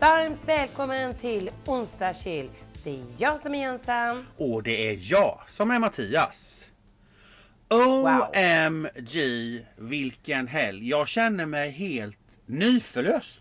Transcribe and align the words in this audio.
Varmt 0.00 0.40
välkommen 0.46 1.14
till 1.14 1.50
onsdagschill. 1.66 2.50
Det 2.84 2.90
är 2.90 3.04
jag 3.18 3.42
som 3.42 3.54
är 3.54 3.58
Jensan. 3.58 4.26
Och 4.36 4.62
det 4.62 4.88
är 4.88 4.98
jag 5.00 5.40
som 5.56 5.70
är 5.70 5.78
Mattias. 5.78 6.60
OMG 7.68 9.16
vilken 9.76 10.46
helg. 10.46 10.88
Jag 10.88 11.08
känner 11.08 11.46
mig 11.46 11.70
helt 11.70 12.16
nyförlöst. 12.46 13.40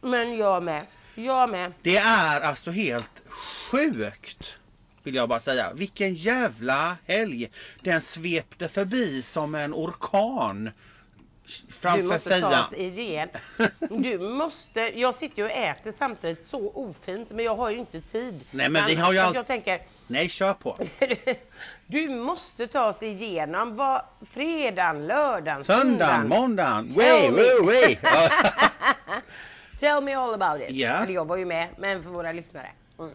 Men 0.00 0.36
jag 0.36 0.62
med. 0.62 0.86
Jag 1.14 1.50
med. 1.50 1.72
Det 1.82 1.96
är 1.96 2.40
alltså 2.40 2.70
helt 2.70 3.22
sjukt. 3.70 4.54
Vill 5.02 5.14
jag 5.14 5.28
bara 5.28 5.40
säga. 5.40 5.72
Vilken 5.74 6.14
jävla 6.14 6.96
helg. 7.06 7.50
Den 7.82 8.00
svepte 8.00 8.68
förbi 8.68 9.22
som 9.22 9.54
en 9.54 9.74
orkan. 9.74 10.70
Framför 11.80 12.02
du 12.02 12.08
måste 12.08 12.30
fejan. 12.30 12.52
ta 12.52 12.66
oss 12.66 12.72
igen. 12.98 13.28
Du 13.90 14.18
måste, 14.18 14.80
jag 14.80 15.14
sitter 15.14 15.38
ju 15.38 15.44
och 15.44 15.50
äter 15.50 15.92
samtidigt 15.92 16.44
så 16.44 16.70
ofint 16.70 17.30
men 17.30 17.44
jag 17.44 17.56
har 17.56 17.70
ju 17.70 17.78
inte 17.78 18.00
tid. 18.00 18.44
Nej, 18.50 18.70
men 18.70 18.86
vi 18.86 18.94
har 18.94 19.12
ju 19.12 19.18
all- 19.18 19.34
Jag 19.34 19.46
tänker, 19.46 19.82
Nej, 20.06 20.28
kör 20.28 20.54
på. 20.54 20.78
du 21.86 22.08
måste 22.08 22.66
ta 22.66 22.88
oss 22.88 23.02
igenom 23.02 23.76
vad 23.76 24.02
fredagen, 24.32 25.06
lördagen, 25.06 25.64
Söndagen, 25.64 26.28
måndagen. 26.28 26.90
Way, 26.96 27.30
way, 27.30 27.60
way. 27.62 27.96
Tell 29.80 30.02
me 30.02 30.14
all 30.14 30.34
about 30.42 30.60
it. 30.68 30.76
Ja. 30.76 30.88
Eller 30.88 31.14
jag 31.14 31.24
var 31.24 31.36
ju 31.36 31.44
med, 31.44 31.68
men 31.78 32.02
för 32.02 32.10
våra 32.10 32.32
lyssnare. 32.32 32.70
Mm. 32.98 33.10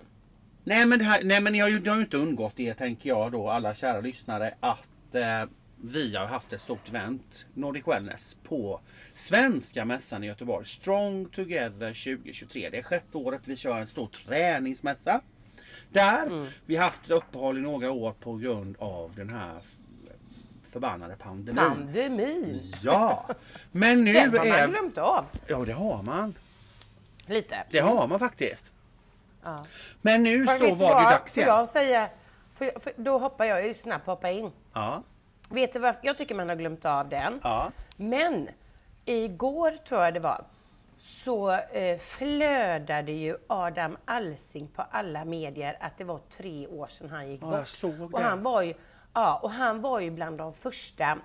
Nej 0.64 0.86
men, 0.86 1.00
det 1.00 1.06
här, 1.06 1.22
nej, 1.24 1.42
men 1.42 1.56
ju, 1.56 1.80
det 1.80 1.90
har 1.90 1.98
ju 1.98 2.04
inte 2.04 2.18
undgått 2.18 2.60
er 2.60 2.74
tänker 2.74 3.10
jag 3.10 3.32
då 3.32 3.50
alla 3.50 3.76
kära 3.76 4.02
lyssnare 4.02 4.54
att 4.60 5.16
eh, 5.16 5.50
vi 5.92 6.16
har 6.16 6.26
haft 6.26 6.54
ett 6.54 6.62
stort 6.62 6.90
event, 6.90 7.46
Nordic 7.54 7.88
Wellness, 7.88 8.38
på 8.44 8.80
Svenska 9.14 9.86
mässan 9.86 10.24
i 10.24 10.28
Göteborg. 10.28 10.66
Strong 10.66 11.26
Together 11.26 12.16
2023. 12.16 12.70
Det 12.70 12.78
är 12.78 12.84
sjätte 12.84 13.18
året 13.18 13.42
vi 13.46 13.56
kör 13.56 13.80
en 13.80 13.88
stor 13.88 14.08
träningsmässa. 14.08 15.22
Där. 15.90 16.26
Mm. 16.26 16.48
Vi 16.66 16.76
haft 16.76 17.06
ett 17.06 17.12
uppehåll 17.12 17.58
i 17.58 17.62
några 17.62 17.92
år 17.92 18.14
på 18.20 18.36
grund 18.36 18.76
av 18.80 19.14
den 19.16 19.30
här 19.30 19.62
förbannade 20.72 21.16
pandemin. 21.16 21.56
Pandemin. 21.56 22.74
Ja, 22.84 23.30
men 23.72 24.04
nu 24.04 24.14
Den 24.32 24.38
har 24.38 24.46
man 24.46 24.48
är... 24.48 24.68
glömt 24.68 24.98
av. 24.98 25.26
Ja 25.48 25.66
det 25.66 25.74
har 25.74 26.04
man. 26.04 26.36
Lite. 27.26 27.64
Det 27.72 27.80
har 27.80 28.08
man 28.08 28.20
faktiskt. 28.20 28.72
Ja. 29.44 29.66
Men 30.02 30.24
nu 30.24 30.46
vet 30.46 30.60
så 30.60 30.76
var 30.76 31.04
det 31.04 31.10
dags 31.10 31.34
Får 31.34 31.44
igen. 31.44 31.56
jag 31.56 31.70
säga, 31.70 32.10
får 32.58 32.68
jag, 32.68 32.84
för 32.84 32.94
då 32.96 33.18
hoppar 33.18 33.46
jag 33.46 33.68
ju 33.68 33.74
snabbt 33.74 34.06
hoppa 34.06 34.32
in. 34.32 34.52
Ja, 34.74 35.04
Vet 35.50 35.74
du 35.74 35.80
varför? 35.80 36.00
Jag 36.04 36.18
tycker 36.18 36.36
man 36.36 36.50
har 36.50 36.56
glömt 36.56 36.86
av 36.86 37.10
den. 37.10 37.40
ja. 37.44 37.72
Men 37.98 38.50
igår 39.06 39.72
tror 39.88 40.04
jag 40.04 40.14
det 40.14 40.20
var 40.20 40.44
så 41.24 41.52
eh, 41.52 42.00
flödade 42.00 43.12
ju 43.12 43.38
Adam 43.48 43.98
Alsing 44.06 44.68
på 44.68 44.84
alla 44.92 45.26
medier 45.26 45.78
att 45.80 45.98
det 45.98 46.04
var 46.04 46.20
tre 46.38 46.68
år 46.68 46.88
sedan 46.88 47.10
han 47.10 47.30
gick 47.32 47.42
Ja, 47.44 47.52
jag 47.52 47.60
bort. 47.60 47.68
såg 47.68 48.02
och 48.02 48.12
det. 48.20 48.26
han 48.26 48.44
var 48.44 48.62
ju, 48.62 48.74
ja, 49.14 49.40
och 49.44 49.52
han 49.52 49.82
var 49.82 50.00
ju 50.00 50.10
bland 50.12 50.38
de 50.38 50.54
första 50.54 51.18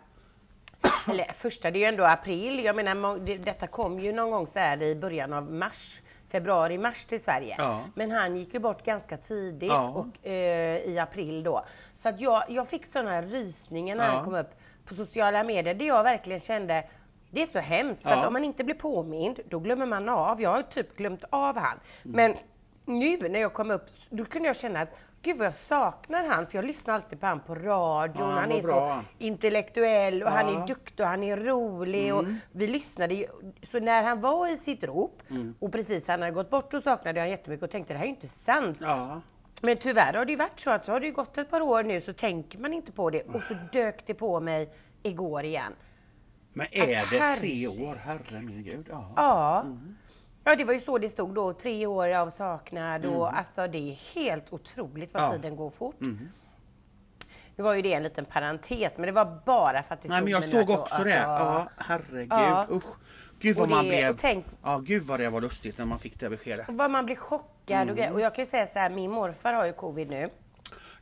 eller 1.08 1.32
första, 1.38 1.70
det 1.70 1.78
är 1.78 1.80
ju 1.80 1.86
ändå 1.86 2.04
april. 2.04 2.64
Jag 2.64 2.76
menar, 2.76 3.18
det, 3.18 3.36
detta 3.36 3.66
kom 3.66 4.00
ju 4.00 4.12
någon 4.12 4.30
gång 4.30 4.46
så 4.46 4.58
här 4.58 4.82
i 4.82 4.94
början 4.94 5.32
av 5.32 5.52
mars, 5.52 6.00
februari, 6.30 6.78
mars 6.78 7.04
till 7.04 7.20
Sverige. 7.22 7.54
Ja. 7.58 7.80
Men 7.94 8.10
han 8.10 8.36
gick 8.36 8.54
ju 8.54 8.60
bort 8.60 8.84
ganska 8.84 9.16
tidigt 9.16 9.68
Ja. 9.72 9.88
och, 9.88 10.26
eh, 10.26 10.76
i 10.78 10.98
april 10.98 11.42
då. 11.42 11.64
Så 12.02 12.08
att 12.08 12.20
jag, 12.20 12.42
jag 12.48 12.68
fick 12.68 12.86
sådana 12.92 13.22
rysningar 13.22 13.96
när 13.96 14.04
Ja. 14.04 14.10
han 14.10 14.24
kom 14.24 14.34
upp 14.34 14.50
på 14.84 14.94
sociala 14.94 15.44
medier. 15.44 15.74
Det 15.74 15.84
jag 15.84 16.02
verkligen 16.02 16.40
kände, 16.40 16.84
det 17.30 17.42
är 17.42 17.46
så 17.46 17.58
hemskt. 17.58 18.02
För 18.02 18.10
Ja. 18.10 18.16
att 18.16 18.26
om 18.26 18.32
man 18.32 18.44
inte 18.44 18.64
blir 18.64 18.74
påmind, 18.74 19.40
då 19.48 19.58
glömmer 19.58 19.86
man 19.86 20.08
av. 20.08 20.40
Jag 20.42 20.50
har 20.50 20.62
typ 20.62 20.96
glömt 20.96 21.24
av 21.30 21.56
han. 21.58 21.78
Mm. 22.04 22.16
Men 22.16 22.34
nu 22.96 23.28
när 23.28 23.40
jag 23.40 23.52
kom 23.52 23.70
upp, 23.70 23.86
då 24.10 24.24
kunde 24.24 24.48
jag 24.48 24.56
känna 24.56 24.80
att 24.80 24.88
Gud 25.22 25.36
vad 25.38 25.46
jag 25.46 25.54
saknar 25.54 26.26
han, 26.26 26.46
för 26.46 26.58
jag 26.58 26.64
lyssnar 26.64 26.94
alltid 26.94 27.20
på 27.20 27.26
han 27.26 27.40
på 27.40 27.54
radion. 27.54 28.14
Ja, 28.18 28.24
han 28.24 28.38
han 28.38 28.52
är 28.52 28.62
bra. 28.62 29.02
så 29.18 29.24
intellektuell 29.24 30.22
och 30.22 30.30
han 30.30 30.52
Ja. 30.54 30.62
är 30.62 30.66
duktig 30.66 31.00
och 31.04 31.10
han 31.10 31.22
är 31.22 31.36
rolig. 31.36 32.14
Och 32.14 32.20
Mm. 32.22 32.36
vi 32.52 32.66
lyssnade 32.66 33.14
ju. 33.14 33.26
Så 33.72 33.80
när 33.80 34.02
han 34.02 34.20
var 34.20 34.48
i 34.48 34.56
sitt 34.56 34.84
rop 34.84 35.22
Mm. 35.30 35.54
och 35.58 35.72
precis 35.72 36.06
han 36.08 36.20
hade 36.20 36.32
gått 36.32 36.50
bort, 36.50 36.70
då 36.70 36.80
saknade 36.80 37.20
jag 37.20 37.28
jättemycket 37.28 37.64
och 37.64 37.70
tänkte 37.70 37.92
det 37.94 37.98
här 37.98 38.04
är 38.04 38.08
ju 38.08 38.14
inte 38.14 38.28
sant. 38.28 38.78
Ja. 38.80 39.20
Men 39.60 39.76
tyvärr 39.76 40.12
har 40.14 40.24
det 40.24 40.32
ju 40.32 40.38
varit 40.38 40.60
så 40.60 40.70
att 40.70 40.84
så 40.84 40.92
har 40.92 41.00
det 41.00 41.06
ju 41.06 41.12
gått 41.12 41.38
ett 41.38 41.50
par 41.50 41.60
år 41.60 41.82
nu 41.82 42.00
så 42.00 42.12
tänker 42.12 42.58
man 42.58 42.72
inte 42.72 42.92
på 42.92 43.10
det 43.10 43.22
och 43.22 43.42
så 43.48 43.54
dök 43.72 44.06
det 44.06 44.14
på 44.14 44.40
mig 44.40 44.70
igår 45.02 45.44
igen. 45.44 45.72
Men 46.52 46.66
är 46.72 47.02
Att 47.02 47.10
det 47.10 47.18
herre- 47.18 47.36
tre 47.40 47.66
år? 47.68 47.94
Herre 47.94 48.40
min 48.42 48.62
gud. 48.62 48.86
Ja. 48.90 49.12
Ja. 49.16 49.60
Mm. 49.60 49.96
Ja 50.44 50.56
det 50.56 50.64
var 50.64 50.72
ju 50.74 50.80
så 50.80 50.98
det 50.98 51.08
stod 51.10 51.34
då, 51.34 51.52
tre 51.52 51.86
år 51.86 52.08
av 52.14 52.30
saknad 52.30 53.06
och 53.06 53.28
Mm. 53.28 53.38
alltså 53.38 53.66
det 53.72 53.90
är 53.90 53.94
helt 54.14 54.52
otroligt 54.52 55.14
vad 55.14 55.22
Ja. 55.22 55.30
tiden 55.32 55.56
går 55.56 55.70
fort. 55.70 56.00
Mm. 56.00 56.28
Nu 57.56 57.64
var 57.64 57.74
ju 57.74 57.82
det 57.82 57.92
en 57.94 58.02
liten 58.02 58.24
parentes 58.24 58.92
men 58.96 59.06
det 59.06 59.12
var 59.12 59.38
bara 59.46 59.82
för 59.82 59.94
att 59.94 60.02
det 60.02 60.08
Nej 60.08 60.18
stod 60.18 60.30
men 60.30 60.40
jag 60.42 60.50
såg 60.50 60.72
att- 60.72 60.78
också 60.80 60.94
att 60.94 61.04
det. 61.04 61.10
jag- 61.10 61.28
Ja, 61.40 61.68
herregud. 61.76 62.26
Ja. 62.30 62.66
Usch. 62.70 62.84
Gud 63.40 63.56
Och 63.56 63.60
vad 63.60 63.68
man 63.70 63.84
det- 63.84 63.88
blev. 63.90 64.10
och 64.10 64.18
tänk- 64.20 64.46
Ja, 64.62 64.78
gud 64.78 65.02
vad 65.02 65.20
det 65.20 65.28
var 65.28 65.40
lustigt 65.40 65.78
när 65.78 65.84
man 65.84 65.98
fick 65.98 66.20
det 66.20 66.30
beskedet. 66.30 66.64
Vad 66.68 66.90
man 66.90 67.04
blir 67.06 67.16
chockad 67.16 67.46
och 67.68 67.72
Mm. 67.82 67.94
grejer. 67.96 68.12
Och 68.12 68.20
jag 68.20 68.34
kan 68.34 68.44
ju 68.44 68.50
säga 68.50 68.66
så 68.72 68.78
här, 68.78 68.90
min 68.90 69.10
morfar 69.10 69.52
har 69.52 69.66
ju 69.66 69.72
covid 69.72 70.10
nu. 70.10 70.30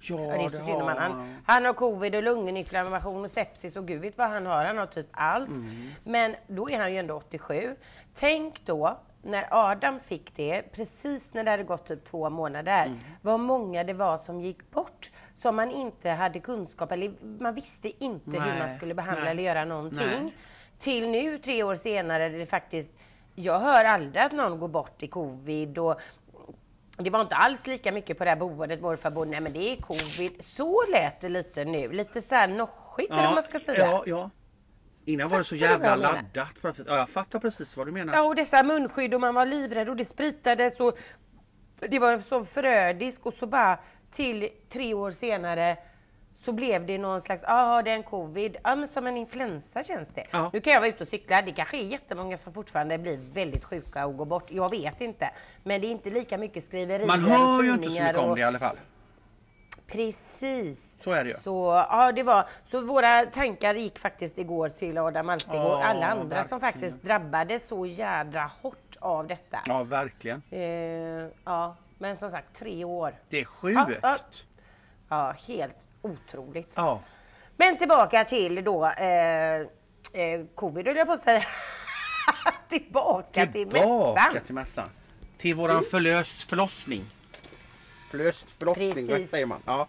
Ja, 0.01 0.17
det 0.17 0.59
om 0.73 0.83
har 0.83 0.95
han. 0.97 1.39
han. 1.47 1.65
Har 1.65 1.73
covid 1.73 2.15
och 2.15 2.23
lunginflammation 2.23 3.25
och 3.25 3.31
sepsis 3.31 3.77
och 3.77 3.87
gud 3.87 4.01
vet 4.01 4.19
vad 4.19 4.29
han 4.31 4.47
har. 4.47 4.65
Han 4.65 4.79
har 4.79 4.87
typ 4.87 5.07
allt. 5.11 5.49
Mm. 5.49 5.91
Men 6.05 6.37
då 6.47 6.71
är 6.71 6.79
han 6.79 6.93
ju 6.93 6.99
ändå 6.99 7.15
87. 7.15 7.77
Tänk 8.19 8.65
då 8.67 8.99
när 9.23 9.47
Adam 9.51 10.01
fick 10.01 10.37
det, 10.37 10.63
precis 10.73 11.23
när 11.33 11.45
det 11.45 11.51
hade 11.51 11.63
gått 11.63 11.87
typ 11.87 12.05
två 12.05 12.31
månader. 12.31 12.87
Mm. 12.87 12.99
Vad 13.23 13.41
många 13.41 13.85
det 13.85 13.93
var 13.93 14.19
som 14.19 14.41
gick 14.41 14.71
bort. 14.71 15.11
Som 15.43 15.57
man 15.57 15.71
inte 15.71 16.11
hade 16.11 16.41
kunskap 16.41 16.93
eller 16.93 17.13
man 17.41 17.55
visste 17.55 18.05
inte 18.05 18.31
hur 18.31 18.39
Nej, 18.41 18.59
man 18.59 18.77
skulle 18.77 18.95
behandla 18.95 19.25
nej, 19.25 19.31
eller 19.31 19.43
göra 19.43 19.65
någonting. 19.65 19.99
nej. 20.23 20.33
Till 20.79 21.09
nu 21.09 21.39
tre 21.39 21.63
år 21.63 21.77
senare 21.77 22.29
det 22.29 22.47
faktiskt 22.47 22.91
jag 23.35 23.61
hör 23.61 23.85
aldrig 23.85 24.23
att 24.23 24.33
någon 24.33 24.59
går 24.59 24.69
bort 24.69 25.03
i 25.03 25.09
covid 25.09 25.79
och 25.79 26.01
det 26.97 27.11
var 27.11 27.21
inte 27.21 27.35
alls 27.35 27.67
lika 27.67 27.93
mycket 27.93 28.19
på 28.19 28.25
det 28.25 28.31
här 28.31 28.37
boendet 28.37 28.81
morfar 28.81 29.11
bodde. 29.11 29.31
Nej 29.31 29.41
men 29.41 29.53
det 29.53 29.73
är 29.73 29.77
covid. 29.77 30.33
Så 30.45 30.85
lät 30.93 31.21
det 31.21 31.29
lite 31.29 31.65
nu. 31.65 31.93
Lite 31.93 32.23
så 32.23 32.35
här 32.35 32.49
noschigt 32.49 33.11
eller 33.11 33.25
vad 33.25 33.35
man 33.35 33.45
ska 33.45 33.61
säga. 33.61 33.87
ja, 33.87 34.03
ja. 34.07 34.31
Innan 35.05 35.29
var 35.29 35.39
det 35.39 35.45
så 35.45 35.57
jävla 35.57 35.97
laddat. 35.97 36.25
Ja, 36.63 36.75
jag 36.87 37.09
fattar 37.09 37.39
precis 37.39 37.77
vad 37.77 37.87
du 37.87 37.93
menar. 37.93 38.15
Ja 38.15 38.23
och 38.23 38.35
dessa 38.35 38.63
munskydd 38.63 39.15
och 39.15 39.21
man 39.21 39.35
var 39.35 39.47
livrädd 39.47 39.89
och 39.89 39.97
det 39.97 40.05
spritades 40.05 40.81
och 40.81 40.99
det 41.81 41.99
var 41.99 42.21
så 42.21 42.45
förödisk 42.45 43.27
och 43.27 43.35
så 43.35 43.47
bara 43.47 43.79
till 44.13 44.49
tre 44.69 44.95
år 44.95 45.11
senare 45.11 45.77
så 46.45 46.53
blev 46.53 46.87
det 46.87 46.99
någon 46.99 47.23
slags, 47.23 47.43
ja 47.47 47.83
det 47.83 47.91
är 47.91 47.95
en 47.95 48.03
covid, 48.03 48.57
ja 48.65 48.75
men 48.77 48.89
som 48.89 49.07
en 49.07 49.17
influensa 49.17 49.83
känns 49.83 50.09
det. 50.15 50.25
Ja. 50.31 50.51
Nu 50.53 50.61
kan 50.61 50.73
jag 50.73 50.81
vara 50.81 50.89
ute 50.91 51.03
och 51.05 51.09
cykla, 51.09 51.43
det 51.43 51.53
kanske 51.53 51.77
är 51.79 51.85
jättemånga 51.85 52.39
som 52.39 52.53
fortfarande 52.53 52.99
blir 52.99 53.17
väldigt 53.33 53.65
sjuka 53.65 54.07
och 54.07 54.17
går 54.17 54.25
bort, 54.25 54.51
jag 54.51 54.71
vet 54.71 55.01
inte. 55.01 55.31
Men 55.63 55.81
det 55.81 55.87
är 55.87 55.91
inte 55.91 56.11
lika 56.11 56.39
mycket 56.39 56.65
skriverier 56.67 57.07
Man 57.07 57.25
hör 57.25 57.63
ju 57.63 57.71
inte 57.73 57.89
så 57.91 58.03
mycket 58.03 58.17
om 58.17 58.31
och- 58.31 58.37
det 58.37 58.41
i 58.41 58.45
alla 58.45 58.59
fall. 58.59 58.77
Precis. 59.87 60.79
Så 61.05 61.11
är 61.13 61.25
det 61.25 61.31
ju. 61.31 61.37
Så, 61.45 61.85
ja, 61.91 62.13
det 62.13 62.23
var, 62.23 62.45
så 62.71 62.81
våra 62.81 63.27
tankar 63.27 63.75
gick 63.75 63.99
faktiskt 63.99 64.39
igår 64.39 64.69
till 64.69 64.99
Adam 64.99 65.29
Alsing 65.29 65.61
och 65.61 65.85
alla 65.85 66.07
andra 66.07 66.45
som 66.45 66.59
verkligen. 66.59 66.61
faktiskt 66.91 67.03
drabbades 67.07 67.69
så 67.69 67.87
jädra 67.87 68.51
hårt 68.63 68.97
av 69.01 69.27
detta. 69.27 69.59
Ja, 69.67 69.83
verkligen. 69.85 70.43
Eh, 70.51 70.61
ja, 71.45 71.77
men 71.99 72.17
som 72.17 72.31
sagt 72.31 72.59
tre 72.59 72.85
år. 72.85 73.13
Det 73.29 73.41
är 73.41 73.45
sjukt. 73.45 73.75
Ja, 73.77 73.89
ja. 74.03 74.17
Ja, 75.09 75.35
helt 75.47 75.75
otroligt. 76.03 76.73
Ja. 76.75 77.01
Men 77.57 77.79
tillbaka 77.79 78.25
till 78.25 78.65
då 78.65 78.87
eh, 78.87 79.61
eh, 80.13 80.45
covid 80.55 80.87
höll 80.87 80.97
jag 80.97 81.07
på 81.07 81.13
att 81.13 81.23
säga. 81.25 81.45
tillbaka, 82.69 83.47
till 83.47 83.53
Tillbaka 83.53 84.21
mässan. 84.27 84.45
till 84.47 84.55
mässan. 84.55 84.89
Till 85.39 85.55
våran 85.55 85.85
förlös 85.91 86.45
förlossning. 86.45 87.05
Förlöst 88.11 88.51
förlossning, 88.59 88.95
vad 88.95 89.07
Precis. 89.09 89.31
säger 89.31 89.47
man? 89.47 89.63
Ja. 89.67 89.89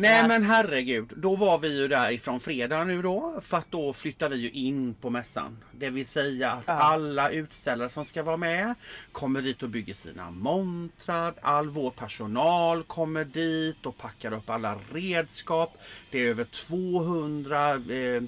Nej 0.00 0.16
Ja. 0.20 0.28
men 0.28 0.42
herregud, 0.42 1.12
då 1.16 1.36
var 1.36 1.58
vi 1.58 1.80
ju 1.80 1.88
där 1.88 2.10
ifrån 2.10 2.40
fredag 2.40 2.84
nu 2.84 3.02
då 3.02 3.40
för 3.42 3.56
att 3.56 3.70
då 3.70 3.92
flyttar 3.92 4.28
vi 4.28 4.36
ju 4.36 4.50
in 4.50 4.94
på 4.94 5.10
mässan. 5.10 5.64
Det 5.72 5.90
vill 5.90 6.06
säga 6.06 6.50
att 6.50 6.64
Ja. 6.66 6.72
alla 6.72 7.30
utställare 7.30 7.88
som 7.88 8.04
ska 8.04 8.22
vara 8.22 8.36
med 8.36 8.74
kommer 9.12 9.42
dit 9.42 9.62
och 9.62 9.68
bygger 9.68 9.94
sina 9.94 10.30
montrar. 10.30 11.34
All 11.42 11.68
vår 11.68 11.90
personal 11.90 12.82
kommer 12.84 13.24
dit 13.24 13.86
och 13.86 13.98
packar 13.98 14.32
upp 14.32 14.50
alla 14.50 14.78
redskap. 14.92 15.76
Det 16.10 16.18
är 16.18 16.28
över 16.30 16.44
200 16.44 17.74
eh, 17.74 18.22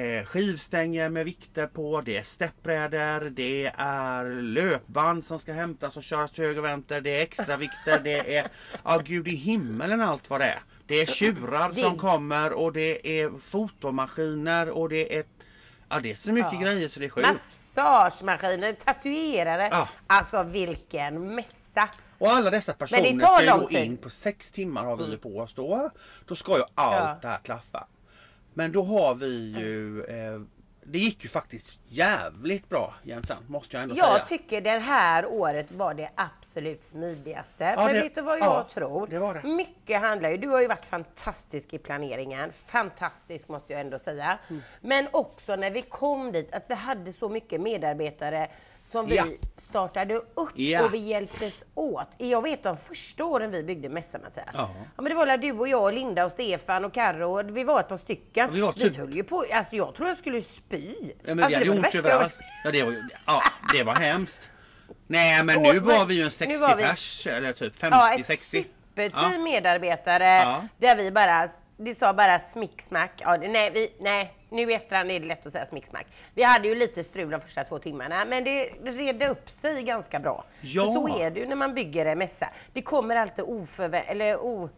eh, 0.00 0.24
skivstänger 0.24 1.08
med 1.08 1.24
vikter 1.24 1.66
på, 1.66 2.00
det 2.00 2.16
är 2.16 2.22
steppbrädor, 2.22 3.30
det 3.30 3.72
är 3.76 4.42
löpband 4.42 5.24
som 5.24 5.38
ska 5.38 5.52
hämtas 5.52 5.96
och 5.96 6.04
köras 6.04 6.32
till 6.32 6.44
höger 6.44 6.58
och 6.58 6.64
vänster, 6.64 7.00
det 7.00 7.10
är 7.18 7.22
extra 7.22 7.56
vikter, 7.56 8.00
det 8.04 8.36
är, 8.36 8.48
ja 8.84 8.98
gud 9.04 9.28
i 9.28 9.34
himmelen 9.36 10.00
allt 10.00 10.30
vad 10.30 10.40
det 10.40 10.44
är. 10.46 10.60
Det 10.90 11.00
är 11.00 11.06
tjurar 11.06 11.72
som 11.72 11.98
kommer 11.98 12.52
och 12.52 12.72
det 12.72 13.20
är 13.20 13.30
fotomaskiner 13.48 14.70
och 14.70 14.88
det 14.88 15.16
är, 15.16 15.24
ja 15.88 16.00
det 16.00 16.10
är 16.10 16.14
så 16.14 16.32
mycket 16.32 16.52
Ja. 16.52 16.60
grejer 16.60 16.88
så 16.88 17.00
det 17.00 17.06
är 17.06 17.10
sjukt. 17.10 17.28
massagemaskiner, 17.76 18.72
tatuerare. 18.84 19.68
Ja. 19.72 19.88
Alltså 20.06 20.42
vilken 20.42 21.34
mässa! 21.34 21.88
Och 22.18 22.28
alla 22.28 22.50
dessa 22.50 22.72
personer 22.72 23.18
ska 23.18 23.42
ju 23.42 23.50
gå 23.60 23.70
in 23.70 23.96
på 23.96 24.10
sex 24.10 24.50
timmar 24.50 24.84
har 24.84 24.96
vi 24.96 25.02
ju 25.02 25.08
Mm. 25.08 25.20
på 25.20 25.38
oss 25.38 25.54
då. 25.54 25.90
Då 26.26 26.36
ska 26.36 26.56
ju 26.56 26.62
allt 26.74 26.96
Ja. 26.96 27.18
det 27.22 27.28
här 27.28 27.38
klaffa. 27.44 27.86
Men 28.54 28.72
då 28.72 28.82
har 28.82 29.14
vi 29.14 29.26
ju 29.58 30.04
eh, 30.04 30.40
Det 30.82 30.98
gick 30.98 31.22
ju 31.24 31.28
faktiskt 31.28 31.78
jävligt 31.88 32.68
bra 32.68 32.94
Jensan, 33.02 33.44
måste 33.46 33.76
jag 33.76 33.82
ändå 33.82 33.94
säga. 33.94 34.06
Jag 34.08 34.26
tycker 34.26 34.60
det 34.60 34.78
här 34.78 35.26
året 35.26 35.72
var 35.72 35.94
det 35.94 36.10
absolut 36.14 36.84
smidigaste. 36.84 37.64
Ja, 37.64 37.86
För 37.86 37.94
det- 37.94 38.00
vet 38.02 38.14
du 38.14 38.20
vad 38.20 38.38
jag 38.38 38.44
ja, 38.46 38.66
tror? 38.74 39.06
det 39.06 39.18
var 39.18 39.34
det. 39.34 39.42
Mycket 39.42 40.00
handlar 40.00 40.30
ju, 40.30 40.36
du 40.36 40.48
har 40.48 40.60
ju 40.60 40.66
varit 40.66 40.84
fantastisk 40.84 41.74
i 41.74 41.78
planeringen. 41.78 42.52
Fantastisk 42.66 43.48
måste 43.48 43.72
jag 43.72 43.80
ändå 43.80 43.98
säga. 43.98 44.38
Mm. 44.48 44.62
Men 44.80 45.08
också 45.12 45.56
när 45.56 45.70
vi 45.70 45.82
kom 45.82 46.32
dit, 46.32 46.52
att 46.54 46.64
vi 46.68 46.74
hade 46.74 47.12
så 47.12 47.28
mycket 47.28 47.60
medarbetare 47.60 48.48
som 48.92 49.06
vi 49.06 49.16
Ja. 49.16 49.24
startade 49.70 50.14
upp 50.14 50.50
Ja. 50.54 50.84
och 50.84 50.94
vi 50.94 50.98
hjälptes 50.98 51.54
åt. 51.74 52.08
Jag 52.18 52.42
vet 52.42 52.62
de 52.62 52.76
första 52.76 53.24
åren 53.24 53.50
vi 53.50 53.62
byggde 53.62 53.88
mässan 53.88 54.20
Mattias. 54.22 54.46
Ja. 54.52 54.70
Ja 54.96 55.02
men 55.02 55.04
det 55.04 55.14
var 55.14 55.26
väl 55.26 55.40
du 55.40 55.52
och 55.52 55.68
jag 55.68 55.82
och 55.82 55.92
Linda 55.92 56.24
och 56.26 56.32
Stefan 56.32 56.84
och 56.84 56.92
Carro 56.94 57.40
och 57.40 57.56
vi 57.56 57.64
var 57.64 57.80
ett 57.80 57.88
par 57.88 57.96
stycken. 57.98 58.46
Ja, 58.48 58.54
vi 58.54 58.60
var 58.60 58.72
typ- 58.72 58.96
höll 58.96 59.14
ju 59.16 59.22
på, 59.24 59.44
alltså 59.52 59.76
jag 59.76 59.94
tror 59.94 60.08
jag 60.08 60.18
skulle 60.18 60.42
spy. 60.42 60.94
Ja, 61.24 61.34
men 61.34 61.38
alltså, 61.44 61.48
vi 61.48 61.54
hade 61.54 61.70
var 61.70 61.76
ont 61.86 61.94
överallt. 61.94 62.34
Ja 62.64 62.70
det 62.70 62.82
var, 62.82 62.96
ja, 63.26 63.42
det 63.74 63.82
var 63.84 63.94
hemskt. 63.94 64.40
Nej 65.06 65.44
men 65.44 65.56
Och- 65.56 65.62
nu 65.62 65.78
var 65.78 65.98
men- 65.98 66.08
vi 66.08 66.14
ju 66.14 66.20
en 66.20 66.24
nu 66.26 66.30
60 66.30 66.56
var 66.56 66.76
vi- 66.76 66.82
pers 66.82 67.26
eller 67.26 67.52
typ 67.52 67.72
Ja, 67.80 68.14
ett 68.14 68.26
50-60. 68.26 68.64
superteam 68.94 69.42
medarbetare 69.42 70.56
där 70.78 70.96
vi 70.96 71.10
bara, 71.10 71.48
det 71.84 71.94
sa 71.98 72.12
bara 72.12 72.38
smicksmack. 72.38 73.10
Ja, 73.16 73.36
det- 73.36 73.48
nej, 73.48 73.70
vi, 73.70 73.92
nej, 73.98 74.32
nu 74.48 74.70
i 74.70 74.74
efterhand 74.74 75.10
är 75.10 75.20
det 75.20 75.26
lätt 75.26 75.46
att 75.46 75.52
säga 75.52 75.66
smicksmack. 75.66 76.06
Vi 76.34 76.42
hade 76.42 76.68
ju 76.68 76.74
lite 76.74 77.04
strul 77.04 77.30
de 77.30 77.40
första 77.40 77.64
två 77.64 77.78
timmarna 77.78 78.24
men 78.24 78.44
det 78.44 78.64
redde 78.84 79.28
upp 79.28 79.50
sig 79.60 79.82
ganska 79.82 80.18
bra. 80.20 80.44
Ja. 80.60 80.84
För 80.84 80.92
så 80.92 81.18
är 81.20 81.30
det 81.30 81.40
ju 81.40 81.46
när 81.46 81.56
man 81.56 81.74
bygger 81.74 82.06
en 82.06 82.18
mässa. 82.18 82.48
Det 82.72 82.82
kommer 82.82 83.16
alltid 83.16 83.44
oförvä- 83.44 84.02
eller 84.06 84.36
o, 84.40 84.68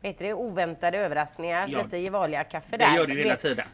vad 0.00 0.12
heter 0.12 0.24
det, 0.24 0.34
oväntade 0.34 0.98
överraskningar. 0.98 1.68
Ja. 1.68 1.82
Lite 1.82 1.98
Gevalia-kaffe 1.98 2.66
Det 2.70 2.76
där. 2.76 2.94
gör 2.96 3.06
det 3.06 3.12
ju 3.12 3.18
hela 3.22 3.36
tiden. 3.36 3.66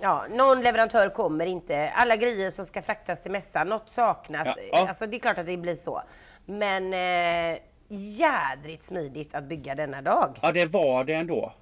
Ja, 0.00 0.24
någon 0.30 0.62
leverantör 0.62 1.08
kommer 1.08 1.46
inte. 1.46 1.88
Alla 1.94 2.16
grejer 2.16 2.50
som 2.50 2.66
ska 2.66 2.82
fraktas 2.82 3.22
till 3.22 3.30
mässan, 3.32 3.68
något 3.68 3.88
saknas. 3.90 4.46
Ja, 4.46 4.54
ja. 4.72 4.88
Alltså 4.88 5.06
det 5.06 5.16
är 5.16 5.20
klart 5.20 5.38
att 5.38 5.46
det 5.46 5.56
blir 5.56 5.76
så. 5.76 6.02
Men 6.46 6.94
eh, 6.94 7.58
jädrigt 7.88 8.86
smidigt 8.86 9.34
att 9.34 9.44
bygga 9.44 9.74
denna 9.74 10.02
dag. 10.02 10.38
Ja 10.42 10.52
det 10.52 10.66
var 10.66 11.04
det 11.04 11.14
ändå. 11.14 11.52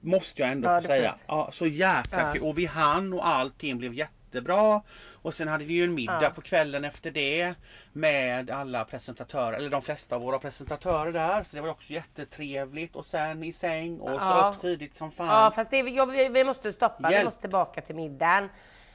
Måste 0.00 0.42
jag 0.42 0.50
ändå 0.50 0.68
Ja, 0.68 0.80
få 0.80 0.86
säga. 0.86 1.14
Ja, 1.26 1.48
så 1.52 1.66
jäkla 1.66 2.20
Ja. 2.26 2.32
kul. 2.32 2.42
Och 2.42 2.58
vi 2.58 2.66
hann 2.66 3.12
och 3.12 3.26
allting 3.28 3.78
blev 3.78 3.94
jättebra. 3.94 4.82
Och 5.22 5.34
sen 5.34 5.48
hade 5.48 5.64
vi 5.64 5.74
ju 5.74 5.84
en 5.84 5.94
middag 5.94 6.18
Ja. 6.22 6.30
på 6.30 6.40
kvällen 6.40 6.84
efter 6.84 7.10
det. 7.10 7.54
Med 7.92 8.50
alla 8.50 8.84
presentatörer, 8.84 9.56
eller 9.56 9.70
de 9.70 9.82
flesta 9.82 10.14
av 10.16 10.22
våra 10.22 10.38
presentatörer 10.38 11.12
där. 11.12 11.42
Så 11.42 11.56
det 11.56 11.62
var 11.62 11.70
också 11.70 11.92
jättetrevligt. 11.92 12.96
Och 12.96 13.06
sen 13.06 13.44
i 13.44 13.52
säng 13.52 14.00
och 14.00 14.08
så 14.20 14.26
Ja. 14.26 14.52
upp 14.54 14.60
tidigt 14.60 14.94
som 14.94 15.10
fan. 15.10 15.26
Ja 15.26 15.52
fast 15.54 15.70
det, 15.70 15.78
jag, 15.78 16.06
vi, 16.06 16.28
vi 16.28 16.44
måste 16.44 16.72
stoppa, 16.72 17.08
vi 17.08 17.14
Hjälp. 17.14 17.24
måste 17.24 17.40
tillbaka 17.40 17.80
till 17.80 17.94
middagen. 17.94 18.48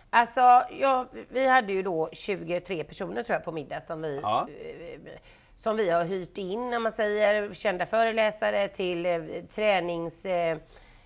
Alltså, 0.09 0.63
ja, 0.79 1.05
vi 1.29 1.47
hade 1.47 1.73
ju 1.73 1.81
då 1.83 2.09
23 2.13 2.83
personer 2.83 3.23
tror 3.23 3.33
jag 3.33 3.45
på 3.45 3.51
middag 3.51 3.81
som 3.87 4.01
vi, 4.01 4.19
Ja. 4.23 4.47
som 5.63 5.77
vi 5.77 5.89
har 5.89 6.05
hyrt 6.05 6.37
in, 6.37 6.69
när 6.69 6.79
man 6.79 6.91
säger, 6.91 7.53
kända 7.53 7.85
föreläsare 7.85 8.67
till 8.67 9.05
eh, 9.05 9.21
tränings 9.55 10.25
eh, 10.25 10.57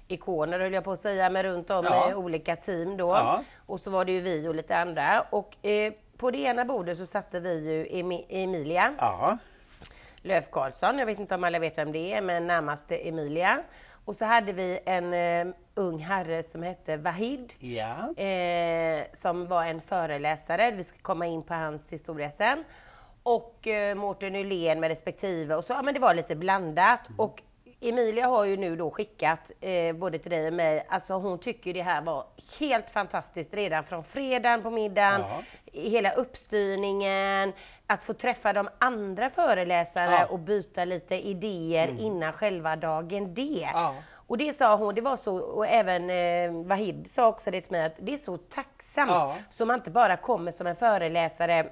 ikoner 0.07 0.59
höll 0.59 0.73
jag 0.73 0.83
på 0.83 0.91
att 0.91 0.99
säga, 0.99 1.29
med 1.29 1.45
runt 1.45 1.69
om 1.69 1.85
Ja. 1.85 2.15
olika 2.15 2.55
team 2.55 2.97
då. 2.97 3.07
Ja. 3.09 3.43
Och 3.65 3.79
så 3.79 3.89
var 3.91 4.05
det 4.05 4.11
ju 4.11 4.19
vi 4.21 4.47
och 4.47 4.55
lite 4.55 4.77
andra. 4.77 5.25
Och 5.29 5.65
eh, 5.65 5.93
på 6.17 6.31
det 6.31 6.37
ena 6.37 6.65
bordet 6.65 6.97
så 6.97 7.05
satte 7.05 7.39
vi 7.39 7.69
ju 7.73 7.85
Emi- 8.03 8.25
Emilia 8.29 8.93
Ja. 8.97 9.37
Löf 10.21 10.45
Karlsson. 10.51 10.99
Jag 10.99 11.05
vet 11.05 11.19
inte 11.19 11.35
om 11.35 11.43
alla 11.43 11.59
vet 11.59 11.77
vem 11.77 11.91
det 11.91 12.13
är, 12.13 12.21
men 12.21 12.47
närmaste 12.47 12.97
Emilia. 13.07 13.59
Och 14.05 14.15
så 14.15 14.25
hade 14.25 14.53
vi 14.53 14.79
en 14.85 15.13
eh, 15.13 15.53
ung 15.75 15.99
herre 15.99 16.43
som 16.51 16.63
hette 16.63 16.97
Vahid. 16.97 17.53
Ja. 17.59 18.23
Eh, 18.23 19.05
som 19.21 19.47
var 19.47 19.65
en 19.65 19.81
föreläsare. 19.81 20.71
Vi 20.71 20.83
ska 20.83 20.97
komma 21.01 21.25
in 21.25 21.43
på 21.43 21.53
hans 21.53 21.81
historia 21.89 22.31
sen. 22.37 22.63
Och 23.23 23.67
eh, 23.67 23.95
Mårten 23.95 24.33
Nylén 24.33 24.79
med 24.79 24.87
respektive. 24.89 25.55
Och 25.55 25.63
så, 25.63 25.73
ja, 25.73 25.81
men 25.81 25.93
det 25.93 25.99
var 25.99 26.13
lite 26.13 26.35
blandat. 26.35 26.99
Och 27.17 27.41
Emilia 27.81 28.27
har 28.27 28.45
ju 28.45 28.57
nu 28.57 28.75
då 28.75 28.91
skickat 28.91 29.51
eh, 29.61 29.95
både 29.95 30.19
till 30.19 30.31
dig 30.31 30.47
och 30.47 30.53
mig. 30.53 30.85
Alltså 30.89 31.13
hon 31.13 31.39
tycker 31.39 31.73
det 31.73 31.81
här 31.81 32.01
var 32.01 32.23
helt 32.59 32.89
fantastiskt 32.89 33.53
redan 33.53 33.83
från 33.83 34.03
fredagen 34.03 34.61
på 34.63 34.69
middagen. 34.69 35.21
Ja. 35.21 35.41
Hela 35.81 36.11
uppstyrningen. 36.11 37.53
Att 37.87 38.03
få 38.03 38.13
träffa 38.13 38.53
de 38.53 38.69
andra 38.79 39.29
föreläsare 39.29 40.11
Ja. 40.15 40.25
och 40.25 40.39
byta 40.39 40.85
lite 40.85 41.15
idéer 41.15 41.87
Mm. 41.87 41.99
innan 41.99 42.33
själva 42.33 42.75
dagen 42.75 43.33
D. 43.33 43.67
Ja. 43.73 43.95
Och 44.27 44.37
det 44.37 44.57
sa 44.57 44.75
hon, 44.75 44.95
det 44.95 45.01
var 45.01 45.17
så, 45.17 45.37
och 45.37 45.67
även 45.67 46.09
eh, 46.09 46.65
Vahid 46.67 47.11
sa 47.11 47.27
också 47.27 47.51
det 47.51 47.61
till 47.61 47.71
mig, 47.71 47.85
att 47.85 47.95
det 47.99 48.13
är 48.13 48.17
så 48.17 48.37
tacksamt. 48.37 49.11
Så 49.51 49.65
man 49.65 49.75
inte 49.79 49.89
bara 49.91 50.17
kommer 50.17 50.51
som 50.51 50.67
en 50.67 50.75
föreläsare 50.75 51.69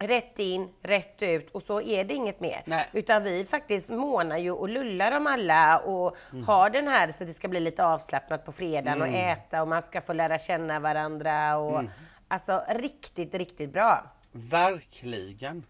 rätt 0.00 0.38
in, 0.38 0.68
rätt 0.82 1.22
ut 1.22 1.50
och 1.50 1.62
så 1.62 1.80
är 1.80 2.04
det 2.04 2.14
inget 2.14 2.40
mer. 2.40 2.62
Nej. 2.64 2.88
Utan 2.92 3.22
vi 3.22 3.44
faktiskt 3.44 3.88
månar 3.88 4.38
ju 4.38 4.50
och 4.50 4.68
lullar 4.68 5.10
dem 5.10 5.26
alla 5.26 5.78
och 5.78 6.16
Mm. 6.32 6.44
har 6.44 6.70
den 6.70 6.88
här 6.88 7.12
så 7.18 7.24
det 7.24 7.34
ska 7.34 7.48
bli 7.48 7.60
lite 7.60 7.84
avslappnat 7.84 8.44
på 8.44 8.52
fredagen 8.52 9.00
och 9.02 9.08
Mm. 9.08 9.28
äta 9.38 9.62
och 9.62 9.68
man 9.68 9.82
ska 9.82 10.00
få 10.00 10.12
lära 10.12 10.38
känna 10.38 10.80
varandra 10.80 11.56
och 11.58 11.78
Mm. 11.78 11.90
alltså 12.28 12.62
riktigt, 12.68 13.34
riktigt 13.34 13.72
bra. 13.72 14.02
Verkligen. 14.32 15.64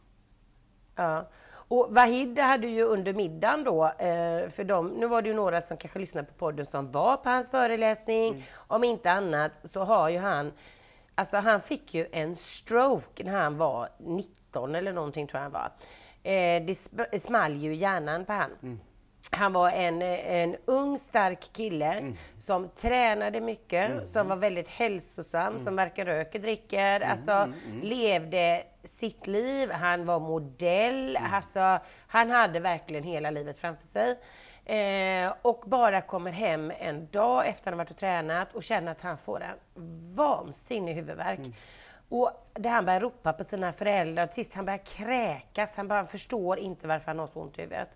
Ja. 0.96 1.28
Och 1.52 1.86
Vahid 1.90 2.38
hade 2.38 2.66
ju 2.66 2.82
under 2.82 3.12
middagen 3.12 3.64
då, 3.64 3.84
eh, 3.84 4.50
för 4.50 4.64
dem, 4.64 4.88
nu 4.88 5.06
var 5.06 5.22
det 5.22 5.28
ju 5.28 5.34
några 5.34 5.62
som 5.62 5.76
kanske 5.76 5.98
lyssnade 5.98 6.26
på 6.26 6.34
podden 6.34 6.66
som 6.66 6.92
var 6.92 7.16
på 7.16 7.28
hans 7.28 7.50
föreläsning. 7.50 8.28
Mm. 8.28 8.42
Om 8.56 8.84
inte 8.84 9.10
annat 9.10 9.52
så 9.72 9.80
har 9.84 10.08
ju 10.08 10.18
han, 10.18 10.52
alltså 11.14 11.36
han 11.36 11.62
fick 11.62 11.94
ju 11.94 12.06
en 12.12 12.36
stroke 12.36 13.24
när 13.24 13.32
han 13.32 13.56
var 13.58 13.88
19 13.98 14.74
eller 14.74 14.92
någonting 14.92 15.26
tror 15.26 15.38
jag 15.38 15.42
han 15.42 15.52
var. 15.52 15.70
Eh, 16.22 16.62
det 16.64 16.72
sp- 16.74 17.18
small 17.18 17.56
ju 17.56 17.72
i 17.72 17.76
hjärnan 17.76 18.24
på 18.24 18.32
han. 18.32 18.50
Mm. 18.62 18.80
Han 19.30 19.52
var 19.52 19.70
en, 19.70 20.02
en 20.02 20.56
ung 20.64 20.98
stark 20.98 21.50
kille 21.52 21.92
Mm. 21.92 22.16
som 22.38 22.68
tränade 22.68 23.40
mycket, 23.40 23.90
Mm. 23.90 24.08
som 24.12 24.28
var 24.28 24.36
väldigt 24.36 24.68
hälsosam, 24.68 25.64
som 25.64 25.76
varken 25.76 26.06
röker, 26.06 26.38
dricker, 26.38 27.00
alltså 27.00 27.32
mm, 27.32 27.54
mm. 27.70 27.80
levde 27.82 28.62
sitt 28.98 29.26
liv. 29.26 29.70
Han 29.70 30.06
var 30.06 30.20
modell, 30.20 31.18
alltså 31.32 31.78
han 32.06 32.30
hade 32.30 32.60
verkligen 32.60 33.04
hela 33.04 33.30
livet 33.30 33.58
framför 33.58 33.86
sig. 33.88 34.18
Eh, 34.64 35.32
och 35.42 35.62
bara 35.66 36.00
kommer 36.00 36.32
hem 36.32 36.72
en 36.78 37.08
dag 37.10 37.48
efter 37.48 37.64
han 37.70 37.78
har 37.78 37.84
varit 37.84 37.90
och 37.90 37.96
tränat 37.96 38.54
och 38.54 38.62
känner 38.62 38.92
att 38.92 39.00
han 39.00 39.18
får 39.18 39.42
en 39.42 39.56
vansinnig 40.14 40.94
huvudvärk. 40.94 41.38
Mm. 41.38 41.52
Och 42.08 42.30
där 42.54 42.70
han 42.70 42.84
börjar 42.84 43.00
ropa 43.00 43.32
på 43.32 43.44
sina 43.44 43.72
föräldrar 43.72 44.24
och 44.26 44.32
sist 44.34 44.54
han 44.54 44.64
börjar 44.64 44.78
kräkas. 44.78 45.70
Han 45.74 45.88
bara 45.88 46.06
förstår 46.06 46.58
inte 46.58 46.86
varför 46.88 47.06
han 47.06 47.18
har 47.18 47.26
så 47.26 47.40
ont 47.40 47.58
i 47.58 47.62
huvudet. 47.62 47.88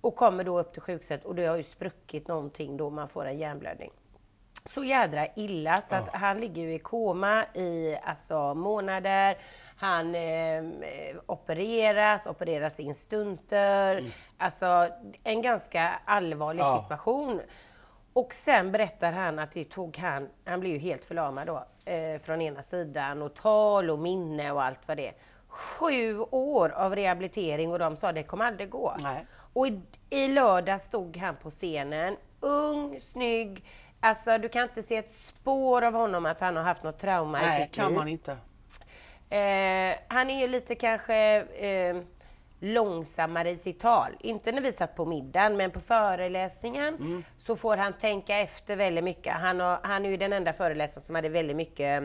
Och 0.00 0.16
kommer 0.16 0.44
då 0.44 0.58
upp 0.58 0.72
till 0.72 0.82
sjukhuset 0.82 1.24
och 1.24 1.34
det 1.34 1.46
har 1.46 1.56
ju 1.56 1.62
spruckit 1.62 2.28
någonting 2.28 2.76
då 2.76 2.90
man 2.90 3.08
får 3.08 3.24
en 3.24 3.38
hjärnblödning. 3.38 3.90
Så 4.74 4.84
jädra 4.84 5.26
illa 5.36 5.82
så 5.88 5.94
att 5.94 6.08
Ja. 6.12 6.18
han 6.18 6.40
ligger 6.40 6.62
ju 6.62 6.74
i 6.74 6.78
koma 6.78 7.44
i 7.54 7.96
alltså 8.04 8.54
månader. 8.54 9.36
Han 9.82 10.14
eh, 10.14 10.62
opereras, 11.26 12.26
opereras 12.26 12.80
in 12.80 12.94
stunter. 12.94 14.12
Alltså 14.38 14.88
en 15.24 15.42
ganska 15.42 15.90
allvarlig 16.04 16.60
Ja. 16.62 16.82
situation. 16.82 17.40
Och 18.12 18.34
sen 18.34 18.72
berättar 18.72 19.12
han 19.12 19.38
att 19.38 19.52
det 19.52 19.64
tog 19.64 19.96
han, 19.96 20.28
han 20.44 20.60
blev 20.60 20.72
ju 20.72 20.78
helt 20.78 21.04
förlamad 21.04 21.46
då, 21.46 21.64
eh, 21.92 22.20
från 22.20 22.42
ena 22.42 22.62
sidan 22.62 23.22
och 23.22 23.34
tal 23.34 23.90
och 23.90 23.98
minne 23.98 24.52
och 24.52 24.62
allt 24.62 24.88
vad 24.88 24.96
det 24.96 25.08
är. 25.08 25.14
Sju 25.48 26.18
år 26.30 26.68
av 26.68 26.96
rehabilitering 26.96 27.72
och 27.72 27.78
de 27.78 27.96
sa 27.96 28.12
det 28.12 28.22
kommer 28.22 28.44
aldrig 28.44 28.70
gå. 28.70 28.96
Nej. 29.02 29.26
Och 29.52 29.66
i, 29.68 29.80
i 30.10 30.28
lördag 30.28 30.80
stod 30.80 31.16
han 31.16 31.36
på 31.36 31.50
scenen, 31.50 32.16
ung, 32.40 33.00
snygg, 33.12 33.64
alltså 34.00 34.38
du 34.38 34.48
kan 34.48 34.62
inte 34.62 34.82
se 34.82 34.96
ett 34.96 35.12
spår 35.12 35.82
av 35.82 35.92
honom 35.94 36.26
att 36.26 36.40
han 36.40 36.56
har 36.56 36.64
haft 36.64 36.82
något 36.82 36.98
trauma 36.98 37.42
i 37.42 37.46
Nej, 37.46 37.62
sitt 37.66 37.74
kan 37.76 37.88
liv. 37.88 37.98
man 37.98 38.08
inte. 38.08 38.36
Eh, 39.32 39.96
han 40.08 40.30
är 40.30 40.40
ju 40.40 40.48
lite 40.48 40.74
kanske 40.74 41.16
eh, 41.42 41.96
långsammare 42.60 43.50
i 43.50 43.56
sitt 43.56 43.80
tal. 43.80 44.10
Inte 44.20 44.52
när 44.52 44.62
vi 44.62 44.72
satt 44.72 44.96
på 44.96 45.04
middagen, 45.04 45.56
men 45.56 45.70
på 45.70 45.80
föreläsningen 45.80 46.94
Mm. 46.94 47.24
så 47.38 47.56
får 47.56 47.76
han 47.76 47.92
tänka 47.92 48.38
efter 48.38 48.76
väldigt 48.76 49.04
mycket. 49.04 49.32
Han, 49.32 49.60
har, 49.60 49.78
han 49.82 50.04
är 50.06 50.10
ju 50.10 50.16
den 50.16 50.32
enda 50.32 50.52
föreläsaren 50.52 51.02
som 51.06 51.14
hade 51.14 51.28
väldigt 51.28 51.56
mycket, 51.56 52.02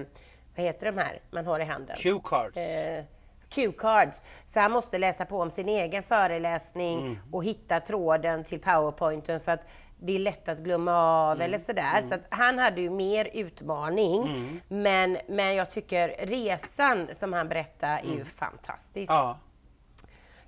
vad 0.55 0.65
heter 0.65 0.85
de 0.91 0.97
här 0.97 1.19
man 1.31 1.45
har 1.45 1.59
i 1.59 1.63
handen? 1.63 1.95
Q-cards. 1.99 2.57
eh, 2.57 3.03
Q-cards. 3.49 4.21
Så 4.47 4.59
han 4.59 4.71
måste 4.71 4.97
läsa 4.97 5.25
på 5.25 5.41
om 5.41 5.51
sin 5.51 5.69
egen 5.69 6.03
föreläsning 6.03 6.99
Mm. 6.99 7.17
och 7.31 7.43
hitta 7.43 7.79
tråden 7.79 8.43
till 8.43 8.59
powerpointen 8.59 9.39
för 9.39 9.51
att 9.51 9.63
det 9.99 10.15
är 10.15 10.19
lätt 10.19 10.47
att 10.49 10.57
glömma 10.57 10.93
av 10.95 11.41
eller 11.41 11.59
sådär. 11.59 12.03
Så 12.09 12.15
att 12.15 12.21
han 12.29 12.59
hade 12.59 12.81
ju 12.81 12.89
mer 12.89 13.29
utmaning. 13.33 14.21
Mm. 14.27 14.61
Men, 14.67 15.17
men 15.27 15.55
jag 15.55 15.71
tycker 15.71 16.25
resan 16.25 17.09
som 17.19 17.33
han 17.33 17.47
berättar 17.49 17.97
är 17.99 18.03
ju 18.17 18.25
fantastisk. 18.25 19.11
Ja. 19.11 19.39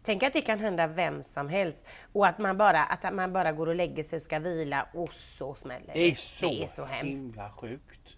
Tänk 0.03 0.23
att 0.23 0.33
det 0.33 0.41
kan 0.41 0.59
hända 0.59 0.87
vem 0.87 1.23
som 1.23 1.49
helst 1.49 1.79
och 2.13 2.27
att 2.27 2.37
man 2.37 2.57
bara, 2.57 2.83
att 2.83 3.13
man 3.13 3.33
bara 3.33 3.51
går 3.51 3.67
och 3.67 3.75
lägger 3.75 4.03
sig 4.03 4.17
och 4.17 4.23
ska 4.23 4.39
vila 4.39 4.87
och 4.93 5.13
så 5.13 5.55
smäller 5.55 5.93
Det 5.93 6.11
är 6.11 6.15
så, 6.15 6.45
det 6.45 6.63
är 6.63 6.67
så 6.67 6.85
hemskt. 6.85 7.05
himla 7.11 7.51
sjukt. 7.51 8.15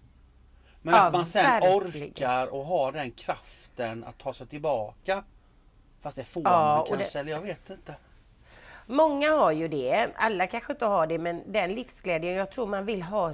Men 0.82 0.94
Ja, 0.94 1.00
att 1.00 1.12
man 1.12 1.26
sen 1.26 1.42
verkligen. 1.44 2.12
orkar 2.12 2.46
och 2.54 2.64
har 2.64 2.92
den 2.92 3.10
kraften 3.10 4.04
att 4.04 4.18
ta 4.18 4.32
sig 4.32 4.46
tillbaka. 4.46 5.24
Fast 6.00 6.16
det 6.16 6.24
får 6.24 6.42
Ja, 6.44 6.50
man 6.50 6.78
väl 6.78 6.90
det- 6.98 7.04
kanske, 7.04 7.18
eller 7.18 7.32
jag 7.32 7.40
vet 7.40 7.70
inte. 7.70 7.94
Många 8.92 9.30
har 9.30 9.52
ju 9.52 9.68
det, 9.68 10.08
alla 10.16 10.46
kanske 10.46 10.72
inte 10.72 10.84
har 10.86 11.06
det 11.06 11.18
men 11.18 11.52
den 11.52 11.74
livsglädjen 11.74 12.34
jag 12.34 12.50
tror 12.50 12.66
man 12.66 12.84
vill 12.84 13.02
ha 13.02 13.32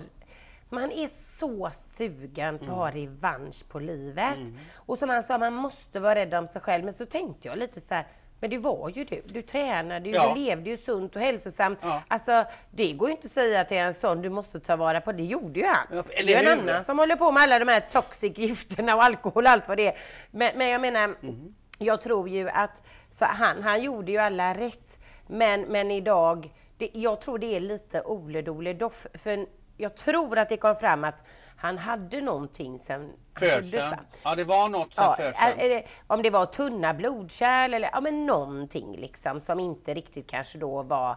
man 0.71 0.93
är 0.93 1.09
så 1.41 1.71
sugen 1.97 2.59
på 2.59 2.65
att 2.65 2.71
ha 2.71 2.91
revansch 2.91 3.69
på 3.69 3.79
livet. 3.79 4.37
Mm. 4.37 4.59
Och 4.75 4.99
som 4.99 5.09
han 5.09 5.23
sa, 5.23 5.39
man 5.39 5.53
måste 5.55 6.01
vara 6.01 6.15
rädd 6.15 6.35
om 6.35 6.49
sig 6.49 6.61
själv. 6.61 6.85
Men 6.85 6.95
så 6.95 7.07
tänkte 7.07 7.49
jag 7.49 7.59
lite 7.59 7.81
så 7.81 7.95
här, 7.95 8.05
men 8.41 8.51
det 8.51 8.59
var 8.59 8.89
ju 8.95 9.05
du. 9.05 9.23
Du 9.27 9.43
tränade 9.43 10.09
ju, 10.09 10.15
Ja. 10.15 10.33
du 10.35 10.41
levde 10.41 10.71
ju 10.71 10.77
sunt 10.77 11.17
och 11.17 11.23
hälsosamt. 11.23 11.79
Ja. 11.83 12.03
Alltså, 12.09 12.45
det 12.71 12.93
går 12.93 13.09
ju 13.09 13.15
inte 13.15 13.27
att 13.27 13.33
säga 13.33 13.65
till 13.65 13.77
en 13.77 13.95
sån, 13.95 14.23
du 14.23 14.29
måste 14.31 14.61
ta 14.61 14.77
vara 14.77 15.01
på. 15.01 15.13
Det 15.13 15.23
gjorde 15.25 15.61
ju 15.61 15.67
han. 15.67 15.87
Ja, 15.93 16.03
det 16.27 16.35
är 16.35 16.53
en 16.53 16.61
annan 16.61 16.85
som 16.85 16.99
håller 16.99 17.17
på 17.17 17.33
med 17.33 17.43
alla 17.43 17.59
de 17.59 17.69
här 17.69 17.81
toxic 17.81 18.39
gifterna 18.39 18.97
och 18.97 19.05
alkohol 19.05 19.45
och 19.47 19.51
allt 19.51 19.69
vad 19.69 19.77
det 19.77 19.87
är. 19.87 19.99
Men, 20.31 20.53
men 20.59 20.69
jag 20.69 20.81
menar, 20.81 21.05
Mm. 21.23 21.55
jag 21.79 22.03
tror 22.03 22.29
ju 22.29 22.49
att 22.49 22.83
så 23.13 23.25
han, 23.25 23.63
han 23.63 23.83
gjorde 23.83 24.13
ju 24.13 24.19
alla 24.19 24.55
rätt. 24.55 24.85
Men, 25.29 25.61
men 25.61 25.91
idag, 25.91 26.55
det, 26.79 26.91
jag 26.93 27.21
tror 27.21 27.39
det 27.39 27.57
är 27.57 27.61
lite 27.61 28.03
Ole 28.03 28.43
Dole 28.43 28.73
Doff. 28.73 29.07
För 29.15 29.47
jag 29.77 29.97
tror 29.97 30.39
att 30.39 30.49
det 30.49 30.57
kom 30.57 30.77
fram 30.77 31.05
att 31.05 31.25
han 31.57 31.79
hade 31.79 32.21
någonting 32.21 32.79
sen 32.87 33.13
Födseln. 33.39 33.97
Ja 34.23 34.35
det 34.35 34.45
var 34.45 34.69
något 34.69 34.95
sen 34.95 35.05
Ja, 35.05 35.17
födseln. 35.17 35.83
om 36.07 36.23
det 36.23 36.31
var 36.31 36.47
tunna 36.47 36.95
blodkärl 36.95 37.75
eller 37.75 37.91
ja, 37.93 38.01
men 38.01 38.27
någonting 38.27 38.97
liksom 38.97 39.41
som 39.41 39.61
inte 39.61 39.95
riktigt 39.95 40.27
kanske 40.31 40.59
då 40.59 40.83
var 40.83 41.17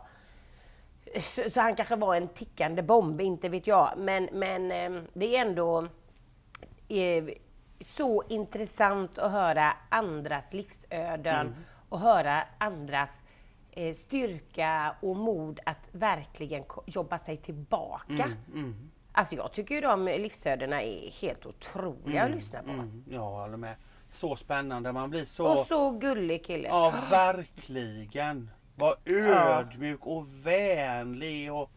så, 1.53 1.59
han 1.59 1.75
kanske 1.75 1.95
var 1.95 2.15
en 2.15 2.27
tickande 2.27 2.81
bomb, 2.81 3.21
inte 3.21 3.49
vet 3.49 3.67
jag. 3.67 3.89
Men, 3.97 4.29
men 4.31 4.71
eh, 4.71 5.01
det 5.13 5.35
är 5.35 5.41
ändå 5.41 5.87
eh, 6.87 7.23
så 7.81 8.23
intressant 8.29 9.17
att 9.17 9.31
höra 9.31 9.73
andras 9.89 10.43
livsöden 10.51 11.47
Mm. 11.47 11.53
och 11.89 11.99
höra 11.99 12.43
andras 12.57 13.09
styrka 13.95 14.95
och 15.01 15.15
mod 15.15 15.59
att 15.65 15.77
verkligen 15.91 16.63
jobba 16.85 17.19
sig 17.19 17.37
tillbaka. 17.37 18.13
Mm, 18.13 18.37
mm, 18.53 18.91
Alltså 19.11 19.35
jag 19.35 19.51
tycker 19.51 19.75
ju 19.75 19.81
de 19.81 20.05
livsödena 20.05 20.81
är 20.81 21.11
helt 21.11 21.45
otroliga 21.45 22.23
att 22.23 22.31
lyssna 22.31 22.63
på. 22.63 22.69
mm. 22.69 23.03
Ja, 23.09 23.41
håller 23.41 23.57
med. 23.57 23.75
Så 24.09 24.35
spännande. 24.35 24.91
Man 24.91 25.09
blir 25.09 25.25
så... 25.25 25.59
Och 25.59 25.67
så 25.67 25.91
gullig 25.91 26.45
kille. 26.45 26.67
Ja, 26.67 26.93
verkligen. 27.11 28.49
Var 28.75 28.95
ödmjuk 29.05 30.05
och 30.07 30.25
vänlig 30.45 31.53
och... 31.53 31.71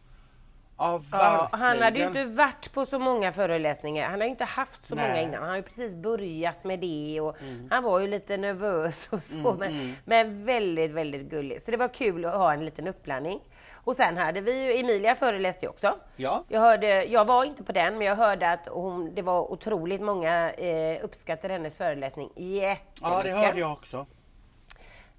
Ja, 0.77 1.01
Ja, 1.11 1.49
han 1.51 1.81
hade 1.81 1.99
ju 1.99 2.07
inte 2.07 2.25
varit 2.25 2.73
på 2.73 2.85
så 2.85 2.99
många 2.99 3.31
föreläsningar. 3.31 4.09
Han 4.09 4.19
har 4.19 4.25
ju 4.25 4.31
inte 4.31 4.43
haft 4.43 4.87
så 4.87 4.95
Nej. 4.95 5.07
många 5.07 5.21
innan. 5.21 5.41
Han 5.41 5.49
har 5.49 5.55
ju 5.55 5.63
precis 5.63 5.95
börjat 5.95 6.63
med 6.63 6.79
det 6.79 7.21
och 7.21 7.37
han 7.69 7.83
var 7.83 7.99
ju 7.99 8.07
lite 8.07 8.37
nervös 8.37 9.07
och 9.09 9.23
så. 9.23 9.37
Mm, 9.37 9.57
men, 9.57 9.71
mm. 9.71 9.95
men 10.05 10.45
väldigt, 10.45 10.91
väldigt 10.91 11.29
gullig. 11.29 11.61
Så 11.61 11.71
det 11.71 11.77
var 11.77 11.87
kul 11.87 12.25
att 12.25 12.33
ha 12.33 12.53
en 12.53 12.65
liten 12.65 12.87
uppblandning. 12.87 13.39
Och 13.73 13.95
sen 13.95 14.17
hade 14.17 14.41
vi 14.41 14.65
ju, 14.65 14.79
Emilia 14.79 15.15
föreläste 15.15 15.65
ju 15.65 15.69
också. 15.69 15.95
Ja. 16.15 16.43
Jag, 16.47 16.59
hörde, 16.59 17.03
jag 17.03 17.25
var 17.25 17.43
inte 17.43 17.63
på 17.63 17.71
den, 17.71 17.97
men 17.97 18.07
jag 18.07 18.15
hörde 18.15 18.51
att 18.51 18.67
hon, 18.67 19.15
det 19.15 19.21
var 19.21 19.51
otroligt 19.51 20.01
många 20.01 20.51
eh, 20.51 21.03
uppskattade 21.03 21.53
hennes 21.53 21.77
föreläsning 21.77 22.29
jättemycket. 22.35 22.99
ja, 23.01 23.23
det 23.23 23.31
hörde 23.31 23.59
jag 23.59 23.71
också. 23.71 24.05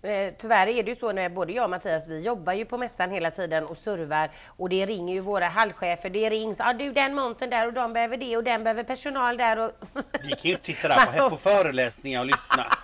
Eh, 0.02 0.32
Tyvärr 0.38 0.66
är 0.66 0.82
det 0.82 0.90
ju 0.90 0.96
så 0.96 1.12
när 1.12 1.28
både 1.28 1.52
jag 1.52 1.64
och 1.64 1.70
Mattias, 1.70 2.06
vi 2.06 2.20
jobbar 2.20 2.52
ju 2.52 2.64
på 2.64 2.78
mässan 2.78 3.10
hela 3.10 3.30
tiden 3.30 3.66
och 3.66 3.76
servar 3.76 4.30
och 4.46 4.68
det 4.68 4.86
ringer 4.86 5.14
ju 5.14 5.20
våra 5.20 5.48
hallchefer. 5.48 6.10
Det 6.10 6.30
rings, 6.30 6.58
ja 6.58 6.70
ah, 6.70 6.72
du 6.72 6.92
den 6.92 7.14
montern 7.14 7.50
där 7.50 7.66
och 7.66 7.72
de 7.72 7.92
behöver 7.92 8.16
det 8.16 8.36
och 8.36 8.44
den 8.44 8.64
behöver 8.64 8.82
personal 8.82 9.36
där 9.36 9.58
och... 9.58 9.70
Vi 10.22 10.28
kan 10.28 10.38
ju 10.42 10.50
inte 10.52 10.64
sitta 10.64 10.88
där 10.88 11.18
på, 11.20 11.30
på 11.30 11.36
föreläsningar 11.36 12.20
och 12.20 12.26
lyssna. 12.26 12.64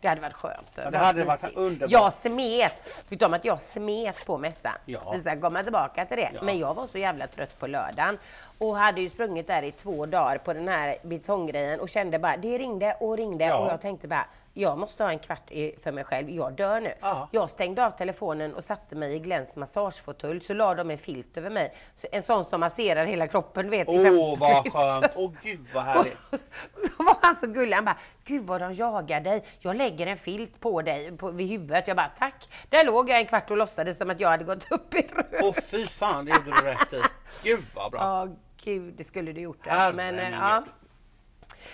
Det 0.00 0.08
hade 0.08 0.20
varit 0.20 0.34
skönt. 0.34 0.70
Ja, 0.74 0.90
det 0.90 0.98
hade 0.98 1.24
varit 1.24 1.54
underbart. 1.54 1.90
Jag 1.90 2.12
smet. 2.12 2.72
Vet 3.08 3.18
du 3.20 3.26
om 3.26 3.34
att 3.34 3.44
jag 3.44 3.58
smet 3.62 4.26
på 4.26 4.38
mässan? 4.38 4.72
Ja. 4.84 5.12
Vi 5.16 5.20
ska 5.20 5.40
komma 5.40 5.62
tillbaka 5.62 6.04
till 6.06 6.16
det. 6.16 6.30
Ja. 6.34 6.42
Men 6.42 6.58
jag 6.58 6.74
var 6.74 6.86
så 6.86 6.98
jävla 6.98 7.26
trött 7.26 7.58
på 7.58 7.66
lördagen. 7.66 8.18
Och 8.58 8.76
hade 8.76 9.00
ju 9.00 9.10
sprungit 9.10 9.46
där 9.46 9.62
i 9.62 9.72
två 9.72 10.06
dagar 10.06 10.38
på 10.38 10.52
den 10.52 10.68
här 10.68 10.96
betonggrejen 11.02 11.80
och 11.80 11.88
kände 11.88 12.18
bara, 12.18 12.36
det 12.36 12.58
ringde 12.58 12.96
och 13.00 13.16
ringde 13.16 13.44
Ja. 13.44 13.56
och 13.56 13.70
jag 13.70 13.80
tänkte 13.80 14.08
bara, 14.08 14.26
jag 14.56 14.78
måste 14.78 15.02
ha 15.02 15.10
en 15.10 15.18
kvart 15.18 15.50
i- 15.50 15.74
för 15.82 15.92
mig 15.92 16.04
själv, 16.04 16.30
jag 16.30 16.52
dör 16.52 16.80
nu. 16.80 16.92
Ja. 17.00 17.28
Jag 17.32 17.50
stängde 17.50 17.86
av 17.86 17.90
telefonen 17.90 18.54
och 18.54 18.64
satte 18.64 18.94
mig 18.94 19.14
i 19.14 19.18
Glens 19.18 19.56
massagefåtölj 19.56 20.44
så 20.44 20.54
la 20.54 20.74
de 20.74 20.90
en 20.90 20.98
filt 20.98 21.36
över 21.36 21.50
mig. 21.50 21.74
Så 21.96 22.06
en 22.12 22.22
sån 22.22 22.44
som 22.44 22.60
masserar 22.60 23.06
hela 23.06 23.26
kroppen, 23.26 23.70
vet. 23.70 23.88
Åh, 23.88 23.94
liksom. 24.02 24.38
vad 24.38 24.72
skönt. 24.72 25.06
Åh, 25.16 25.30
gud 25.42 25.66
vad 25.74 25.82
härligt. 25.84 26.18
Så 26.96 27.02
var 27.02 27.16
han 27.22 27.36
så 27.40 27.46
gullig. 27.46 27.74
Han 27.76 27.84
bara, 27.84 27.98
gud 28.24 28.46
vad 28.46 28.60
de 28.60 28.74
jagar 28.74 29.20
dig. 29.20 29.44
Jag 29.58 29.76
lägger 29.76 30.06
en 30.06 30.18
filt 30.18 30.60
på 30.60 30.82
dig 30.82 31.16
på, 31.16 31.30
vid 31.30 31.48
huvudet. 31.48 31.88
Jag 31.88 31.96
bara, 31.96 32.10
tack. 32.18 32.48
Där 32.68 32.84
låg 32.86 33.10
jag 33.10 33.18
en 33.18 33.26
kvart 33.26 33.50
och 33.50 33.56
låtsades 33.56 33.98
som 33.98 34.10
att 34.10 34.20
jag 34.20 34.28
hade 34.28 34.44
gått 34.44 34.72
upp 34.72 34.94
i 34.94 34.98
rök. 35.02 35.26
Åh, 35.42 35.54
fy 35.70 35.86
fan, 35.86 36.24
det 36.24 36.30
gjorde 36.30 36.50
du 36.60 36.66
rätt 36.68 36.92
i. 36.92 37.02
Gud 37.42 37.64
vad 37.74 37.92
bra. 37.92 38.00
Ja, 38.00 38.28
gud, 38.64 38.94
det 38.94 39.04
skulle 39.04 39.32
du 39.32 39.40
gjort. 39.40 39.66
Herre 39.66 39.92
Men, 39.94 40.18
eh, 40.18 40.30
ja. 40.30 40.62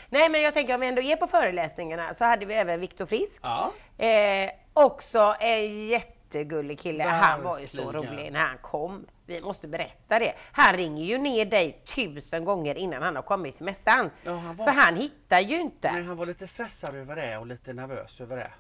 Nej, 0.09 0.29
men 0.29 0.43
jag 0.43 0.55
tänker 0.55 0.75
om 0.75 0.81
vi 0.81 0.87
ändå 0.87 1.03
är 1.03 1.17
på 1.17 1.27
föreläsningarna 1.27 2.15
så 2.15 2.25
hade 2.25 2.47
vi 2.47 2.55
även 2.55 2.81
Viktor 2.81 3.07
Frisk. 3.07 3.41
Ja. 3.43 3.73
Eh, 4.05 4.51
också 4.73 5.35
en 5.41 5.87
jättegullig 5.89 6.81
kille. 6.81 7.05
Han 7.05 7.43
var 7.43 7.59
ju 7.59 7.67
så 7.69 7.77
Verkligen. 7.77 8.11
rolig 8.17 8.33
när 8.33 8.41
han 8.41 8.59
kom. 8.59 9.07
Vi 9.27 9.41
måste 9.41 9.69
berätta 9.69 10.19
det. 10.19 10.33
Han 10.53 10.77
ringer 10.77 11.05
ju 11.05 11.19
ner 11.19 11.45
dig 11.45 11.73
tusen 11.95 12.45
gånger 12.45 12.75
innan 12.75 13.03
han 13.03 13.17
har 13.17 13.23
kommit 13.23 13.57
till 13.57 13.65
mässan. 13.65 14.11
Ja, 14.25 14.33
han 14.33 14.57
var- 14.57 14.65
För 14.65 14.73
han 14.73 14.97
hittar 14.97 15.41
ju 15.41 15.61
inte. 15.61 15.93
Nej, 15.93 16.03
han 16.05 16.17
var 16.17 16.27
lite 16.27 16.47
stressad 16.47 16.95
över 16.95 17.17
det 17.17 17.39
och 17.39 17.47
lite 17.47 17.73
nervös 17.73 18.21
över 18.21 18.37
det. 18.37 18.51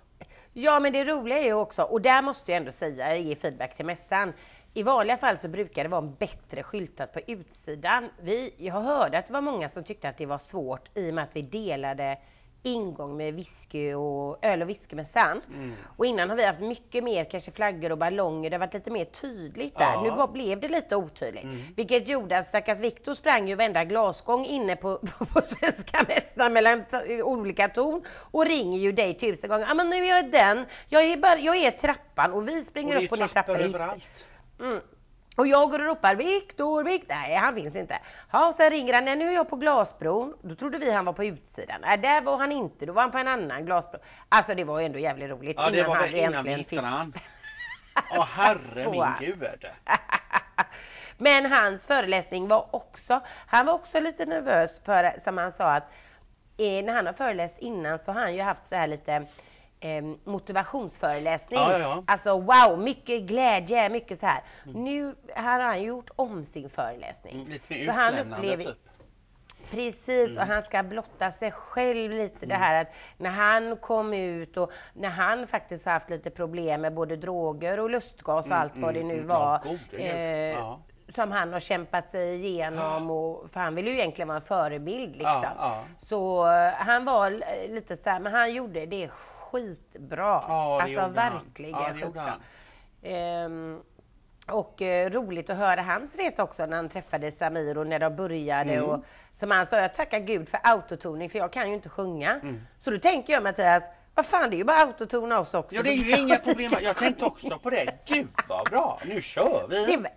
Ja 0.52 0.80
men 0.80 0.92
det 0.92 1.04
roliga 1.04 1.38
är 1.38 1.44
ju 1.44 1.52
också, 1.54 1.82
och 1.82 2.00
där 2.02 2.22
måste 2.22 2.52
jag 2.52 2.56
ändå 2.56 2.72
säga, 2.72 3.16
ge 3.16 3.36
feedback 3.36 3.76
till 3.76 3.86
mässan. 3.86 4.32
I 4.74 4.82
vanliga 4.82 5.16
fall 5.16 5.38
så 5.38 5.48
brukar 5.48 5.82
det 5.82 5.88
vara 5.90 6.02
bättre 6.02 6.62
skyltat 6.62 7.12
på 7.12 7.20
utsidan. 7.26 8.08
Vi, 8.20 8.54
jag 8.56 8.74
hörde 8.74 9.18
att 9.18 9.26
det 9.26 9.32
var 9.32 9.40
många 9.40 9.68
som 9.68 9.84
tyckte 9.84 10.08
att 10.08 10.18
det 10.18 10.26
var 10.26 10.38
svårt 10.38 10.90
i 10.94 11.10
och 11.10 11.14
med 11.14 11.24
att 11.24 11.36
vi 11.36 11.42
delade 11.42 12.18
ingång 12.62 13.16
med 13.16 13.34
whisky 13.34 13.94
och 13.94 14.44
öl 14.44 14.62
och 14.62 14.68
whiskymässan. 14.68 15.40
Mm. 15.48 15.74
Och 15.96 16.06
innan 16.06 16.30
har 16.30 16.36
vi 16.36 16.44
haft 16.44 16.60
mycket 16.60 17.04
mer 17.04 17.24
kanske 17.24 17.50
flaggor 17.50 17.92
och 17.92 17.98
ballonger, 17.98 18.50
det 18.50 18.56
har 18.56 18.60
varit 18.60 18.74
lite 18.74 18.90
mer 18.90 19.04
tydligt 19.04 19.78
där. 19.78 19.92
Ja. 19.92 20.02
Nu 20.02 20.10
var, 20.10 20.28
blev 20.28 20.60
det 20.60 20.68
lite 20.68 20.96
otydligt. 20.96 21.44
Mm. 21.44 21.62
Vilket 21.76 22.08
gjorde 22.08 22.38
att 22.38 22.48
stackars 22.48 22.80
Viktor 22.80 23.14
sprang 23.14 23.48
ju 23.48 23.54
varenda 23.54 23.84
glasgång 23.84 24.46
inne 24.46 24.76
på, 24.76 24.98
på 25.32 25.40
svenska 25.42 26.04
mässan 26.08 26.52
mellan 26.52 26.84
olika 27.24 27.68
torn 27.68 28.02
och 28.10 28.46
ringer 28.46 28.78
ju 28.78 28.92
dig 28.92 29.14
tusen 29.14 29.50
gånger. 29.50 29.66
Ja 29.68 29.74
men 29.74 29.90
nu 29.90 29.96
är 29.96 30.16
jag 30.16 30.30
den, 30.30 30.66
jag 30.88 31.04
är, 31.04 31.16
bara, 31.16 31.38
jag 31.38 31.56
är 31.56 31.70
trappan 31.70 32.32
och 32.32 32.48
vi 32.48 32.60
Och 32.60 32.64
springer 32.64 32.96
är 32.96 33.04
upp 33.04 33.12
och 33.12 33.18
ner 33.18 33.60
överallt. 33.60 34.26
Mm. 34.60 34.80
Och 35.36 35.46
jag 35.46 35.70
går 35.70 35.78
och 35.78 35.86
ropar 35.86 36.14
Viktor, 36.14 36.84
Viktor. 36.84 37.14
Nej, 37.14 37.34
han 37.36 37.54
finns 37.54 37.76
inte. 37.76 37.98
Ja, 38.30 38.48
och 38.48 38.54
sen 38.54 38.70
ringer 38.70 38.94
han. 38.94 39.04
Nej, 39.04 39.16
nu 39.16 39.28
är 39.28 39.32
jag 39.32 39.48
på 39.50 39.56
glasbron. 39.56 40.36
Då 40.42 40.54
trodde 40.54 40.78
vi 40.78 40.90
han 40.90 41.04
var 41.04 41.12
på 41.12 41.24
utsidan. 41.24 41.80
Nej, 41.80 41.98
där 41.98 42.20
var 42.20 42.38
han 42.38 42.52
inte. 42.52 42.86
Då 42.86 42.92
var 42.92 43.02
han 43.02 43.10
på 43.10 43.18
en 43.18 43.28
annan 43.28 43.64
glasbro. 43.64 44.00
Alltså 44.28 44.54
det 44.54 44.64
var 44.64 44.80
ju 44.80 44.86
ändå 44.86 44.98
jävligt 44.98 45.30
roligt. 45.30 45.56
Ja, 45.58 45.70
det 45.70 45.82
var 45.82 45.94
han 45.94 46.04
väl 46.04 46.14
innan 46.14 46.44
vi 46.44 46.54
hittade 46.54 46.86
han. 46.86 47.12
Åh 48.16 48.24
herre 48.24 48.84
Wow. 48.84 48.94
min 48.94 49.28
gud. 49.28 49.44
Men 51.18 51.52
hans 51.52 51.86
föreläsning 51.86 52.48
var 52.48 52.74
också, 52.74 53.20
han 53.46 53.66
var 53.66 53.72
också 53.72 54.00
lite 54.00 54.26
nervös 54.26 54.80
för, 54.84 55.20
som 55.24 55.38
han 55.38 55.52
sa 55.52 55.64
att 55.72 55.92
eh, 56.56 56.84
när 56.84 56.92
han 56.94 57.06
har 57.06 57.12
föreläst 57.12 57.58
innan 57.58 57.98
så 57.98 58.12
har 58.12 58.20
han 58.20 58.34
ju 58.34 58.42
haft 58.42 58.68
så 58.68 58.74
här 58.74 58.86
lite 58.86 59.26
eh, 59.80 60.04
motivationsföreläsning. 60.24 61.58
Ja, 61.60 61.72
ja, 61.72 61.78
ja. 61.78 62.02
Alltså 62.06 62.40
wow, 62.40 62.78
mycket 62.78 63.22
glädje, 63.22 63.88
mycket 63.88 64.20
så 64.20 64.26
här. 64.26 64.42
Nu 64.74 65.14
har 65.36 65.60
han 65.60 65.82
gjort 65.82 66.10
om 66.16 66.44
sin 66.44 66.70
föreläsning. 66.70 67.34
Mm, 67.34 67.46
Lite 67.52 67.74
mer 67.74 67.86
Så 67.86 67.92
han 67.92 68.14
upplever- 68.18 68.64
typ. 68.64 68.76
Precis, 69.70 70.30
Mm. 70.30 70.36
och 70.42 70.46
han 70.54 70.62
ska 70.62 70.82
blotta 70.82 71.32
sig 71.32 71.50
själv 71.52 72.10
lite 72.12 72.46
det 72.46 72.54
här 72.54 72.80
att 72.80 72.88
när 73.18 73.30
han 73.30 73.76
kom 73.76 74.14
ut 74.14 74.56
och 74.56 74.72
när 74.92 75.08
han 75.08 75.46
faktiskt 75.46 75.84
har 75.84 75.92
haft 75.92 76.10
lite 76.10 76.30
problem 76.30 76.80
med 76.80 76.94
både 76.94 77.16
droger 77.16 77.80
och 77.80 77.90
lustgas 77.90 78.46
och 78.46 78.52
allt 78.52 78.72
vad 78.76 78.94
det 78.94 79.02
nu 79.02 79.14
mm, 79.14 79.26
var. 79.26 79.58
gode 79.62 79.78
gud. 79.90 80.00
eh. 80.56 80.76
Som 81.14 81.32
han 81.32 81.52
har 81.52 81.60
kämpat 81.60 82.10
sig 82.10 82.34
igenom 82.46 83.10
och, 83.10 83.50
för 83.52 83.60
han 83.60 83.74
vill 83.74 83.86
ju 83.86 83.92
egentligen 83.94 84.28
vara 84.28 84.38
en 84.38 84.44
förebild 84.44 85.16
liksom. 85.16 85.44
Så 86.08 86.46
eh, 86.52 86.72
han 86.72 87.04
var 87.04 87.30
lite 87.68 87.96
så 87.96 88.10
här, 88.10 88.20
men 88.20 88.32
han 88.32 88.52
gjorde 88.52 88.86
det 88.86 89.10
skitbra. 89.50 90.44
Ja, 90.48 90.76
det 90.78 90.82
alltså 90.82 90.88
gjorde 90.88 91.20
han. 91.20 91.32
verkligen 91.34 91.70
Ja, 91.80 91.88
det 91.92 92.00
skitbra. 92.00 92.34
Ehm, 93.02 93.80
Och 94.48 94.82
eh, 94.82 95.10
roligt 95.10 95.50
att 95.50 95.56
höra 95.56 95.82
hans 95.82 96.14
resa 96.14 96.42
också 96.42 96.66
när 96.66 96.76
han 96.76 96.88
träffade 96.88 97.32
Samir 97.32 97.78
och 97.78 97.86
när 97.86 97.98
de 97.98 98.16
började. 98.16 98.72
Mm. 98.72 98.84
Och, 98.84 99.04
som 99.32 99.50
han 99.50 99.66
sa, 99.66 99.76
jag 99.80 99.94
tackar 99.96 100.18
gud 100.18 100.48
för 100.48 100.60
autotoning 100.62 101.30
för 101.30 101.38
jag 101.38 101.52
kan 101.52 101.68
ju 101.68 101.74
inte 101.74 101.88
sjunga. 101.88 102.40
Så 102.84 102.90
då 102.90 102.98
tänker 102.98 103.32
jag 103.32 103.42
Mattias, 103.42 103.84
vad 104.14 104.26
fan 104.26 104.50
det 104.50 104.56
är 104.56 104.58
ju 104.58 104.64
bara 104.64 104.76
autotona 104.86 105.38
oss 105.40 105.54
också. 105.54 105.76
Ja, 105.76 105.82
det 105.82 105.90
är 105.90 105.94
ju 105.94 106.16
inga 106.18 106.36
problem. 106.36 106.72
Jag 106.82 106.96
tänkte 106.96 107.24
också 107.24 107.58
på 107.58 107.70
det. 107.70 107.98
Gud 108.06 108.28
vad 108.48 108.66
bra. 108.70 109.00
Nu 109.04 109.22
kör 109.22 109.66
vi. 109.70 109.84
Det, 109.86 110.10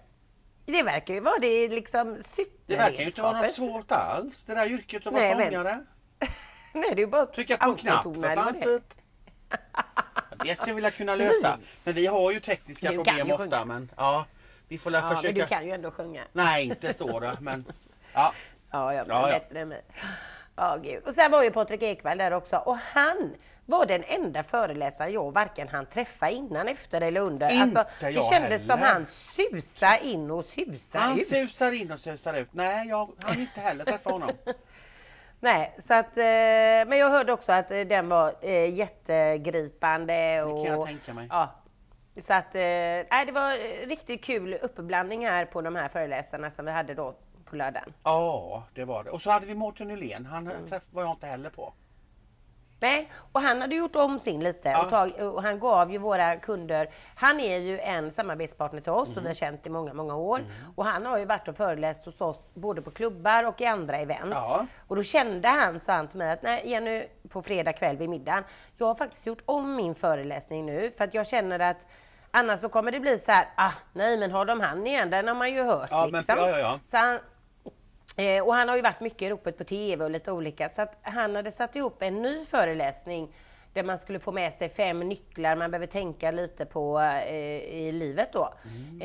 det 0.66 0.84
verkar 0.84 1.14
ju 1.14 1.20
vara 1.20 1.40
det 1.40 1.68
liksom 1.68 2.22
Det 2.66 2.76
verkar 2.76 3.00
ju 3.00 3.06
inte 3.06 3.22
vara 3.22 3.32
något 3.42 3.52
superredskapet. 3.52 3.54
svårt 3.56 3.92
alls. 3.92 4.44
Det 4.46 4.54
där 4.54 4.66
yrket 4.68 5.08
att 5.08 5.14
vara 5.14 5.24
Nej, 5.24 5.52
sångare. 5.52 5.80
Nej, 6.74 6.90
det 6.96 7.02
är 7.02 7.06
ju 7.06 7.08
bara 7.08 7.22
att 7.22 7.34
Trycka 7.34 7.58
på 7.58 7.70
en 7.70 7.76
knapp 7.76 8.04
för 8.04 8.36
fan 8.36 8.62
typ. 8.62 8.84
Det 10.46 10.56
skulle 10.56 10.70
jag 10.70 10.76
vilja 10.76 10.92
kunna 10.92 11.16
lösa. 11.16 11.58
Men 11.84 11.94
vi 11.94 12.06
har 12.08 12.32
ju 12.32 12.40
tekniska 12.40 12.90
Du 12.92 12.96
kan 12.96 13.04
problem 13.04 13.28
ju 13.28 13.34
ofta. 13.34 13.44
sjunga. 13.44 13.66
Men 13.66 13.90
ja, 13.98 14.26
vi 14.68 14.78
får 14.78 14.94
Ja, 14.94 15.02
men 15.02 15.16
försöka. 15.16 15.34
du 15.42 15.46
kan 15.48 15.66
ju 15.66 15.72
ändå 15.72 15.92
sjunga. 15.92 16.22
Nej, 16.32 16.66
inte 16.66 16.94
så 16.94 17.20
då. 17.20 17.32
Men 17.40 17.66
ja, 18.14 18.34
Ja, 18.72 18.94
ja, 18.94 19.04
men 19.08 19.16
Ja, 19.18 19.30
ja. 19.32 19.40
bättre 19.40 19.60
än 19.60 19.70
mig. 19.70 19.82
Ja, 20.56 20.78
gud. 20.84 21.04
Och 21.08 21.16
sen 21.16 21.32
var 21.32 21.44
ju 21.44 21.52
Patrik 21.52 21.82
Ekwall 21.82 22.18
där 22.18 22.32
också 22.34 22.56
och 22.58 22.78
han 22.78 23.36
var 23.66 23.86
den 23.86 24.04
enda 24.04 24.44
föreläsaren 24.44 25.14
jag 25.14 25.32
varken 25.34 25.68
han 25.68 25.86
träffa 25.86 26.30
innan, 26.30 26.68
efter 26.68 27.02
eller 27.02 27.22
under. 27.22 27.50
Inte 27.52 27.80
alltså, 27.80 28.06
det 28.06 28.10
jag 28.12 28.34
kändes 28.34 28.62
som 28.62 28.70
heller. 28.80 28.94
han 28.94 29.06
susa 29.08 29.98
in 29.98 30.32
och 30.32 30.46
susa 30.46 31.00
han 31.00 31.20
ut. 31.20 31.28
susar 31.28 31.72
in 31.72 31.92
och 31.92 32.00
susar 32.00 32.34
ut. 32.34 32.54
Nej, 32.54 32.88
jag 32.88 33.10
hann 33.24 33.40
inte 33.40 33.60
heller 33.60 33.86
träffa 33.86 34.10
honom. 34.10 34.32
Nej, 35.44 35.76
så 35.88 35.94
att, 35.94 36.18
eh, 36.18 36.24
men 36.90 36.98
jag 36.98 37.10
hörde 37.10 37.34
också 37.34 37.52
att 37.52 37.72
eh, 37.72 37.82
den 37.82 38.10
var 38.10 38.34
eh, 38.42 38.74
jättegripande. 38.76 40.14
Det 40.14 40.44
Och, 40.44 40.66
kan 40.66 40.76
jag 40.76 40.88
tänka 40.88 41.14
mig. 41.14 41.28
Ja, 41.30 41.50
så 42.28 42.34
att, 42.34 42.54
nej, 42.54 43.26
det 43.26 43.32
var 43.32 43.52
riktigt 43.88 44.24
kul 44.24 44.54
uppblandning 44.62 45.26
här 45.28 45.46
på 45.46 45.62
de 45.62 45.76
här 45.76 45.88
föreläsarna 45.88 46.52
som 46.52 46.66
vi 46.66 46.72
hade 46.72 46.94
då 46.94 47.16
på 47.46 47.56
lördagen. 47.56 47.94
Ja, 48.04 48.64
det 48.74 48.86
var 48.86 49.04
det. 49.04 49.10
Och 49.10 49.22
så 49.22 49.30
hade 49.30 49.46
vi 49.46 49.56
Mårten 49.56 49.88
Nylén. 49.88 50.26
Han 50.26 50.48
Mm. 50.48 50.70
träff 50.70 50.84
var 50.92 51.04
jag 51.04 51.12
inte 51.12 51.28
heller 51.28 51.50
på. 51.50 51.74
Nej, 52.84 53.10
och 53.32 53.42
han 53.42 53.62
hade 53.62 53.76
gjort 53.76 53.96
om 53.96 54.20
sin 54.20 54.44
lite 54.44 54.70
Ja. 54.70 54.84
och, 54.84 54.90
tag, 54.90 55.12
och 55.34 55.44
han 55.44 55.60
gav 55.60 55.92
ju 55.92 55.98
våra 55.98 56.36
kunder, 56.36 56.90
han 57.16 57.40
är 57.40 57.58
ju 57.58 57.80
en 57.80 58.12
samarbetspartner 58.12 58.82
till 58.82 58.92
oss 58.92 59.08
Mm. 59.08 59.18
och 59.18 59.24
vi 59.24 59.28
har 59.28 59.36
känt 59.36 59.68
i 59.68 59.70
många, 59.70 59.94
många 59.94 60.16
år. 60.16 60.42
Och 60.76 60.86
han 60.86 61.06
har 61.06 61.18
ju 61.18 61.26
varit 61.26 61.48
och 61.48 61.56
föreläst 61.58 62.06
hos 62.06 62.22
oss 62.22 62.38
både 62.54 62.82
på 62.82 62.92
klubbar 62.92 63.44
och 63.44 63.62
i 63.62 63.66
andra 63.66 63.98
event. 63.98 64.32
Ja. 64.32 64.66
Och 64.88 64.96
då 64.96 65.04
kände 65.04 65.48
han, 65.48 65.80
sa 65.80 65.94
han 65.94 66.08
till 66.08 66.18
mig 66.18 66.32
att 66.32 66.44
nej 66.44 66.62
Jenny, 66.70 67.04
på 67.30 67.42
fredag 67.42 67.74
kväll 67.74 67.98
vid 67.98 68.10
middagen, 68.10 68.44
jag 68.78 68.86
har 68.88 68.96
faktiskt 68.96 69.26
gjort 69.26 69.42
om 69.46 69.76
min 69.76 69.96
föreläsning 69.96 70.66
nu 70.66 70.92
för 70.98 71.04
att 71.04 71.14
jag 71.14 71.28
känner 71.28 71.60
att 71.60 71.78
annars 72.32 72.60
så 72.60 72.70
kommer 72.70 72.92
det 72.92 73.00
bli 73.00 73.20
så 73.26 73.32
här, 73.32 73.48
ah 73.56 73.72
nej 73.94 74.18
men 74.18 74.32
har 74.32 74.46
de 74.46 74.60
han 74.60 74.88
igen, 74.88 75.10
den 75.10 75.28
har 75.28 75.36
man 75.36 75.52
ju 75.54 75.64
hört 75.64 75.88
Ja, 75.92 76.08
men- 76.12 76.20
liksom. 76.22 76.38
ja, 76.38 76.50
ja, 76.50 76.60
ja. 76.60 76.80
Så 76.92 76.98
han, 76.98 77.20
Eh, 78.16 78.44
och 78.44 78.56
han 78.56 78.70
har 78.70 78.76
ju 78.76 78.82
varit 78.82 79.00
mycket 79.00 79.22
i 79.22 79.30
ropet 79.30 79.58
på 79.58 79.64
TV 79.64 80.04
och 80.04 80.12
lite 80.12 80.32
olika. 80.32 80.70
Så 80.76 80.82
att 80.82 80.98
han 81.02 81.36
hade 81.36 81.52
satt 81.52 81.76
ihop 81.76 82.02
en 82.02 82.22
ny 82.22 82.46
föreläsning 82.46 83.30
där 83.74 83.84
man 83.84 84.00
skulle 84.00 84.20
få 84.20 84.32
med 84.32 84.54
sig 84.54 84.70
fem 84.70 85.00
nycklar 85.00 85.56
man 85.56 85.72
behöver 85.72 85.88
tänka 85.88 86.32
lite 86.32 86.66
på 86.66 87.00
eh, 87.00 87.64
i 87.64 87.92
livet 87.92 88.30
då. 88.34 88.54
Mm. 88.64 89.02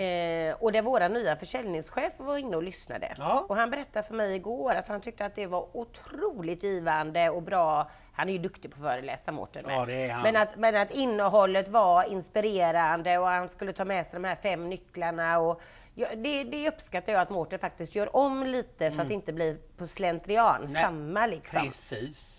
Eh, 0.50 0.56
och 0.60 0.72
där 0.72 0.82
våra 0.82 1.08
nya 1.08 1.36
försäljningschef 1.36 2.12
var 2.16 2.36
inne 2.36 2.56
och 2.56 2.62
lyssnade. 2.62 3.14
Ja. 3.18 3.44
Och 3.48 3.56
han 3.56 3.70
berättade 3.70 4.06
för 4.06 4.14
mig 4.14 4.34
igår 4.34 4.74
att 4.74 4.88
han 4.88 5.00
tyckte 5.00 5.24
att 5.24 5.34
det 5.34 5.46
var 5.46 5.66
otroligt 5.72 6.62
givande 6.62 7.30
och 7.30 7.42
bra. 7.42 7.90
Han 8.12 8.28
är 8.28 8.32
ju 8.32 8.38
duktig 8.38 8.70
på 8.70 8.76
att 8.76 8.92
föreläsa 8.92 9.32
Mårten. 9.32 9.64
Ja. 9.68 10.22
Men 10.22 10.36
att, 10.36 10.56
men 10.56 10.76
att 10.76 10.90
innehållet 10.90 11.68
var 11.68 12.04
inspirerande 12.12 13.18
och 13.18 13.26
han 13.26 13.48
skulle 13.48 13.72
ta 13.72 13.84
med 13.84 14.06
sig 14.06 14.12
de 14.12 14.24
här 14.24 14.36
fem 14.42 14.70
nycklarna. 14.70 15.38
Och, 15.38 15.60
ja, 15.98 16.08
det, 16.16 16.44
det 16.44 16.68
uppskattar 16.68 17.12
jag 17.12 17.22
att 17.22 17.30
Mårten 17.30 17.58
faktiskt 17.58 17.94
gör 17.94 18.16
om 18.16 18.46
lite 18.46 18.90
så 18.90 19.02
att 19.02 19.08
det 19.08 19.14
inte 19.14 19.32
blir 19.32 19.58
på 19.76 19.86
slentrian, 19.86 20.60
Mm. 20.60 20.72
Nej, 20.72 20.82
samma 20.82 21.26
liksom. 21.26 21.60
Precis. 21.60 22.38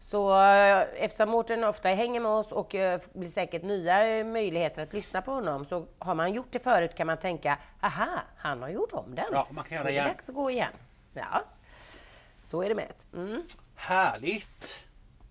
Så 0.00 0.42
eh, 0.42 0.86
eftersom 0.96 1.30
Mårten 1.30 1.64
ofta 1.64 1.88
hänger 1.88 2.20
med 2.20 2.30
oss 2.30 2.52
och 2.52 2.74
eh, 2.74 3.00
blir 3.12 3.30
säkert 3.30 3.62
nya 3.62 4.08
eh, 4.08 4.26
möjligheter 4.26 4.82
att 4.82 4.92
lyssna 4.92 5.22
på 5.22 5.30
honom 5.30 5.66
så 5.66 5.86
har 5.98 6.14
man 6.14 6.32
gjort 6.32 6.46
det 6.50 6.58
förut 6.58 6.94
kan 6.94 7.06
man 7.06 7.16
tänka, 7.16 7.58
aha, 7.80 8.08
han 8.36 8.62
har 8.62 8.68
gjort 8.68 8.92
om 8.92 9.14
den. 9.14 9.26
Ja, 9.32 9.46
man 9.50 9.64
kan 9.64 9.76
göra 9.76 9.88
är 9.88 9.92
igen. 9.92 10.04
det 10.04 10.10
dags 10.10 10.28
att 10.28 10.34
gå 10.34 10.50
igen. 10.50 10.72
Ja, 11.14 11.42
så 12.46 12.62
är 12.62 12.68
det 12.68 12.74
med. 12.74 12.92
Mm. 13.14 13.42
Härligt. 13.76 14.78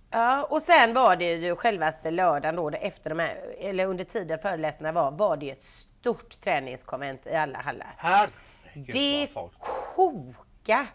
Ja, 0.09 0.43
och 0.43 0.61
sen 0.61 0.93
var 0.93 1.15
det 1.15 1.33
ju 1.33 1.55
självaste 1.55 2.11
lördagen 2.11 2.55
då, 2.55 2.69
efter 2.69 3.09
de 3.09 3.19
här, 3.19 3.55
eller 3.59 3.85
under 3.85 4.03
tiden 4.03 4.39
föreläsningarna 4.39 5.01
var, 5.01 5.11
var 5.11 5.37
det 5.37 5.51
ett 5.51 5.63
stort 5.99 6.41
träningskonvent 6.41 7.27
i 7.27 7.35
alla 7.35 7.59
hallar. 7.59 7.95
Herregud 7.97 8.93
Det 8.93 9.29
vad 9.33 9.51
folk. 9.51 9.59
koka. 9.95 10.87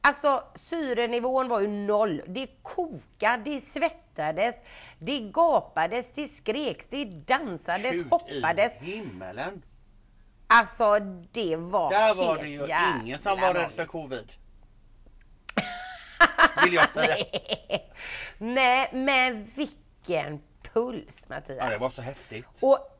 Alltså 0.00 0.44
syrenivån 0.54 1.48
var 1.48 1.60
ju 1.60 1.68
noll. 1.68 2.22
Det 2.26 2.46
kokade, 2.62 3.42
det 3.44 3.60
svettades, 3.60 4.54
det 4.98 5.20
gapades, 5.20 6.06
det 6.14 6.28
skreks, 6.28 6.86
det 6.90 7.04
dansades, 7.04 7.92
Gud 7.92 8.06
hoppades. 8.10 8.72
i 8.82 8.84
himmelen. 8.84 9.62
Alltså 10.46 10.98
det 11.32 11.56
var 11.56 11.90
Där 11.90 12.14
var 12.14 12.36
det 12.36 12.48
ju 12.48 12.68
ingen 13.02 13.18
som 13.18 13.40
var 13.40 13.54
rädd 13.54 13.70
för 13.70 13.84
covid. 13.86 14.32
Vill 16.64 16.74
jag 16.74 16.90
säga. 16.90 17.16
Nej, 18.38 18.90
men 18.92 19.44
vilken 19.54 20.42
puls 20.72 21.28
Mattias. 21.28 21.58
Ja, 21.60 21.68
det 21.70 21.78
var 21.78 21.90
så 21.90 22.02
häftigt. 22.02 22.46
Och, 22.60 22.93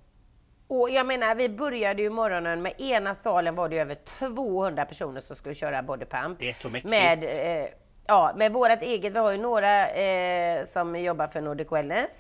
och 0.69 0.91
jag 0.91 1.07
menar, 1.07 1.35
vi 1.35 1.49
började 1.49 2.03
ju 2.03 2.11
morgonen 2.11 2.63
med 2.63 2.81
ena 2.81 3.15
salen 3.15 3.55
var 3.55 3.69
det 3.69 3.79
över 3.79 3.95
200 3.95 4.85
personer 4.85 5.21
som 5.21 5.37
skulle 5.37 5.55
köra 5.55 5.83
bodypump. 5.83 6.39
Det 6.39 6.49
är 6.49 6.53
så 6.53 6.69
mäktigt. 6.69 6.91
Med, 6.91 7.25
eh, 7.25 7.69
ja, 8.07 8.33
med 8.37 8.53
vårat 8.53 8.83
eget, 8.83 9.13
vi 9.13 9.19
har 9.19 9.33
ju 9.33 9.39
några 9.39 9.91
eh, 9.91 10.67
som 10.73 10.97
jobbar 10.97 11.27
för 11.27 11.41
Nordic 11.41 11.73
Wellness. 11.73 12.11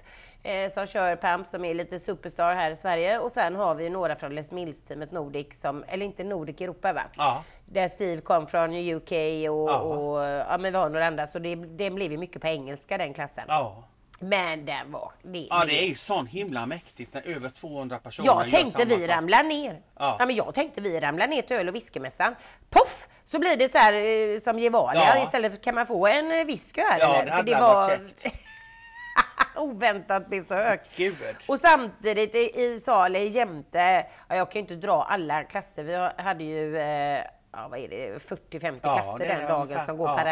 Eh, 0.42 0.72
som 0.72 0.86
kör 0.86 1.16
pump 1.16 1.46
som 1.46 1.64
är 1.64 1.74
lite 1.74 1.98
superstar 2.00 2.54
här 2.54 2.70
i 2.70 2.76
Sverige 2.76 3.18
och 3.18 3.32
sen 3.32 3.56
har 3.56 3.74
vi 3.74 3.90
några 3.90 4.16
från 4.16 4.34
Les 4.34 4.50
Mills-teamet 4.50 5.12
Nordic 5.12 5.46
som, 5.60 5.84
eller 5.88 6.06
inte 6.06 6.24
Nordic 6.24 6.60
Europa 6.60 6.92
va? 6.92 7.02
Ja, 7.16 7.44
Där 7.64 7.88
Steve 7.88 8.20
kom 8.20 8.46
från 8.46 8.74
UK 8.74 9.12
och, 9.50 9.70
Ja. 9.70 9.78
och 9.80 10.24
ja 10.24 10.58
men 10.58 10.72
vi 10.72 10.78
har 10.78 10.88
några 10.90 11.06
andra 11.06 11.26
så 11.26 11.38
det, 11.38 11.54
det 11.54 11.90
blev 11.90 12.12
ju 12.12 12.18
mycket 12.18 12.42
på 12.42 12.48
engelska 12.48 12.98
den 12.98 13.14
klassen. 13.14 13.44
ja. 13.48 13.84
Men 14.28 14.64
den 14.64 14.92
var, 14.92 15.12
det, 15.22 15.46
Ja, 15.50 15.60
det- 15.60 15.66
det 15.66 15.82
är 15.84 15.86
ju 15.86 15.94
sån 15.94 16.26
himla 16.26 16.66
mäktigt 16.66 17.14
när 17.14 17.22
över 17.36 17.48
200 17.48 17.98
personer 17.98 18.26
jag 18.26 18.50
tänkte 18.50 18.84
vi 18.84 18.94
sak. 19.00 19.08
ramlar 19.10 19.42
ner. 19.42 19.80
Ja. 19.98 20.16
Ja. 20.18 20.26
men 20.26 20.36
jag 20.36 20.54
tänkte 20.54 20.80
vi 20.80 21.00
ramlar 21.00 21.26
ner 21.26 21.42
till 21.42 21.56
öl 21.56 21.68
och 21.68 21.74
whiskymässan. 21.74 22.34
Poff! 22.70 23.06
Så 23.24 23.38
blir 23.38 23.56
det 23.56 23.72
så 23.72 23.78
här 23.78 23.92
eh, 23.92 24.40
som 24.40 24.58
Gevalia. 24.58 25.16
Ja. 25.16 25.24
Istället 25.24 25.64
kan 25.64 25.74
man 25.74 25.86
få 25.86 26.06
en 26.06 26.30
eh, 26.40 26.44
whisky 26.44 26.80
här 26.80 26.98
Ja, 27.00 27.14
eller? 27.14 27.24
det 27.24 27.30
För 27.30 27.36
hade 27.36 27.60
varit 27.60 28.00
käckt. 28.22 28.36
oväntat 29.56 30.28
besök. 30.30 30.80
Gud. 30.96 31.16
Och 31.48 31.58
samtidigt 31.60 32.34
i, 32.34 32.38
i 32.62 32.80
salen 32.84 33.30
jämte, 33.30 34.06
ja, 34.28 34.36
jag 34.36 34.50
kan 34.50 34.54
ju 34.54 34.60
inte 34.60 34.74
dra 34.86 35.02
alla 35.02 35.44
klasser. 35.44 35.82
Vi 35.84 36.22
hade 36.22 36.44
ju 36.44 36.76
eh, 36.78 37.20
ja, 37.52 37.68
vad 37.70 37.78
är 37.78 37.88
det, 37.88 38.18
40-50 38.28 38.78
Ja, 38.82 38.94
klasser 38.94 39.18
det 39.18 39.24
den 39.24 39.48
dagen 39.48 39.86
som 39.86 39.96
går 39.96 40.08
Ja, 40.08 40.14
ja. 40.18 40.24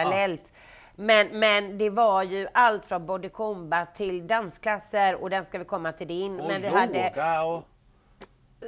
Men, 0.94 1.28
men 1.38 1.78
det 1.78 1.90
var 1.90 2.22
ju 2.22 2.48
allt 2.54 2.86
från 2.86 3.06
body 3.06 3.28
combat 3.28 3.94
till 3.94 4.26
dansklasser 4.26 5.14
och 5.14 5.30
den 5.30 5.44
ska 5.44 5.58
vi 5.58 5.64
komma 5.64 5.92
till 5.92 6.08
din. 6.08 6.40
Och 6.40 6.48
men 6.48 6.62
vi 6.62 6.68
yoga 6.68 6.80
hade 6.80 7.40
och... 7.40 7.68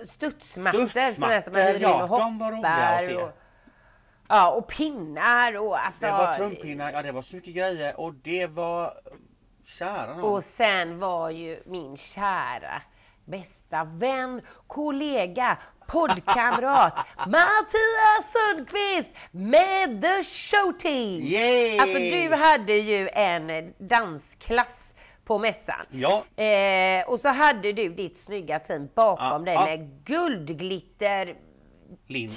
studsmattor, 0.08 0.88
Studsmattor, 0.88 1.40
som 1.40 1.52
man 1.52 1.62
hyr 1.62 1.74
in 1.74 1.82
ja, 1.82 2.04
och 2.04 2.10
roliga 2.10 2.68
att 2.68 3.06
hoppar. 3.06 3.22
Och, 3.22 3.30
ja, 4.28 4.50
och 4.50 4.68
pinnar 4.68 5.56
och 5.58 5.78
alltså. 5.78 6.06
Det 6.06 6.10
var 6.10 6.36
trumpinnar, 6.36 6.92
ja 6.92 7.02
det 7.02 7.12
var 7.12 7.22
så 7.22 7.36
mycket 7.36 7.54
grejer 7.54 8.00
och 8.00 8.14
det 8.14 8.46
var... 8.46 8.92
Kära 9.66 10.14
nån. 10.14 10.24
Och 10.24 10.44
sen 10.44 10.98
var 10.98 11.30
ju 11.30 11.62
min 11.66 11.96
kära 11.96 12.82
bästa 13.24 13.84
vän, 13.84 14.40
kollega, 14.66 15.58
poddkamrat 15.86 16.94
Mattias 17.18 18.24
Sundqvist 18.32 19.08
med 19.30 20.02
The 20.02 20.24
Show 20.24 20.72
Team. 20.72 21.22
Yay! 21.22 21.78
Alltså 21.78 21.98
du 21.98 22.34
hade 22.34 22.72
ju 22.76 23.08
en 23.08 23.74
dansklass 23.78 24.68
på 25.24 25.38
mässan. 25.38 25.86
Ja, 25.90 26.24
Eh, 26.44 27.08
och 27.08 27.20
så 27.20 27.28
hade 27.28 27.72
du 27.72 27.88
ditt 27.88 28.18
snygga 28.24 28.58
team 28.58 28.88
bakom 28.94 29.26
Ja, 29.26 29.38
dig 29.38 29.54
ja. 29.54 29.64
med 29.64 30.04
guldglitter, 30.04 31.34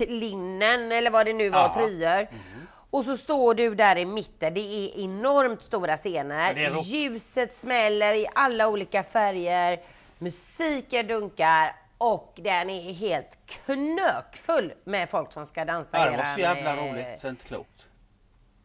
linnen 0.08 0.92
eller 0.92 1.12
vad 1.12 1.26
det 1.26 1.34
nu 1.34 1.50
var, 1.50 1.60
Ja. 1.60 1.74
tröjor. 1.74 2.22
Mhm. 2.32 2.68
Och 2.90 3.04
så 3.06 3.18
står 3.18 3.54
du 3.54 3.76
där 3.76 3.96
i 3.98 4.06
mitten, 4.06 4.54
det 4.54 4.60
är 4.60 5.04
enormt 5.04 5.62
stora 5.62 5.98
scener. 5.98 6.82
Ljuset 6.84 7.54
smäller 7.54 8.14
i 8.14 8.28
alla 8.36 8.68
olika 8.68 9.04
färger, 9.04 9.80
musiken 10.20 11.08
dunkar 11.08 11.76
och 11.98 12.34
den 12.36 12.70
är 12.70 12.94
helt 12.94 13.38
knökfull 13.46 14.74
med 14.84 15.10
folk 15.10 15.34
som 15.34 15.46
ska 15.46 15.66
dansa. 15.66 16.10
Det 16.10 16.18
var 16.18 16.24
så 16.24 16.40
jävla 16.40 16.74
eh, 16.76 16.92
roligt, 16.92 17.20
så 17.22 17.28
inte 17.28 17.46
klokt. 17.48 17.86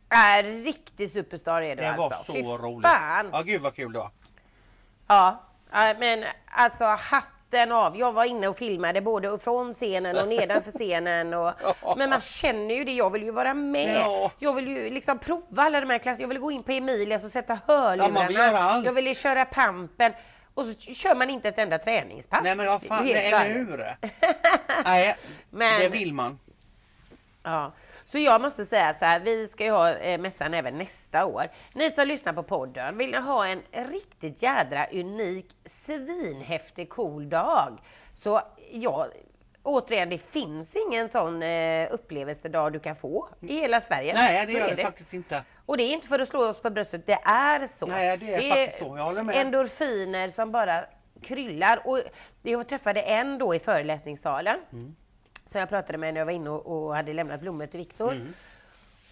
Är 0.08 0.42
riktig 0.42 1.12
superstar 1.12 1.62
är 1.62 1.76
du 1.76 1.82
Det 1.82 1.88
alltså. 1.88 2.08
var 2.08 2.16
så 2.16 2.32
Fy 2.32 2.42
roligt. 2.42 2.90
Fan. 2.90 3.28
Ja, 3.32 3.42
gud 3.42 3.60
vad 3.62 3.74
kul 3.76 3.92
det 3.92 3.98
var. 3.98 4.10
Ja, 5.08 5.40
men 5.98 6.24
alltså 6.50 6.84
hatten 6.84 7.72
av. 7.72 7.96
Jag 7.98 8.12
var 8.12 8.24
inne 8.24 8.48
och 8.48 8.58
filmade 8.58 9.00
både 9.00 9.38
från 9.38 9.74
scenen 9.74 10.18
och 10.18 10.28
nedanför 10.28 10.72
scenen. 10.72 11.34
Och, 11.34 11.52
men 11.96 12.10
man 12.10 12.20
känner 12.20 12.74
ju 12.74 12.84
det, 12.84 12.92
jag 12.92 13.10
vill 13.10 13.22
ju 13.22 13.30
vara 13.30 13.54
med. 13.54 13.96
Ja. 13.96 14.30
Jag 14.38 14.52
vill 14.54 14.68
ju 14.68 14.90
liksom 14.90 15.18
prova 15.18 15.62
alla 15.62 15.80
de 15.80 15.90
här 15.90 15.98
klasserna. 15.98 16.22
Jag 16.22 16.28
vill 16.28 16.38
gå 16.38 16.50
in 16.50 16.62
på 16.62 16.72
Emilias 16.72 17.24
och 17.24 17.32
sätta 17.32 17.58
Ja, 17.66 18.08
man 18.08 18.26
vill 18.26 18.36
göra 18.36 18.44
hörlurarna. 18.46 18.58
allt. 18.58 18.86
jag 18.86 18.92
vill 18.92 19.06
ju 19.06 19.14
köra 19.14 19.44
pampen. 19.44 20.12
Och 20.54 20.64
så 20.64 20.74
kör 20.74 21.14
man 21.14 21.30
inte 21.30 21.48
ett 21.48 21.58
enda 21.58 21.78
träningspass. 21.78 22.40
Nej 22.42 22.56
men 22.56 22.66
vad 22.66 22.82
fan, 22.82 23.06
Det 23.06 23.26
är 23.26 23.54
hur? 23.54 23.96
Nej, 24.84 25.16
Men- 25.50 25.80
det 25.80 25.88
vill 25.88 26.14
man. 26.14 26.38
Ja, 27.42 27.72
så 28.04 28.18
jag 28.18 28.40
måste 28.40 28.66
säga 28.66 28.94
så 28.98 29.04
här, 29.04 29.20
vi 29.20 29.48
ska 29.48 29.64
ju 29.64 29.70
ha 29.70 29.90
eh, 29.94 30.20
mässan 30.20 30.54
även 30.54 30.78
nästa 30.78 31.24
år. 31.24 31.48
Ni 31.72 31.90
som 31.90 32.06
lyssnar 32.06 32.32
på 32.32 32.42
podden, 32.42 32.98
vill 32.98 33.10
ni 33.10 33.16
ha 33.18 33.46
en 33.46 33.62
riktigt 33.72 34.42
jädra 34.42 34.86
unik, 34.92 35.46
svinhäftig, 35.84 36.88
cool 36.88 37.28
dag? 37.28 37.78
Så 38.14 38.42
ja, 38.70 39.06
återigen, 39.62 40.08
det 40.08 40.18
finns 40.18 40.76
ingen 40.76 41.08
sån 41.08 41.42
eh, 41.42 41.88
upplevelsedag 41.92 42.72
du 42.72 42.78
kan 42.80 42.96
få 42.96 43.28
i 43.40 43.46
hela 43.60 43.80
Sverige. 43.80 44.14
Nej, 44.14 44.46
det 44.46 44.52
gör 44.52 44.68
är 44.68 44.76
det 44.76 44.84
faktiskt 44.84 45.14
inte. 45.14 45.44
Och 45.66 45.76
det 45.76 45.82
är 45.82 45.92
inte 45.92 46.08
för 46.08 46.18
att 46.18 46.28
slå 46.28 46.48
oss 46.48 46.62
på 46.62 46.70
bröstet, 46.70 47.06
det 47.06 47.18
är 47.24 47.68
så. 47.78 47.86
Nej, 47.86 48.16
det 48.18 48.34
är 48.34 48.50
faktiskt 48.50 48.78
så. 48.78 48.96
Jag 48.96 49.04
håller 49.04 49.22
med. 49.22 49.36
endorfiner 49.36 50.28
som 50.28 50.52
bara 50.52 50.84
kryllar. 51.22 51.82
Och 51.88 52.00
jag 52.42 52.68
träffade 52.68 53.02
en 53.02 53.38
då 53.38 53.54
i 53.54 53.58
föreläsningssalen 53.58 54.58
Mm. 54.72 54.96
som 55.46 55.60
jag 55.60 55.68
pratade 55.68 55.98
med 55.98 56.14
när 56.14 56.20
jag 56.20 56.26
var 56.26 56.32
inne 56.32 56.50
och, 56.50 56.66
och 56.86 56.96
hade 56.96 57.12
lämnat 57.12 57.40
blommor 57.40 57.66
till 57.66 57.80
Viktor. 57.80 58.12
Mm. 58.12 58.34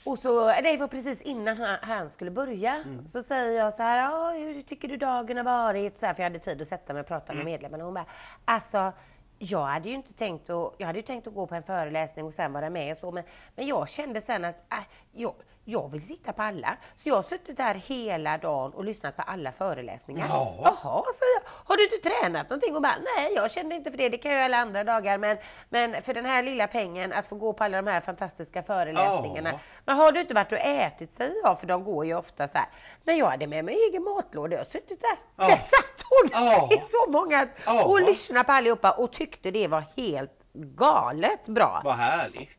Och 0.05 0.19
så, 0.19 0.47
det 0.47 0.77
var 0.77 0.89
precis 0.89 1.21
innan 1.23 1.57
han, 1.59 1.77
han 1.83 2.11
skulle 2.11 2.31
börja. 2.31 2.75
Mm. 2.75 3.09
Så 3.09 3.23
säger 3.23 3.59
jag 3.65 3.75
så 3.75 3.83
här, 3.83 3.99
"Ja, 3.99 4.31
hur 4.31 4.63
tycker 4.63 4.89
du 4.89 4.97
dagen 4.97 5.37
har 5.37 5.45
varit? 5.45 6.01
Så 6.01 6.07
här, 6.07 6.15
för 6.15 6.23
jag 6.23 6.31
hade 6.31 6.39
tid 6.39 6.63
att 6.63 6.69
sätta 6.69 6.93
mig 6.93 7.01
och 7.01 7.07
prata 7.07 7.33
Mm. 7.33 7.45
med 7.45 7.53
medlemmarna. 7.53 7.85
Och 7.85 7.87
hon 7.87 7.95
bara, 7.95 8.07
alltså 8.45 8.93
jag 9.42 9.66
hade 9.66 9.88
ju 9.88 9.94
inte 9.94 10.12
tänkt 10.12 10.50
att, 10.50 10.74
jag 10.79 10.87
hade 10.87 10.98
ju 10.98 11.03
tänkt 11.03 11.26
att 11.26 11.35
gå 11.35 11.46
på 11.46 11.55
en 11.55 11.62
föreläsning 11.62 12.24
och 12.24 12.35
sen 12.35 12.53
vara 12.53 12.70
med 12.70 12.92
och 12.92 12.98
så. 12.98 13.11
Men, 13.11 13.24
men 13.55 13.66
jag 13.66 13.88
kände 13.88 14.20
sen 14.20 14.44
att 14.44 14.72
äh, 14.72 14.79
jag, 15.12 15.35
jag 15.70 15.88
vill 15.92 16.06
sitta 16.06 16.33
på 16.33 16.42
alla. 16.42 16.76
Så 17.02 17.09
jag 17.09 17.14
har 17.16 17.22
suttit 17.22 17.56
där 17.56 17.74
hela 17.74 18.38
dagen 18.38 18.72
och 18.74 18.85
lyssnat 18.85 19.16
på 19.16 19.22
alla 19.22 19.52
föreläsningar. 19.52 20.26
Ja. 20.28 20.54
Jaha, 20.64 21.02
säger 21.18 21.35
jag. 21.35 21.50
Har 21.64 21.76
du 21.76 21.85
inte 21.85 22.09
tränat 22.09 22.50
någonting? 22.50 22.76
Och 22.76 22.83
bara, 22.83 22.94
nej 23.16 23.33
jag 23.35 23.50
kände 23.50 23.74
inte 23.74 23.90
för 23.90 23.98
det. 23.98 24.09
Det 24.09 24.18
kan 24.18 24.30
jag 24.30 24.38
göra 24.38 24.44
alla 24.44 24.56
andra 24.56 24.85
dagar. 24.85 25.18
Men, 25.18 25.37
men 25.68 26.02
för 26.02 26.14
den 26.14 26.24
här 26.24 26.42
lilla 26.42 26.66
pengen 26.66 27.12
att 27.12 27.26
få 27.26 27.35
gå 27.37 27.52
på 27.52 27.64
alla 27.64 27.83
de 27.83 27.90
här 27.90 28.00
fantastiska 28.00 28.62
föreläsningarna. 28.62 29.50
Ja. 29.52 29.59
Men 29.85 29.96
har 29.96 30.12
du 30.12 30.20
inte 30.20 30.35
varit 30.35 30.52
och 30.52 30.59
ätit 30.59 31.16
säger 31.16 31.35
jag, 31.44 31.61
för 31.61 31.66
de 31.66 31.85
går 31.85 32.06
ju 32.06 32.14
ofta 32.14 32.48
så 32.48 32.59
här. 32.59 32.66
När 33.04 33.14
jag 33.14 33.26
hade 33.26 33.46
med 33.46 33.64
mig 33.64 33.74
egen 33.88 34.04
matlåda, 34.04 34.52
jag 34.56 34.61
har 34.61 34.70
suttit 34.70 35.00
där. 35.00 35.16
Ja. 35.37 35.46
Där 35.46 35.56
satt 35.56 36.04
hon 36.11 36.30
Ja. 36.33 36.68
i 36.72 36.80
så 36.90 37.11
många 37.11 37.48
Ja. 37.66 37.85
och 37.85 38.00
lyssnade 38.00 38.44
på 38.44 38.52
allihopa 38.52 38.90
och 38.90 39.12
tyckte 39.12 39.50
det 39.50 39.68
var 39.68 39.85
helt 39.96 40.33
galet 40.52 41.46
bra. 41.46 41.80
Vad 41.85 41.94
härligt. 41.94 42.50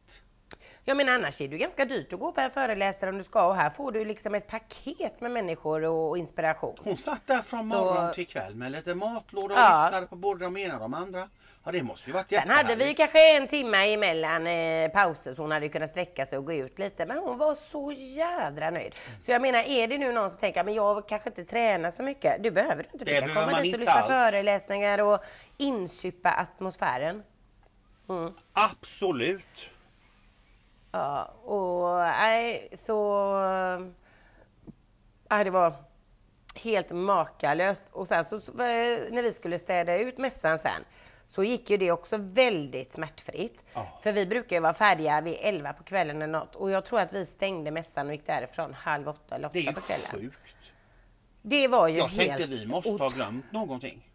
Jag 0.85 0.97
menar 0.97 1.13
annars 1.13 1.41
är 1.41 1.47
det 1.47 1.51
ju 1.55 1.57
ganska 1.57 1.85
dyrt 1.85 2.13
att 2.13 2.19
gå 2.19 2.31
på 2.31 2.41
en 2.41 2.51
föreläsare 2.51 3.09
om 3.09 3.17
du 3.17 3.23
ska 3.23 3.47
och 3.47 3.55
här 3.55 3.69
får 3.69 3.91
du 3.91 4.05
liksom 4.05 4.35
ett 4.35 4.47
paket 4.47 5.21
med 5.21 5.31
människor 5.31 5.83
och, 5.85 6.17
inspiration. 6.17 6.75
Hon 6.83 6.97
satt 6.97 7.27
där 7.27 7.41
från 7.41 7.59
Så- 7.59 7.65
morgon 7.65 8.13
till 8.13 8.27
kväll 8.27 8.55
med 8.55 8.71
lite 8.71 8.95
matlåda 8.95 9.53
och 9.53 9.59
Ja. 9.59 9.85
lyssnade 9.85 10.07
på 10.07 10.15
både 10.15 10.43
de 10.45 10.57
ena 10.57 10.73
och 10.73 10.79
de 10.79 10.93
andra. 10.93 11.29
Ja 11.63 11.71
det 11.71 11.83
måste 11.83 12.07
ju 12.09 12.13
varit 12.13 12.29
Sen 12.29 12.49
hade 12.49 12.63
vi 12.63 12.69
jättehärligt. 12.71 12.97
kanske 12.97 13.37
en 13.37 13.47
timme 13.47 13.93
emellan 13.93 14.47
eh, 14.47 14.89
pauser 14.91 15.35
så 15.35 15.41
hon 15.41 15.51
hade 15.51 15.65
ju 15.65 15.71
kunnat 15.71 15.91
sträcka 15.91 16.25
sig 16.25 16.37
och 16.37 16.45
gå 16.45 16.53
ut 16.53 16.79
lite. 16.79 17.05
Men 17.05 17.17
hon 17.17 17.37
var 17.37 17.57
så 17.71 17.91
jädra 17.91 18.69
nöjd. 18.69 18.95
Så 19.21 19.31
jag 19.31 19.41
menar, 19.41 19.59
är 19.59 19.87
det 19.87 19.97
nu 19.97 20.11
någon 20.11 20.29
som 20.29 20.39
tänker 20.39 20.63
men 20.63 20.73
jag 20.73 21.07
kanske 21.07 21.29
inte 21.29 21.45
tränar 21.45 21.91
så 21.97 22.03
mycket. 22.03 22.43
Du 22.43 22.51
behöver 22.51 22.87
inte. 22.93 23.05
Du 23.05 23.19
kan 23.19 23.33
komma 23.35 23.61
dit 23.61 23.73
och 23.73 23.79
lyssna 23.79 23.93
alls. 23.93 24.07
föreläsningar 24.07 25.01
och 25.01 25.19
insupa 25.57 26.31
atmosfären. 26.31 27.23
Mm. 28.09 28.33
Absolut. 28.53 29.69
Ja, 30.91 31.23
och 31.43 31.97
nej, 31.99 32.69
så... 32.85 33.33
Nej, 35.29 35.43
det 35.43 35.49
var 35.49 35.73
helt 36.55 36.89
makalöst. 36.91 37.83
Och 37.91 38.07
sen 38.07 38.25
så, 38.25 38.35
eh, 38.35 38.41
när 39.11 39.23
vi 39.23 39.33
skulle 39.33 39.59
städa 39.59 39.97
ut 39.97 40.17
mässan 40.17 40.59
sen 40.59 40.83
så 41.27 41.43
gick 41.43 41.69
ju 41.69 41.77
det 41.77 41.91
också 41.91 42.17
väldigt 42.17 42.93
smärtfritt. 42.93 43.63
Ja. 43.73 43.99
För 44.03 44.11
vi 44.11 44.25
brukar 44.25 44.55
ju 44.55 44.59
vara 44.61 44.73
färdiga 44.73 45.21
vid 45.21 45.37
11 45.39 45.73
på 45.73 45.83
kvällen 45.83 46.21
eller 46.21 46.39
något. 46.39 46.55
Och 46.55 46.71
jag 46.71 46.85
tror 46.85 46.99
att 46.99 47.13
vi 47.13 47.25
stängde 47.25 47.71
mässan 47.71 48.07
och 48.07 48.13
gick 48.13 48.27
därifrån 48.27 48.73
halv 48.73 49.07
åtta 49.09 49.35
eller 49.35 49.49
Det 49.53 49.59
är 49.59 49.61
åtta 49.63 49.69
ju 49.69 49.75
på 49.75 49.81
kvällen. 49.81 50.11
sjukt. 50.11 50.37
Det 51.41 51.67
var 51.67 51.87
ju 51.87 51.97
Jag 51.97 52.07
helt 52.07 52.27
tänkte 52.37 52.47
vi 52.47 52.65
måste 52.65 52.89
ha 52.89 53.09
glömt 53.09 53.51
någonting. 53.51 54.07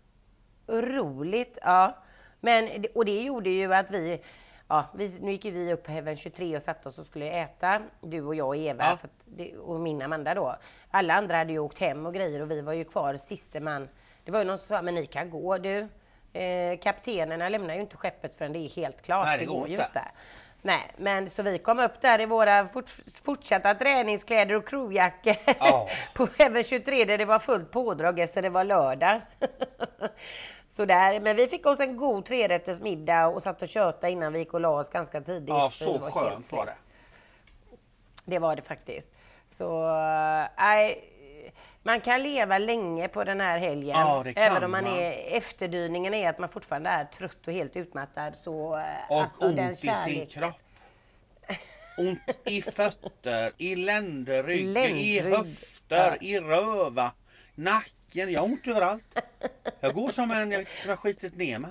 roligt. 0.68 1.58
Ja. 1.62 1.96
Men, 2.40 2.82
det- 2.82 2.88
och 2.88 3.04
det 3.04 3.22
gjorde 3.22 3.50
ju 3.50 3.74
att 3.74 3.90
vi, 3.90 4.20
ja, 4.68 4.84
vi, 4.94 5.18
nu 5.20 5.30
gick 5.32 5.44
ju 5.44 5.50
vi 5.50 5.72
upp 5.72 5.88
även 5.88 6.16
23 6.16 6.56
och 6.56 6.62
satte 6.62 6.88
oss 6.88 6.98
och 6.98 7.06
skulle 7.06 7.30
äta, 7.30 7.82
du 8.00 8.22
och 8.22 8.34
jag 8.34 8.46
och 8.46 8.56
Eva 8.56 8.84
Ja. 8.84 8.90
att 9.02 9.56
och 9.58 9.80
min 9.80 10.02
Amanda 10.02 10.34
då. 10.34 10.56
Alla 10.90 11.14
andra 11.14 11.36
hade 11.36 11.52
ju 11.52 11.58
åkt 11.58 11.78
hem 11.78 12.06
och 12.06 12.14
grejer 12.14 12.42
och 12.42 12.50
vi 12.50 12.60
var 12.60 12.72
ju 12.72 12.84
kvar 12.84 13.16
siste 13.16 13.60
man. 13.60 13.88
Det 14.24 14.30
var 14.30 14.38
ju 14.38 14.44
någon 14.44 14.58
som 14.58 14.66
sa, 14.66 14.82
men 14.82 14.94
ni 14.94 15.06
kan 15.06 15.30
gå 15.30 15.58
du. 15.58 15.88
Eh, 16.32 16.78
kaptenerna 16.78 17.48
lämnar 17.48 17.74
ju 17.74 17.80
inte 17.80 17.96
skeppet 17.96 18.34
förrän 18.38 18.52
det 18.52 18.58
är 18.58 18.68
helt 18.68 19.02
klart. 19.02 19.26
Nej, 19.26 19.38
det 19.38 19.44
går 19.44 19.68
ju 19.68 19.74
inte. 19.74 20.02
Nej, 20.62 20.92
men 20.96 21.30
så 21.30 21.42
vi 21.42 21.58
kom 21.58 21.78
upp 21.78 22.00
där 22.00 22.20
i 22.20 22.26
våra 22.26 22.68
fort, 22.68 22.90
fortsatta 23.24 23.74
träningskläder 23.74 24.54
och 24.54 24.68
crewjackor 24.68 25.36
Ja. 25.58 25.88
på 26.14 26.28
Heaven 26.38 26.64
23 26.64 27.04
där 27.04 27.18
det 27.18 27.24
var 27.24 27.38
fullt 27.38 27.70
pådrag 27.70 28.18
efter 28.20 28.42
det 28.42 28.48
var 28.50 28.64
lördag. 28.64 29.20
så 30.76 30.84
där, 30.84 31.20
men 31.20 31.36
vi 31.36 31.48
fick 31.48 31.66
oss 31.66 31.80
en 31.80 31.96
god 31.96 32.24
trerätters 32.26 32.80
middag 32.80 33.26
och 33.26 33.42
satt 33.42 33.62
och 33.62 33.68
tjötade 33.68 34.12
innan 34.12 34.32
vi 34.32 34.38
gick 34.38 34.54
och 34.54 34.60
la 34.60 34.68
oss 34.68 34.90
ganska 34.92 35.20
tidigt. 35.20 35.48
Ja 35.48 35.70
så 35.70 35.98
var 35.98 36.10
helt 36.10 36.14
skönt 36.14 36.52
var 36.52 36.66
det. 36.66 36.74
Det 38.24 38.38
var 38.38 38.56
det 38.56 38.62
faktiskt. 38.62 39.06
Så, 39.58 39.86
nej. 40.58 41.04
man 41.82 42.00
kan 42.00 42.22
leva 42.22 42.58
länge 42.58 43.08
på 43.08 43.24
den 43.24 43.40
här 43.40 43.58
helgen. 43.58 43.96
Ja, 44.00 44.22
det 44.24 44.34
kan 44.34 44.42
Även 44.42 44.64
om 44.64 44.70
man, 44.70 44.84
man. 44.84 44.92
är, 44.94 45.36
efterdyningen 45.36 46.14
är 46.14 46.28
att 46.30 46.38
man 46.38 46.48
fortfarande 46.48 46.90
är 46.90 47.04
trött 47.04 47.46
och 47.46 47.52
helt 47.52 47.76
utmattad. 47.76 48.34
Så, 48.44 48.76
eh, 48.78 48.82
Och 49.10 49.20
alltså, 49.22 49.46
ont 49.46 49.56
den 49.56 49.72
i 49.72 49.76
sin 49.76 49.90
kärleken- 49.90 50.26
kropp. 50.26 50.54
Ont 51.98 52.20
i 52.44 52.62
fötter, 52.62 53.52
i 53.56 53.76
ländrygg, 53.76 54.76
i 54.96 55.20
höfter, 55.20 56.16
i 56.20 56.40
röva, 56.40 57.12
nacken. 58.24 58.32
Jag 58.32 58.40
har 58.40 58.46
ont 58.46 58.66
överallt. 58.66 59.18
Jag 59.80 59.94
går 59.94 60.10
som 60.10 60.30
en, 60.30 60.52
som 60.52 60.90
jag 60.90 60.98
skitit 60.98 61.36
ner 61.36 61.58
mig. 61.58 61.70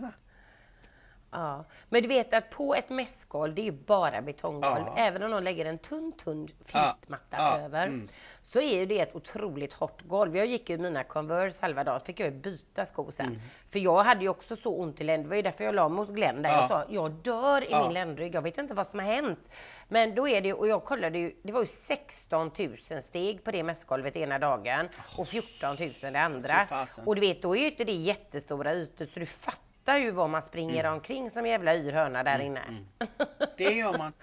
Ja, 1.31 1.63
men 1.89 2.01
du 2.01 2.08
vet 2.08 2.34
att 2.34 2.49
på 2.49 2.75
ett 2.75 2.89
mässgolv, 2.89 3.55
det 3.55 3.62
är 3.62 3.63
ju 3.63 3.71
bara 3.71 4.21
betonggolv, 4.21 4.84
Ja. 4.86 4.95
även 4.97 5.23
om 5.23 5.31
någon 5.31 5.43
lägger 5.43 5.65
en 5.65 5.77
tunn, 5.77 6.12
tunn 6.12 6.47
filtmatta 6.65 7.38
ja, 7.38 7.60
över, 7.60 7.88
mm. 7.88 8.10
så 8.43 8.60
är 8.60 8.79
ju 8.79 8.86
det 8.86 8.99
ett 8.99 9.15
otroligt 9.15 9.73
hårt 9.73 10.01
golv. 10.01 10.38
Jag 10.38 10.45
gick 10.45 10.69
ju 10.69 10.77
mina 10.77 11.03
Converse 11.03 11.58
halva 11.62 11.84
dagen, 11.84 12.01
fick 12.01 12.19
jag 12.19 12.25
ju 12.25 12.39
byta 12.39 12.86
skor 12.86 13.12
sen. 13.12 13.25
Mm. 13.25 13.41
För 13.71 13.79
jag 13.79 14.03
hade 14.03 14.21
ju 14.21 14.29
också 14.29 14.55
så 14.55 14.75
ont 14.75 15.01
i 15.01 15.03
länd, 15.03 15.25
det 15.25 15.29
var 15.29 15.36
ju 15.36 15.41
därför 15.41 15.63
jag 15.63 15.75
la 15.75 15.89
mig 15.89 15.97
hos 15.97 16.10
Glenn 16.10 16.41
där. 16.41 16.49
Ja. 16.49 16.62
Jag 16.62 16.69
sa, 16.69 16.86
jag 16.89 17.12
dör 17.12 17.71
i 17.71 17.84
min 17.84 17.93
ländrygg, 17.93 18.36
jag 18.36 18.41
vet 18.41 18.58
inte 18.58 18.73
vad 18.73 18.88
som 18.88 18.99
har 18.99 19.05
hänt. 19.05 19.49
Men 19.88 20.15
då 20.15 20.28
är 20.28 20.41
det, 20.41 20.54
och 20.54 20.67
jag 20.67 20.84
kollade 20.84 21.19
ju, 21.19 21.36
det 21.43 21.52
var 21.52 21.62
ju 21.62 21.67
16 21.67 22.52
000 22.89 23.04
steg 23.04 23.43
på 23.43 23.52
det 23.52 23.63
mässgolvet 23.63 24.15
ena 24.15 24.39
dagen 24.39 24.89
och 25.17 25.28
14 25.28 25.76
000 25.80 25.93
det 26.02 26.19
andra. 26.19 26.88
Och 27.06 27.15
du 27.15 27.21
vet, 27.21 27.41
då 27.41 27.56
är 27.56 27.60
ju 27.60 27.65
inte 27.65 27.84
det 27.84 27.91
jättestora 27.91 28.74
ytor 28.74 29.06
så 29.06 29.19
du 29.19 29.26
fattar 29.26 29.98
ju 29.98 30.12
vad 30.12 30.30
man 30.30 30.41
springer 30.41 30.86
omkring 30.86 31.32
som 31.32 31.45
jävla 31.45 31.76
yrhörna 31.76 32.24
där 32.24 32.39
inne. 32.39 32.60
mm. 32.60 32.86
Det 33.58 33.74
gör 33.74 33.98
man. 33.98 34.13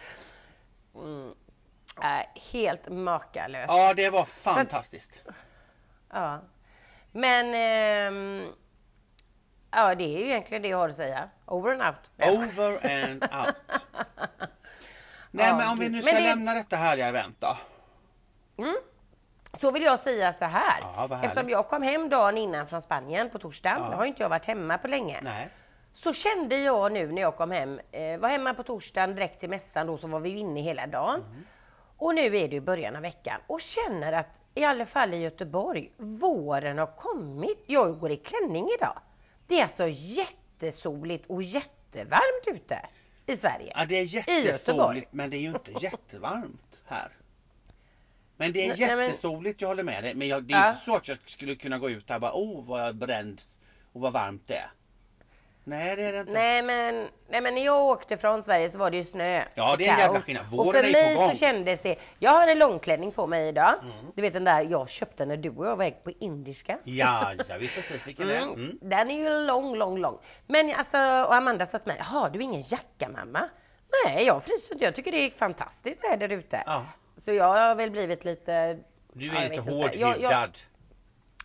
Mm. 0.94 1.34
Äh, 2.02 2.42
helt 2.52 2.88
makalöst. 2.88 3.68
Ja 3.68 3.94
det 3.94 4.10
var 4.10 4.24
fantastiskt. 4.24 5.10
Ja. 6.10 6.40
Men 7.12 7.54
ehm, 7.54 8.52
ja, 9.70 9.94
det 9.94 10.04
är 10.04 10.18
ju 10.18 10.24
egentligen 10.24 10.62
det 10.62 10.68
jag 10.68 10.78
har 10.78 10.88
att 10.88 10.96
säga. 10.96 11.28
Over 11.46 11.72
and 11.72 11.82
out. 11.82 12.30
Over 12.38 13.02
and 13.02 13.22
out. 13.22 13.54
Nej 15.34 15.54
men 15.54 15.68
om 15.68 15.78
vi 15.78 15.88
nu 15.88 16.02
ska 16.02 16.12
det- 16.12 16.20
lämna 16.20 16.54
detta 16.54 16.76
härliga 16.76 17.08
event 17.08 17.36
då. 17.40 17.56
Mm. 18.58 18.76
Så 19.60 19.70
vill 19.70 19.82
jag 19.82 20.00
säga 20.00 20.34
så 20.38 20.44
här. 20.44 20.80
Ja. 20.80 21.20
Eftersom 21.22 21.50
jag 21.50 21.68
kom 21.68 21.82
hem 21.82 22.08
dagen 22.08 22.38
innan 22.38 22.66
från 22.66 22.82
Spanien 22.82 23.30
på 23.30 23.38
torsdagen. 23.38 23.78
Ja. 23.90 23.96
Har 23.96 24.04
inte 24.04 24.22
jag 24.22 24.28
varit 24.28 24.44
hemma 24.46 24.78
på 24.78 24.88
länge. 24.88 25.20
Nej. 25.22 25.48
Så 25.94 26.12
kände 26.12 26.56
jag 26.56 26.92
nu 26.92 27.12
när 27.12 27.22
jag 27.22 27.36
kom 27.36 27.50
hem, 27.50 27.80
eh, 27.92 28.18
var 28.18 28.28
hemma 28.28 28.54
på 28.54 28.62
torsdagen 28.62 29.14
direkt 29.14 29.40
till 29.40 29.50
mässan 29.50 29.86
då 29.86 29.98
så 29.98 30.06
var 30.06 30.20
vi 30.20 30.30
inne 30.38 30.60
hela 30.60 30.86
dagen. 30.86 31.20
Mm. 31.20 31.44
Och 31.96 32.14
nu 32.14 32.20
är 32.26 32.48
det 32.48 32.54
ju 32.54 32.60
början 32.60 32.96
av 32.96 33.02
veckan 33.02 33.40
och 33.46 33.60
känner 33.60 34.12
att 34.12 34.26
i 34.54 34.64
alla 34.64 34.86
fall 34.86 35.14
i 35.14 35.16
Göteborg, 35.16 35.90
våren 35.96 36.78
har 36.78 36.86
kommit. 36.86 37.64
Jag 37.66 37.98
går 37.98 38.10
i 38.10 38.16
klänning 38.16 38.68
idag. 38.78 38.98
Det 39.46 39.58
är 39.58 39.62
alltså 39.62 39.88
jättesoligt 39.88 41.30
och 41.30 41.42
jättevarmt 41.42 42.46
ute 42.46 42.78
i 43.26 43.36
Sverige. 43.36 43.72
Ja 43.76 43.84
det 43.86 43.98
är 43.98 44.04
jättesoligt 44.04 45.12
men 45.12 45.30
det 45.30 45.36
är 45.36 45.40
ju 45.40 45.48
inte 45.48 45.72
jättevarmt 45.80 46.80
här. 46.84 47.08
Men 48.36 48.52
det 48.52 48.68
är 48.70 48.76
jättesoligt, 48.76 49.60
jag 49.60 49.68
håller 49.68 49.82
med 49.82 50.04
dig. 50.04 50.14
Men 50.14 50.28
jag, 50.28 50.44
det 50.44 50.54
är 50.54 50.58
Ja. 50.66 50.70
inte 50.72 50.84
så 50.84 50.96
att 50.96 51.08
jag 51.08 51.18
skulle 51.26 51.54
kunna 51.54 51.78
gå 51.78 51.90
ut 51.90 52.08
här 52.08 52.16
och 52.16 52.20
bara 52.20 52.32
oh 52.34 52.64
vad 52.64 52.86
jag 52.86 52.94
bränd 52.96 53.40
och 53.92 54.00
vad 54.00 54.12
varmt 54.12 54.42
det 54.46 54.54
är. 54.56 54.70
Nej 55.64 55.96
det 55.96 56.02
är 56.02 56.12
det 56.12 56.20
inte. 56.20 56.32
Nej 56.32 56.62
men, 56.62 57.08
nej 57.28 57.40
men 57.40 57.54
när 57.54 57.64
jag 57.64 57.84
åkte 57.84 58.16
från 58.16 58.42
Sverige 58.42 58.70
så 58.70 58.78
var 58.78 58.90
det 58.90 58.96
ju 58.96 59.04
snö. 59.04 59.44
Ja, 59.54 59.72
och 59.72 59.78
det 59.78 59.86
är 59.86 59.92
en 59.92 59.98
jävla 59.98 60.20
skillnad. 60.20 60.44
Och 60.52 60.66
Våren 60.66 60.72
för 60.72 60.88
är 60.88 60.92
på 60.92 61.08
mig 61.08 61.14
gång. 61.14 61.30
så 61.30 61.36
kändes 61.36 61.80
det, 61.80 61.96
jag 62.18 62.30
har 62.30 62.48
en 62.48 62.58
långklänning 62.58 63.12
på 63.12 63.26
mig 63.26 63.48
idag. 63.48 63.74
Mm. 63.82 64.12
Du 64.14 64.22
vet 64.22 64.32
den 64.32 64.44
där 64.44 64.60
jag 64.60 64.88
köpte 64.88 65.26
när 65.26 65.36
du 65.36 65.50
och 65.50 65.66
jag 65.66 65.76
var 65.76 65.90
på 65.90 66.10
indiska. 66.20 66.78
Ja, 66.84 67.34
jag 67.48 67.58
vet 67.58 67.74
precis 67.74 68.06
vilken 68.06 68.28
det 68.28 68.36
är. 68.36 68.42
Mm. 68.42 68.54
Mm. 68.54 68.78
Den 68.82 69.10
är 69.10 69.14
ju 69.14 69.46
lång, 69.46 69.76
lång, 69.76 69.98
lång. 69.98 70.18
Men 70.46 70.74
alltså, 70.74 70.98
och 70.98 71.34
Amanda 71.34 71.66
sa 71.66 71.78
till 71.78 71.88
mig, 71.92 72.00
har 72.00 72.30
du 72.30 72.42
ingen 72.42 72.62
jacka 72.66 73.08
mamma? 73.08 73.48
Nej, 74.04 74.24
jag 74.24 74.44
fryser 74.44 74.72
inte. 74.72 74.84
Jag 74.84 74.94
tycker 74.94 75.12
det 75.12 75.26
är 75.26 75.30
fantastiskt 75.30 76.04
väder 76.04 76.28
ute. 76.28 76.62
Ja, 76.66 76.86
Så 77.24 77.32
jag 77.32 77.44
har 77.44 77.74
väl 77.74 77.90
blivit 77.90 78.24
lite... 78.24 78.78
du 79.12 79.26
Ja, 79.26 79.32
är 79.32 79.42
jag 79.42 79.50
lite 79.50 79.62
hårdhudad. 79.62 80.58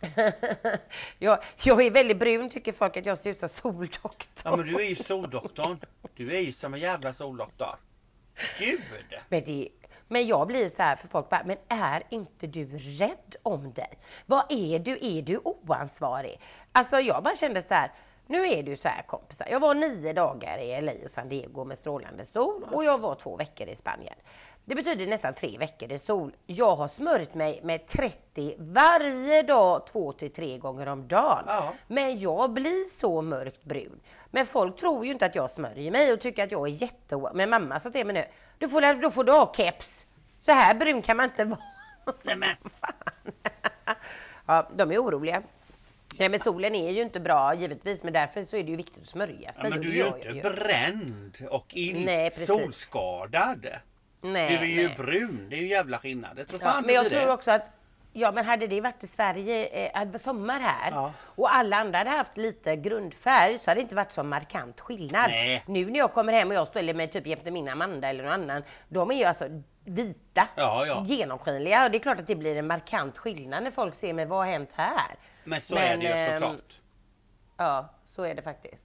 jag- 1.18 1.38
jag, 1.62 1.82
är 1.86 1.90
väldigt 1.90 2.18
brun 2.18 2.50
tycker 2.50 2.72
folk 2.72 2.96
att 2.96 3.06
jag 3.06 3.18
ser 3.18 3.30
ut 3.30 3.40
som 3.40 3.48
soldoktorn. 3.48 4.12
Ja 4.44 4.56
men 4.56 4.66
du 4.66 4.74
är 4.80 4.88
ju 4.88 4.96
soldoktorn. 4.96 5.78
Du 6.16 6.36
är 6.36 6.40
ju 6.40 6.52
som 6.52 6.74
en 6.74 6.80
jävla 6.80 7.12
soldoktor. 7.12 7.76
Gud! 8.58 8.80
Men, 9.28 9.44
det, 9.44 9.68
men 10.08 10.26
jag 10.26 10.46
blir 10.46 10.68
så 10.68 10.82
här 10.82 10.96
för 10.96 11.08
folk 11.08 11.28
bara, 11.28 11.42
men 11.44 11.56
är 11.68 12.02
inte 12.10 12.46
du 12.46 12.78
rädd 12.78 13.36
om 13.42 13.72
dig? 13.72 13.98
Vad 14.26 14.44
är 14.48 14.78
du? 14.78 14.98
Är 15.00 15.22
du 15.22 15.38
oansvarig? 15.44 16.40
Alltså 16.72 17.00
jag 17.00 17.22
bara 17.22 17.36
kände 17.36 17.62
så 17.62 17.74
här, 17.74 17.90
nu 18.26 18.48
är 18.48 18.62
du 18.62 18.76
så 18.76 18.88
här 18.88 19.02
kompisar. 19.02 19.48
Jag 19.50 19.60
var 19.60 19.74
nio 19.74 20.12
dagar 20.12 20.58
i 20.58 20.80
LA 20.82 20.92
och 21.04 21.10
San 21.10 21.28
Diego 21.28 21.64
med 21.64 21.78
strålande 21.78 22.24
sol 22.26 22.62
och 22.72 22.84
jag 22.84 22.98
var 22.98 23.14
två 23.14 23.36
veckor 23.36 23.68
i 23.68 23.76
Spanien. 23.76 24.14
Det 24.68 24.74
betyder 24.74 25.06
nästan 25.06 25.34
tre 25.34 25.58
veckor 25.58 25.92
i 25.92 25.98
sol. 25.98 26.32
Jag 26.46 26.76
har 26.76 26.88
smörjt 26.88 27.34
mig 27.34 27.60
med 27.62 27.86
30 27.86 28.54
varje 28.58 29.42
dag, 29.42 29.86
två 29.86 30.12
till 30.12 30.32
tre 30.32 30.58
gånger 30.58 30.86
om 30.86 31.08
dagen. 31.08 31.44
Ja. 31.46 31.74
Men 31.86 32.18
jag 32.18 32.52
blir 32.52 32.98
så 33.00 33.22
mörkt 33.22 33.64
brun. 33.64 34.00
Men 34.30 34.46
folk 34.46 34.76
tror 34.76 35.06
ju 35.06 35.12
inte 35.12 35.26
att 35.26 35.34
jag 35.34 35.50
smörjer 35.50 35.90
mig 35.90 36.12
och 36.12 36.20
tycker 36.20 36.44
att 36.44 36.52
jag 36.52 36.68
är 36.68 36.72
jätte... 36.72 37.30
Men 37.34 37.50
mamma 37.50 37.80
sa 37.80 37.90
till 37.90 38.06
mig 38.06 38.14
nu, 38.14 38.24
du 38.58 38.68
får, 38.68 39.02
då 39.02 39.10
får 39.10 39.24
du 39.24 39.32
ha 39.32 39.52
keps. 39.56 40.04
Så 40.42 40.52
här 40.52 40.74
brun 40.74 41.02
kan 41.02 41.16
man 41.16 41.24
inte 41.24 41.44
vara. 41.44 41.60
Nej 42.22 42.36
men, 42.36 42.56
Fan. 42.80 43.96
ja, 44.46 44.68
de 44.76 44.92
är 44.92 44.98
oroliga. 44.98 45.42
Nej 46.18 46.28
men 46.28 46.40
solen 46.40 46.74
är 46.74 46.90
ju 46.90 47.02
inte 47.02 47.20
bra 47.20 47.54
givetvis 47.54 48.02
men 48.02 48.12
därför 48.12 48.44
så 48.44 48.56
är 48.56 48.64
det 48.64 48.70
ju 48.70 48.76
viktigt 48.76 49.02
att 49.02 49.08
smörja 49.08 49.52
sig. 49.52 49.62
ja, 49.62 49.68
men 49.68 49.80
du 49.80 49.88
är 49.88 50.24
ju 50.24 50.34
inte 50.34 50.50
bränd 50.50 51.38
och 51.50 51.74
in 51.74 52.04
Nej, 52.04 52.30
solskadad. 52.30 53.66
Nej, 54.20 54.48
Du 54.48 54.56
är 54.56 54.82
ju 54.82 54.86
nej. 54.86 54.96
brun, 54.96 55.46
det 55.50 55.56
är 55.56 55.60
ju 55.60 55.68
jävla 55.68 55.98
skillnad. 55.98 56.36
Det 56.36 56.44
tror 56.44 56.60
Ja, 56.62 56.70
fan 56.70 56.84
men 56.86 56.94
jag 56.94 57.04
det 57.04 57.10
tror 57.10 57.30
också 57.32 57.50
att 57.50 57.62
Ja 58.12 58.32
men 58.32 58.44
hade 58.44 58.66
det 58.66 58.80
varit 58.80 59.04
i 59.04 59.06
Sverige, 59.06 59.66
eh, 59.90 60.16
sommar 60.24 60.60
här 60.60 60.90
Ja. 60.90 61.12
och 61.22 61.54
alla 61.56 61.76
andra 61.76 61.98
hade 61.98 62.10
haft 62.10 62.36
lite 62.36 62.76
grundfärg 62.76 63.58
så 63.58 63.70
hade 63.70 63.80
det 63.80 63.82
inte 63.82 63.94
varit 63.94 64.12
så 64.12 64.22
markant 64.22 64.80
skillnad. 64.80 65.30
Nej. 65.30 65.64
Nu 65.66 65.86
när 65.90 65.98
jag 65.98 66.12
kommer 66.12 66.32
hem 66.32 66.48
och 66.48 66.54
jag 66.54 66.68
ställer 66.68 66.94
mig 66.94 67.08
typ 67.08 67.26
jämte 67.26 67.50
min 67.50 67.68
Amanda 67.68 68.08
eller 68.08 68.24
någon 68.24 68.32
annan, 68.32 68.62
de 68.88 69.10
är 69.10 69.14
ju 69.14 69.24
alltså 69.24 69.48
vita, 69.84 70.48
Ja, 70.56 70.86
ja. 70.86 71.04
genomskinliga 71.06 71.84
och 71.84 71.90
det 71.90 71.96
är 71.98 72.00
klart 72.00 72.18
att 72.20 72.26
det 72.26 72.34
blir 72.36 72.56
en 72.56 72.66
markant 72.66 73.18
skillnad 73.18 73.62
när 73.62 73.70
folk 73.70 73.94
ser 73.94 74.12
mig, 74.14 74.26
vad 74.26 74.38
har 74.38 74.46
hänt 74.52 74.70
här? 74.74 75.14
Men 75.44 75.60
så 75.60 75.74
Men, 75.74 75.82
är 75.82 75.96
det 75.96 76.02
ju 76.02 76.08
ehm, 76.12 76.42
såklart. 76.42 76.80
Ja, 77.56 77.88
så 78.04 78.22
är 78.22 78.34
det 78.34 78.42
faktiskt. 78.42 78.84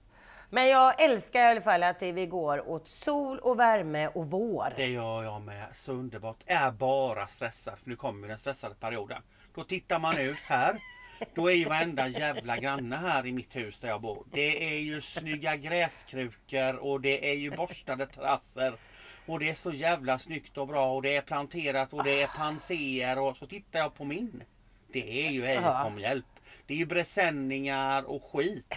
Men 0.54 0.68
jag 0.68 1.00
älskar 1.00 1.40
i 1.40 1.50
alla 1.50 1.60
fall 1.60 1.82
att 1.82 2.02
vi 2.02 2.26
går 2.26 2.68
åt 2.68 2.88
sol 2.88 3.38
och 3.38 3.58
värme 3.58 4.08
och 4.08 4.30
vår. 4.30 4.72
Det 4.76 4.86
gör 4.86 5.22
jag 5.22 5.42
med. 5.42 5.66
Så 5.74 5.92
underbart. 5.92 6.36
Är 6.46 6.70
bara 6.70 7.26
stressad 7.26 7.78
för 7.78 7.90
nu 7.90 7.96
kommer 7.96 8.28
den 8.28 8.38
stressade 8.38 8.74
perioden. 8.74 9.22
Då 9.54 9.64
tittar 9.64 9.98
man 9.98 10.18
ut 10.18 10.38
här. 10.46 10.78
Då 11.34 11.50
är 11.50 11.54
ju 11.54 11.64
varenda 11.64 12.08
jävla 12.08 12.56
granne 12.56 12.96
här 12.96 13.26
i 13.26 13.32
mitt 13.32 13.56
hus 13.56 13.78
där 13.80 13.88
jag 13.88 14.00
bor. 14.00 14.24
Det 14.32 14.74
är 14.74 14.78
ju 14.78 15.00
snygga 15.00 15.56
gräskrukor 15.56 16.76
och 16.76 17.00
det 17.00 17.30
är 17.30 17.34
ju 17.34 17.50
borstade 17.50 18.06
terrasser. 18.06 18.74
Och 19.26 19.38
det 19.38 19.50
är 19.50 19.54
så 19.54 19.72
jävla 19.72 20.18
snyggt 20.18 20.58
och 20.58 20.66
bra 20.66 20.94
och 20.94 21.02
det 21.02 21.16
är 21.16 21.22
planterat 21.22 21.92
och 21.92 22.04
det 22.04 22.22
är 22.22 22.26
panser 22.26 23.18
och 23.18 23.36
så 23.36 23.46
tittar 23.46 23.78
jag 23.78 23.94
på 23.94 24.04
min. 24.04 24.42
Det 24.92 25.26
är 25.26 25.30
ju 25.30 25.46
ej 25.46 25.60
kom 25.82 25.98
hjälp. 25.98 26.26
Det 26.66 26.74
är 26.74 26.78
ju 26.78 26.86
presenningar 26.86 28.02
och 28.02 28.22
skit. 28.32 28.74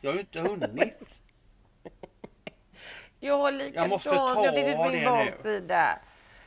Jag 0.00 0.10
har 0.10 0.14
ju 0.14 0.20
inte 0.20 0.40
hunnit. 0.40 1.17
Jag 3.20 3.38
har 3.38 3.50
likadant, 3.52 3.74
Jag 3.76 3.88
måste 3.88 4.10
ta 4.10 4.44
jag 4.44 4.54
det 4.54 4.78
min 4.92 4.92
nu. 5.00 5.04
baksida. 5.04 5.98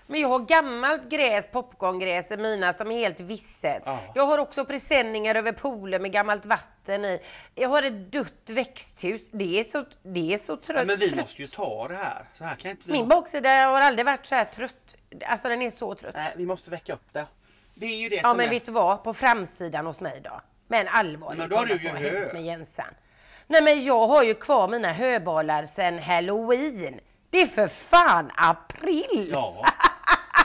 Men 0.08 0.20
jag 0.22 0.28
har 0.30 0.40
gammalt 0.40 1.10
gräs, 1.10 1.48
popcorngräs 1.52 2.32
i 2.32 2.38
mina 2.38 2.74
som 2.74 2.92
är 2.92 3.00
helt 3.00 3.20
visset. 3.20 3.84
Ja. 3.86 4.00
Jag 4.16 4.26
har 4.26 4.38
också 4.38 4.66
presenningar 4.66 5.36
över 5.36 5.52
poolen 5.52 6.02
med 6.02 6.12
gammalt 6.12 6.46
vatten 6.46 7.06
i. 7.06 7.20
Jag 7.56 7.70
har 7.70 7.84
ett 7.84 8.12
dött 8.12 8.50
växthus. 8.50 9.22
Det 9.32 9.60
är 9.60 9.64
så, 9.72 9.86
det 10.04 10.34
är 10.34 10.38
så 10.46 10.58
trött. 10.58 10.78
Ja, 10.80 10.86
men 10.86 11.00
vi 11.00 11.10
trött. 11.10 11.22
måste 11.22 11.42
ju 11.42 11.48
ta 11.48 11.88
det 11.88 11.96
här. 11.96 12.26
Så 12.38 12.44
här 12.44 12.56
kan 12.56 12.72
inte 12.72 12.84
vi 12.86 12.92
Min 12.92 13.08
baksida 13.08 13.50
har 13.50 13.82
aldrig 13.82 14.06
varit 14.06 14.26
så 14.26 14.36
här 14.36 14.46
trött. 14.46 14.96
Alltså 15.26 15.50
den 15.50 15.62
är 15.62 15.72
så 15.72 15.96
trött. 15.96 16.16
Nej, 16.16 16.34
vi 16.38 16.46
måste 16.46 16.70
väcka 16.70 16.94
upp 16.94 17.14
det. 17.14 17.26
Det 17.74 17.86
är 17.86 17.98
ju 17.98 18.10
det 18.10 18.16
Ja 18.16 18.22
som 18.22 18.38
men 18.38 18.46
är... 18.46 18.50
vet 18.50 18.66
du 18.66 18.72
vad? 18.72 19.04
På 19.04 19.14
framsidan 19.14 19.86
hos 19.86 20.00
mig 20.00 20.22
då. 20.24 20.42
Men 20.68 20.88
allvarligt 20.88 21.40
Men 21.40 21.50
då 21.50 21.56
har 21.56 21.66
du 21.66 21.74
ju 21.74 21.90
hö. 21.90 22.34
med 22.34 22.44
Jensan? 22.44 22.86
Nej 23.52 23.64
men 23.64 23.84
jag 23.84 24.08
har 24.08 24.24
ju 24.24 24.34
kvar 24.36 24.68
mina 24.68 24.94
höbalar 24.94 25.66
sedan 25.76 26.00
halloween. 26.00 27.00
Det 27.30 27.42
är 27.42 27.48
för 27.48 27.68
fan 27.68 28.32
april! 28.36 29.30
Ja. 29.32 29.66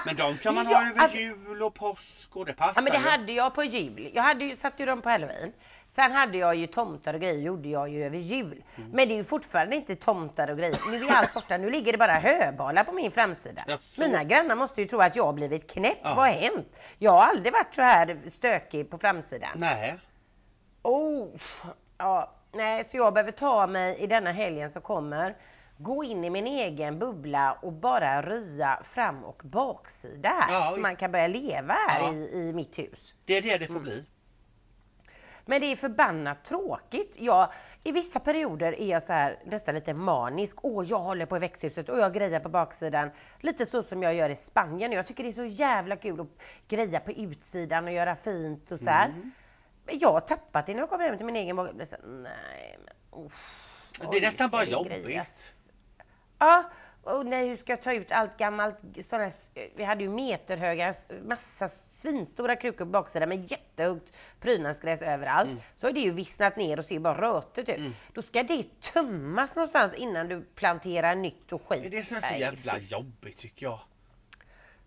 Men 0.06 0.16
de 0.16 0.38
kan 0.38 0.54
man 0.54 0.66
Ja, 0.70 0.76
ha 0.78 0.90
över 0.90 1.02
alltså- 1.02 1.18
jul 1.18 1.62
och 1.62 1.74
påsk 1.74 2.36
och 2.36 2.46
det 2.46 2.52
passar 2.52 2.72
Ja 2.76 2.80
men 2.82 2.92
det 2.92 2.98
ju. 2.98 3.04
hade 3.04 3.32
jag 3.32 3.54
på 3.54 3.64
jul. 3.64 4.10
Jag 4.14 4.22
hade 4.22 4.44
ju, 4.44 4.56
satte 4.56 4.82
ju 4.82 4.86
dem 4.86 5.02
på 5.02 5.08
halloween. 5.08 5.52
Sen 5.94 6.12
hade 6.12 6.38
jag 6.38 6.54
ju 6.54 6.66
tomtar 6.66 7.14
och 7.14 7.20
grejer 7.20 7.40
gjorde 7.40 7.68
jag 7.68 7.88
ju 7.88 8.04
över 8.04 8.18
jul. 8.18 8.62
Mm. 8.76 8.90
Men 8.90 9.08
det 9.08 9.14
är 9.14 9.16
ju 9.16 9.24
fortfarande 9.24 9.76
inte 9.76 9.96
tomtar 9.96 10.50
och 10.50 10.58
grejer. 10.58 10.78
Nu 10.90 11.06
är 11.06 11.12
allt 11.12 11.34
borta. 11.34 11.56
Nu 11.56 11.70
ligger 11.70 11.92
det 11.92 11.98
bara 11.98 12.14
höbalar 12.14 12.84
på 12.84 12.92
min 12.92 13.10
framsida. 13.10 13.62
Ja, 13.66 13.78
Mina 13.96 14.24
grannar 14.24 14.56
måste 14.56 14.82
ju 14.82 14.88
tro 14.88 15.00
att 15.00 15.16
jag 15.16 15.24
har 15.24 15.32
blivit 15.32 15.70
knäpp. 15.72 15.98
Ja. 16.02 16.14
Vad 16.14 16.26
har 16.26 16.32
hänt? 16.32 16.76
Jag 16.98 17.10
har 17.12 17.22
aldrig 17.22 17.52
varit 17.52 17.74
så 17.74 17.82
här 17.82 18.18
stökig 18.30 18.90
på 18.90 18.98
framsidan. 18.98 19.50
Nej. 19.54 19.94
Oh, 20.82 21.28
ja, 21.98 22.32
nej, 22.52 22.84
så 22.84 22.96
jag 22.96 23.14
behöver 23.14 23.32
ta 23.32 23.66
mig 23.66 23.98
i 23.98 24.06
denna 24.06 24.32
helgen 24.32 24.70
som 24.70 24.82
kommer, 24.82 25.34
gå 25.78 26.04
in 26.04 26.24
i 26.24 26.30
min 26.30 26.46
egen 26.46 26.98
bubbla 26.98 27.52
och 27.52 27.72
bara 27.72 28.22
rya 28.22 28.82
fram 28.94 29.24
och 29.24 29.40
baksida 29.44 30.28
här. 30.28 30.52
Ja, 30.54 30.70
så 30.74 30.80
man 30.80 30.96
kan 30.96 31.12
börja 31.12 31.26
leva 31.26 31.74
här 31.88 32.00
Ja. 32.00 32.12
i, 32.12 32.30
i 32.48 32.52
mitt 32.52 32.78
hus. 32.78 33.14
Det 33.24 33.36
är 33.36 33.42
det 33.42 33.58
det 33.58 33.66
får 33.66 33.72
Mm. 33.74 33.82
bli. 33.84 34.04
Men 35.48 35.60
det 35.60 35.66
är 35.66 35.76
förbannat 35.76 36.44
tråkigt. 36.44 37.16
Jag, 37.18 37.48
I 37.84 37.92
vissa 37.92 38.20
perioder 38.20 38.80
är 38.80 38.86
jag 38.90 39.02
så 39.02 39.12
här 39.12 39.38
nästan 39.44 39.74
lite 39.74 39.94
manisk. 39.94 40.56
Åh, 40.62 40.84
jag 40.88 40.98
håller 40.98 41.26
på 41.26 41.36
i 41.36 41.40
växthuset 41.40 41.88
och 41.88 41.98
jag 41.98 42.14
grejar 42.14 42.40
på 42.40 42.48
baksidan. 42.48 43.10
Lite 43.40 43.66
så 43.66 43.82
som 43.82 44.02
jag 44.02 44.14
gör 44.14 44.30
i 44.30 44.36
Spanien. 44.36 44.92
Jag 44.92 45.06
tycker 45.06 45.22
det 45.22 45.28
är 45.28 45.32
så 45.32 45.44
jävla 45.44 45.96
kul 45.96 46.20
att 46.20 46.26
greja 46.68 47.00
på 47.00 47.12
utsidan 47.12 47.84
och 47.84 47.92
göra 47.92 48.16
fint 48.16 48.72
och 48.72 48.78
så 48.80 48.90
här. 48.90 49.06
Mm. 49.08 49.30
Jag 49.90 50.12
har 50.12 50.20
tappat 50.20 50.66
det 50.66 50.72
när 50.74 50.80
jag 50.80 50.90
kommer 50.90 51.04
hem 51.04 51.16
till 51.16 51.26
min 51.26 51.36
egen 51.36 51.56
bakgrund. 51.56 51.86
Nej, 52.04 52.78
men 52.84 53.24
uff. 53.26 53.62
Det 53.98 54.04
är 54.04 54.10
Oj, 54.10 54.20
nästan 54.20 54.50
bara 54.50 54.64
jobbigt. 54.64 55.54
Ja, 56.38 56.64
och 57.02 57.26
nej, 57.26 57.48
hur 57.48 57.56
ska 57.56 57.72
jag 57.72 57.82
ta 57.82 57.92
ut 57.92 58.12
allt 58.12 58.36
gammalt 58.36 58.76
sådana 59.08 59.24
här, 59.24 59.34
Vi 59.76 59.84
hade 59.84 60.02
ju 60.02 60.10
meterhöga, 60.10 60.94
massa 61.24 61.68
svinstora 62.00 62.56
krukor 62.56 62.84
på 62.84 62.90
baksidan 62.90 63.28
med 63.28 63.50
jättehögt 63.50 64.12
prydnadsgräs 64.40 65.02
överallt. 65.02 65.48
Mm. 65.50 65.60
Så 65.76 65.86
har 65.86 65.92
det 65.92 66.00
ju 66.00 66.10
vissnat 66.10 66.56
ner 66.56 66.78
och 66.78 66.84
ser 66.84 66.98
bara 66.98 67.20
rötet 67.20 67.68
ut. 67.68 67.76
Mm. 67.76 67.94
Då 68.12 68.22
ska 68.22 68.42
det 68.42 68.80
tömmas 68.80 69.54
någonstans 69.54 69.94
innan 69.94 70.28
du 70.28 70.40
planterar 70.54 71.14
nytt 71.14 71.52
och 71.52 71.62
skit. 71.62 71.82
Det 71.82 71.86
är 71.86 71.90
det 71.90 72.04
som 72.04 72.16
är 72.16 72.20
så 72.20 72.26
Nej, 72.30 72.40
jävla 72.40 72.74
fy. 72.74 72.86
jobbigt 72.86 73.38
tycker 73.38 73.66
jag. 73.66 73.80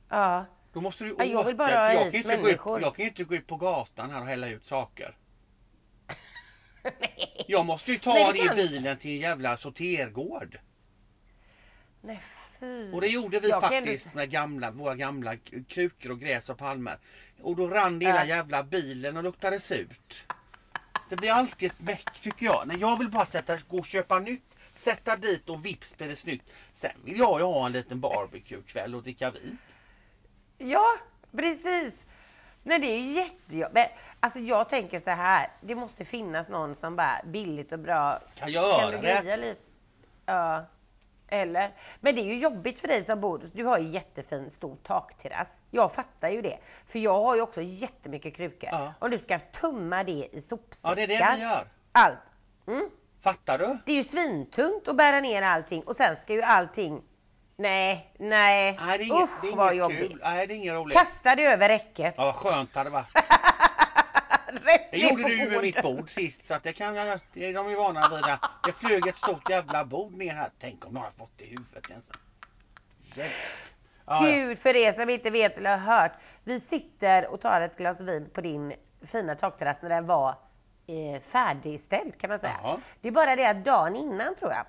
Ja. 0.09 0.45
Då 0.73 0.81
måste 0.81 1.03
du 1.03 1.15
Ja, 1.17 1.25
jag 1.25 1.43
vill 1.43 1.55
åka, 1.55 1.63
bara 1.65 1.77
ha 1.77 1.93
jag 1.93 2.13
kan, 2.13 2.31
inte 2.31 2.53
gå 2.63 2.79
jag 2.79 2.95
kan 2.95 3.03
ju 3.05 3.09
inte 3.09 3.23
gå 3.23 3.35
ut 3.35 3.47
på 3.47 3.55
gatan 3.55 4.11
här 4.11 4.21
och 4.21 4.27
hälla 4.27 4.47
ut 4.47 4.65
saker. 4.65 5.15
Jag 7.47 7.65
måste 7.65 7.91
ju 7.91 7.97
ta 7.99 8.13
Nej, 8.13 8.33
det 8.33 8.39
i 8.39 8.49
bilen 8.55 8.97
till 8.97 9.11
en 9.11 9.17
jävla 9.17 9.57
sortergård. 9.57 10.59
Nej, 12.01 12.19
fy. 12.59 12.91
Och 12.93 13.01
det 13.01 13.07
gjorde 13.07 13.39
vi 13.39 13.49
Jag 13.49 13.63
ändå- 13.73 13.85
faktiskt 13.85 14.13
med 14.13 14.29
gamla, 14.29 14.71
våra 14.71 14.95
gamla 14.95 15.37
krukor 15.67 16.11
och 16.11 16.19
gräs 16.19 16.49
och 16.49 16.57
palmer. 16.57 16.97
Och 17.41 17.55
då 17.55 17.67
rann 17.67 18.01
hela 18.01 18.25
jävla 18.25 18.63
bilen 18.63 19.17
och 19.17 19.23
luktade 19.23 19.59
surt. 19.59 20.23
Det 21.09 21.15
blir 21.15 21.31
alltid 21.31 21.71
ett 21.71 21.81
meck 21.81 22.21
tycker 22.21 22.45
jag. 22.45 22.67
När 22.67 22.77
jag 22.77 22.99
vill 22.99 23.09
bara 23.09 23.25
sätta, 23.25 23.57
gå 23.67 23.79
och 23.79 23.85
köpa 23.85 24.19
nytt, 24.19 24.43
sätta 24.75 25.15
dit 25.15 25.49
och 25.49 25.65
vips 25.65 25.97
blir 25.97 26.07
det 26.07 26.15
snyggt. 26.15 26.49
Sen 26.73 26.91
vill 27.03 27.19
jag 27.19 27.39
ju 27.39 27.45
ha 27.45 27.65
en 27.65 27.71
liten 27.71 27.99
barbecue-kväll 27.99 28.95
och 28.95 29.03
dricka 29.03 29.31
vin. 29.31 29.57
Ja, 30.61 30.97
precis. 31.31 31.93
Nej, 32.63 32.79
det 32.79 32.87
är 32.87 32.99
ju 32.99 33.11
jättejobbigt. 33.11 33.91
Alltså 34.19 34.39
jag 34.39 34.69
tänker 34.69 34.99
så 34.99 35.09
här, 35.09 35.47
det 35.61 35.75
måste 35.75 36.05
finnas 36.05 36.47
någon 36.47 36.75
som 36.75 36.95
bara 36.95 37.21
billigt 37.23 37.71
och 37.71 37.79
bra 37.79 38.19
Kan 38.35 38.51
göra 38.51 38.79
kan 38.79 38.91
du 38.91 38.97
greja 38.97 39.35
lite? 39.35 39.61
Ja. 40.25 40.65
Eller? 41.27 41.71
Men 41.99 42.15
det 42.15 42.21
är 42.21 42.25
ju 42.25 42.37
jobbigt 42.39 42.79
för 42.79 42.87
dig 42.87 43.03
som 43.03 43.21
bor, 43.21 43.49
du 43.53 43.63
har 43.63 43.77
ju 43.77 43.87
jättefin 43.87 44.51
stor 44.51 44.77
takterrass. 44.83 45.47
Jag 45.71 45.93
fattar 45.93 46.29
ju 46.29 46.41
det. 46.41 46.59
För 46.87 46.99
jag 46.99 47.23
har 47.23 47.35
ju 47.35 47.41
också 47.41 47.61
jättemycket 47.61 48.35
krukor. 48.35 48.69
Ja. 48.71 48.93
Om 48.99 49.11
du 49.11 49.19
ska 49.19 49.39
tumma 49.39 50.03
det 50.03 50.27
i 50.31 50.41
sopsäckar. 50.41 50.89
Ja 50.89 50.95
det 50.95 51.03
är 51.03 51.07
det 51.07 51.35
vi 51.35 51.41
gör. 51.41 51.67
Allt. 51.91 52.17
Mm. 52.67 52.89
Fattar 53.21 53.57
du? 53.57 53.77
Det 53.85 53.91
är 53.91 53.95
ju 53.95 54.03
svintungt 54.03 54.87
att 54.87 54.95
bära 54.95 55.19
ner 55.19 55.41
allting 55.41 55.83
och 55.83 55.95
sen 55.95 56.15
ska 56.23 56.33
ju 56.33 56.41
allting 56.41 57.01
Nej, 57.59 58.11
nej. 58.19 58.77
Nej, 58.79 58.97
det 58.97 59.03
är 59.03 59.07
inget, 59.07 59.23
Usch 59.23 59.41
det 59.41 59.47
är 59.47 59.55
vad 59.55 59.75
jobbigt. 59.75 59.99
kul. 60.11 60.19
Nej, 60.23 60.47
det 60.47 60.53
är 60.53 60.55
inget 60.55 60.73
roligt. 60.73 60.97
Kasta 60.97 61.35
det 61.35 61.45
över 61.45 61.69
räcket. 61.69 62.13
Ja, 62.17 62.33
skönt 62.33 62.75
hade 62.75 62.89
varit. 62.89 63.07
Det 64.91 64.97
gjorde 64.97 65.23
du 65.23 65.33
ju 65.37 65.49
med 65.49 65.61
mitt 65.61 65.81
bord 65.81 66.09
sist 66.09 66.47
så 66.47 66.53
att 66.53 66.63
det 66.63 66.73
kan 66.73 66.95
jag, 66.95 67.19
det 67.33 67.45
är 67.45 67.53
de 67.53 67.69
ju 67.69 67.75
vana 67.75 68.09
vid. 68.09 68.23
det. 68.63 68.73
Flög 68.73 69.07
ett 69.07 69.17
stort 69.17 69.49
jävla 69.49 69.85
bord 69.85 70.13
ner 70.13 70.33
här. 70.33 70.49
Tänk 70.59 70.85
om 70.85 70.93
någon 70.93 71.03
har 71.03 71.11
fått 71.11 71.31
det 71.37 71.43
i 71.43 71.47
huvudet 71.49 71.89
ens. 71.89 72.05
Ja, 73.15 73.23
ja. 74.05 74.19
Gud, 74.21 74.59
för 74.59 74.75
er 74.75 74.93
som 74.93 75.09
inte 75.09 75.29
vet 75.29 75.57
eller 75.57 75.77
har 75.77 75.97
hört. 75.97 76.11
Vi 76.43 76.59
sitter 76.59 77.27
och 77.27 77.41
tar 77.41 77.61
ett 77.61 77.77
glas 77.77 77.99
vin 77.99 78.29
på 78.33 78.41
din 78.41 78.73
fina 79.11 79.35
takterrass 79.35 79.77
när 79.81 79.89
den 79.89 80.05
var 80.07 80.29
eh, 80.87 81.21
färdigställd 81.21 82.17
kan 82.17 82.29
man 82.29 82.39
säga. 82.39 82.59
Ja. 82.63 82.79
Det 83.01 83.07
är 83.07 83.11
bara 83.11 83.35
det 83.35 83.45
att 83.45 83.65
dagen 83.65 83.95
innan 83.95 84.35
tror 84.35 84.51
jag 84.51 84.65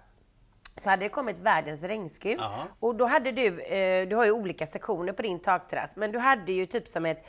så 0.77 0.91
hade 0.91 1.05
det 1.05 1.09
kommit 1.09 1.37
världens 1.37 1.83
regnskur. 1.83 2.37
Ja. 2.39 2.67
Och 2.81 2.95
då 2.95 3.07
hade 3.07 3.33
du, 3.33 3.61
eh, 3.61 4.09
du 4.09 4.17
har 4.17 4.25
ju 4.25 4.31
olika 4.31 4.67
sektioner 4.67 5.13
på 5.13 5.23
din 5.23 5.39
takterrass, 5.41 5.91
men 5.95 6.13
du 6.13 6.19
hade 6.19 6.53
ju 6.53 6.67
typ 6.67 6.89
som 6.89 7.07
ett 7.07 7.27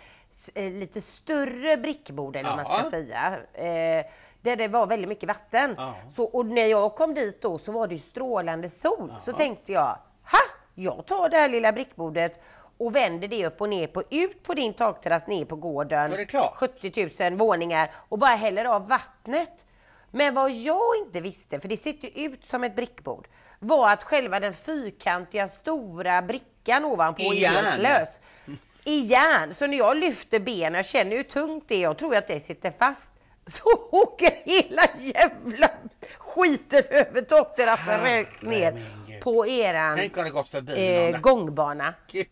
eh, 0.54 0.72
lite 0.72 1.02
större 1.02 1.78
brickbord 1.78 2.36
eller 2.36 2.50
vad 2.50 2.66
man 2.66 2.80
ska 2.80 2.90
säga. 2.90 3.38
Eh, 3.54 4.06
där 4.42 4.56
det 4.56 4.68
var 4.68 4.88
väldigt 4.88 5.10
mycket 5.10 5.28
vatten. 5.28 5.76
Ja. 5.78 5.96
Så, 6.16 6.24
och 6.24 6.46
när 6.46 6.66
jag 6.66 6.96
kom 6.96 7.14
dit 7.14 7.42
då 7.42 7.58
så 7.58 7.72
var 7.72 7.88
det 7.88 8.00
strålande 8.00 8.70
sol. 8.70 9.14
Så 9.26 9.34
tänkte 9.34 9.72
jag, 9.72 9.98
ha! 10.24 10.40
Jag 10.76 11.06
tar 11.06 11.30
det 11.30 11.38
här 11.38 11.50
lilla 11.50 11.72
brickbordet 11.72 12.40
och 12.78 12.96
vänder 12.96 13.28
det 13.28 13.46
upp 13.46 13.62
och 13.62 13.70
ner 13.70 13.88
på, 13.88 14.04
ut 14.10 14.44
på 14.44 14.54
din 14.54 14.74
takterrass 14.74 15.28
ner 15.28 15.46
på 15.46 15.56
gården. 15.56 16.10
Så 16.10 16.14
är 16.14 16.18
det 16.18 16.26
klart. 16.26 16.54
70 16.56 17.30
000 17.30 17.38
våningar 17.38 17.92
och 18.10 18.20
bara 18.20 18.36
häller 18.36 18.66
av 18.66 18.88
vattnet. 18.88 19.66
Men 20.12 20.34
vad 20.34 20.52
jag 20.52 20.98
inte 20.98 21.22
visste, 21.22 21.60
för 21.60 21.68
det 21.68 21.84
sitter 21.84 22.10
ut 22.16 22.46
som 22.50 22.64
ett 22.64 22.76
brickbord, 22.76 23.28
var 23.60 23.90
att 23.90 24.04
själva 24.04 24.40
den 24.40 24.54
fyrkantiga 24.54 25.48
stora 25.48 26.22
brickan 26.22 26.86
ovanpå 26.86 27.34
är 27.34 27.78
lös. 27.78 28.10
I 28.84 29.00
järn. 29.00 29.56
Så 29.60 29.68
när 29.68 29.78
jag 29.78 29.98
lyfter 29.98 30.40
benen, 30.40 30.74
jag 30.74 30.86
känner 30.86 31.16
hur 31.18 31.24
tungt 31.24 31.64
det 31.68 31.76
är, 31.76 31.82
jag 31.82 31.98
tror 31.98 32.16
att 32.16 32.28
det 32.28 32.48
sitter 32.48 32.74
fast. 32.80 33.02
Så 33.46 33.88
åker 33.92 34.42
hela 34.46 34.82
jävla 35.00 35.70
skiten 36.18 36.84
över 36.90 37.22
takterrassen 37.22 38.00
Herre 38.00 38.22
rätt 38.22 38.42
ner 38.42 38.86
på 39.22 39.48
eran 39.48 40.00
eh, 40.76 41.20
gångbana. 41.20 41.94
Gud. 42.12 42.28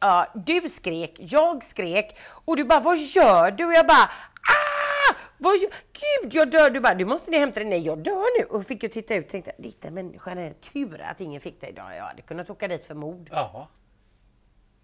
Ja, 0.00 0.26
du 0.34 0.68
skrek, 0.68 1.16
jag 1.18 1.64
skrek 1.64 2.16
och 2.44 2.56
du 2.56 2.64
bara 2.64 2.80
vad 2.80 2.98
gör 2.98 3.50
du? 3.50 3.64
Och 3.64 3.72
jag 3.72 3.86
bara 3.86 4.04
ah! 4.04 5.14
Vad? 5.40 5.60
Gud 5.92 6.34
jag 6.34 6.50
dör! 6.50 6.70
Du 6.70 6.80
bara 6.80 6.94
du 6.94 7.04
måste 7.04 7.30
ni 7.30 7.38
hämta 7.38 7.60
dig. 7.60 7.68
Nej 7.68 7.86
jag 7.86 7.98
dör 7.98 8.38
nu. 8.40 8.44
Och 8.44 8.66
fick 8.66 8.82
ju 8.82 8.88
titta 8.88 9.14
ut 9.14 9.24
och 9.24 9.30
tänkte 9.30 9.52
liten 9.58 9.94
människa, 9.94 10.30
är 10.30 10.52
tur 10.52 11.00
att 11.00 11.20
ingen 11.20 11.40
fick 11.40 11.60
dig 11.60 11.70
idag. 11.70 11.96
Jag 11.96 12.04
hade 12.04 12.22
kunnat 12.22 12.50
åka 12.50 12.68
dit 12.68 12.84
för 12.84 12.94
mord. 12.94 13.28
Ja, 13.32 13.68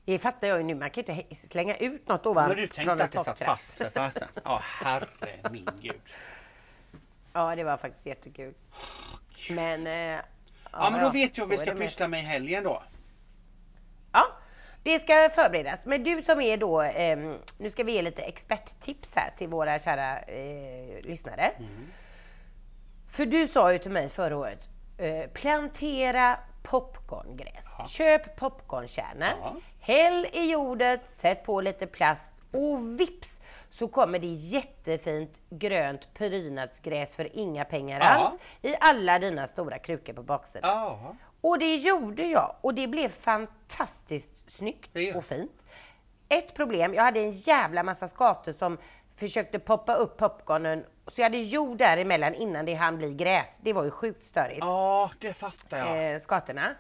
Det 0.04 0.18
fattar 0.18 0.46
jag 0.48 0.58
ju 0.58 0.64
nu, 0.64 0.74
man 0.74 0.90
kan 0.90 1.04
inte 1.04 1.36
slänga 1.50 1.76
ut 1.76 2.08
något 2.08 2.26
ovan 2.26 2.48
men 2.48 2.56
du 2.56 2.66
tänkte 2.66 3.04
att 3.04 3.12
det 3.12 3.24
satt 3.24 3.38
fast 3.38 3.74
för 3.74 3.90
fasen. 3.90 4.28
Ja, 4.44 4.60
herre 4.62 5.06
min 5.50 5.68
gud. 5.80 6.00
Ja 7.32 7.56
det 7.56 7.64
var 7.64 7.76
faktiskt 7.76 8.06
jättekul. 8.06 8.54
Men... 9.50 9.86
Eh, 9.86 10.20
Ja, 10.72 10.90
men 10.90 11.00
då 11.00 11.08
vet 11.10 11.38
jag 11.38 11.46
vad 11.46 11.58
vi 11.58 11.66
ska 11.66 11.74
pyssla 11.74 12.08
med 12.08 12.20
i 12.20 12.22
helgen 12.22 12.64
då. 12.64 12.82
Det 14.86 15.00
ska 15.00 15.30
förberedas. 15.34 15.80
Men 15.84 16.04
du 16.04 16.22
som 16.22 16.40
är 16.40 16.56
då, 16.56 16.80
ehm, 16.80 17.38
nu 17.58 17.70
ska 17.70 17.84
vi 17.84 17.92
ge 17.92 18.02
lite 18.02 18.22
experttips 18.22 19.08
här 19.14 19.30
till 19.38 19.48
våra 19.48 19.78
kära 19.78 20.18
eh, 20.20 21.02
lyssnare. 21.02 21.52
Mm. 21.58 21.86
För 23.12 23.26
du 23.26 23.48
sa 23.48 23.72
ju 23.72 23.78
till 23.78 23.90
mig 23.90 24.08
förra 24.08 24.36
året, 24.36 24.68
eh, 24.98 25.30
plantera 25.30 26.38
popcorngräs. 26.62 27.64
Ja. 27.78 27.86
Köp 27.88 28.36
popcornkärnor, 28.36 29.28
Ja. 29.42 29.54
häll 29.80 30.26
i 30.32 30.50
jordet, 30.50 31.00
sätt 31.20 31.44
på 31.44 31.60
lite 31.60 31.86
plast 31.86 32.28
och 32.52 33.00
vips 33.00 33.28
så 33.70 33.88
kommer 33.88 34.18
det 34.18 34.26
jättefint 34.26 35.40
grönt 35.50 36.14
prydnadsgräs 36.14 37.14
för 37.16 37.36
inga 37.36 37.64
pengar 37.64 38.00
Ja. 38.00 38.06
alls 38.06 38.34
i 38.62 38.74
alla 38.80 39.18
dina 39.18 39.48
stora 39.48 39.78
krukor 39.78 40.12
på 40.12 40.22
baksidan. 40.22 40.70
Och 41.40 41.58
det 41.58 41.76
gjorde 41.76 42.22
jag 42.22 42.54
och 42.60 42.74
det 42.74 42.86
blev 42.86 43.08
fantastiskt 43.08 44.30
snyggt 44.56 45.16
och 45.16 45.24
fint. 45.24 45.52
Ett 46.28 46.54
problem, 46.54 46.94
jag 46.94 47.02
hade 47.02 47.20
en 47.20 47.32
jävla 47.32 47.82
massa 47.82 48.08
skator 48.08 48.52
som 48.52 48.78
försökte 49.16 49.58
poppa 49.58 49.94
upp 49.94 50.16
popcornen 50.16 50.84
så 51.06 51.20
jag 51.20 51.24
hade 51.24 51.38
jord 51.38 51.78
däremellan 51.78 52.34
innan 52.34 52.66
det 52.66 52.74
hann 52.74 52.96
bli 52.98 53.14
gräs. 53.14 53.46
Det 53.60 53.72
var 53.72 53.84
ju 53.84 53.90
sjukt 53.90 54.26
störigt. 54.26 54.58
ja 54.60 55.10
det 55.20 55.32
fattar 55.32 55.78
jag. 55.78 56.14
Eh, 56.14 56.22
skatorna. 56.22 56.74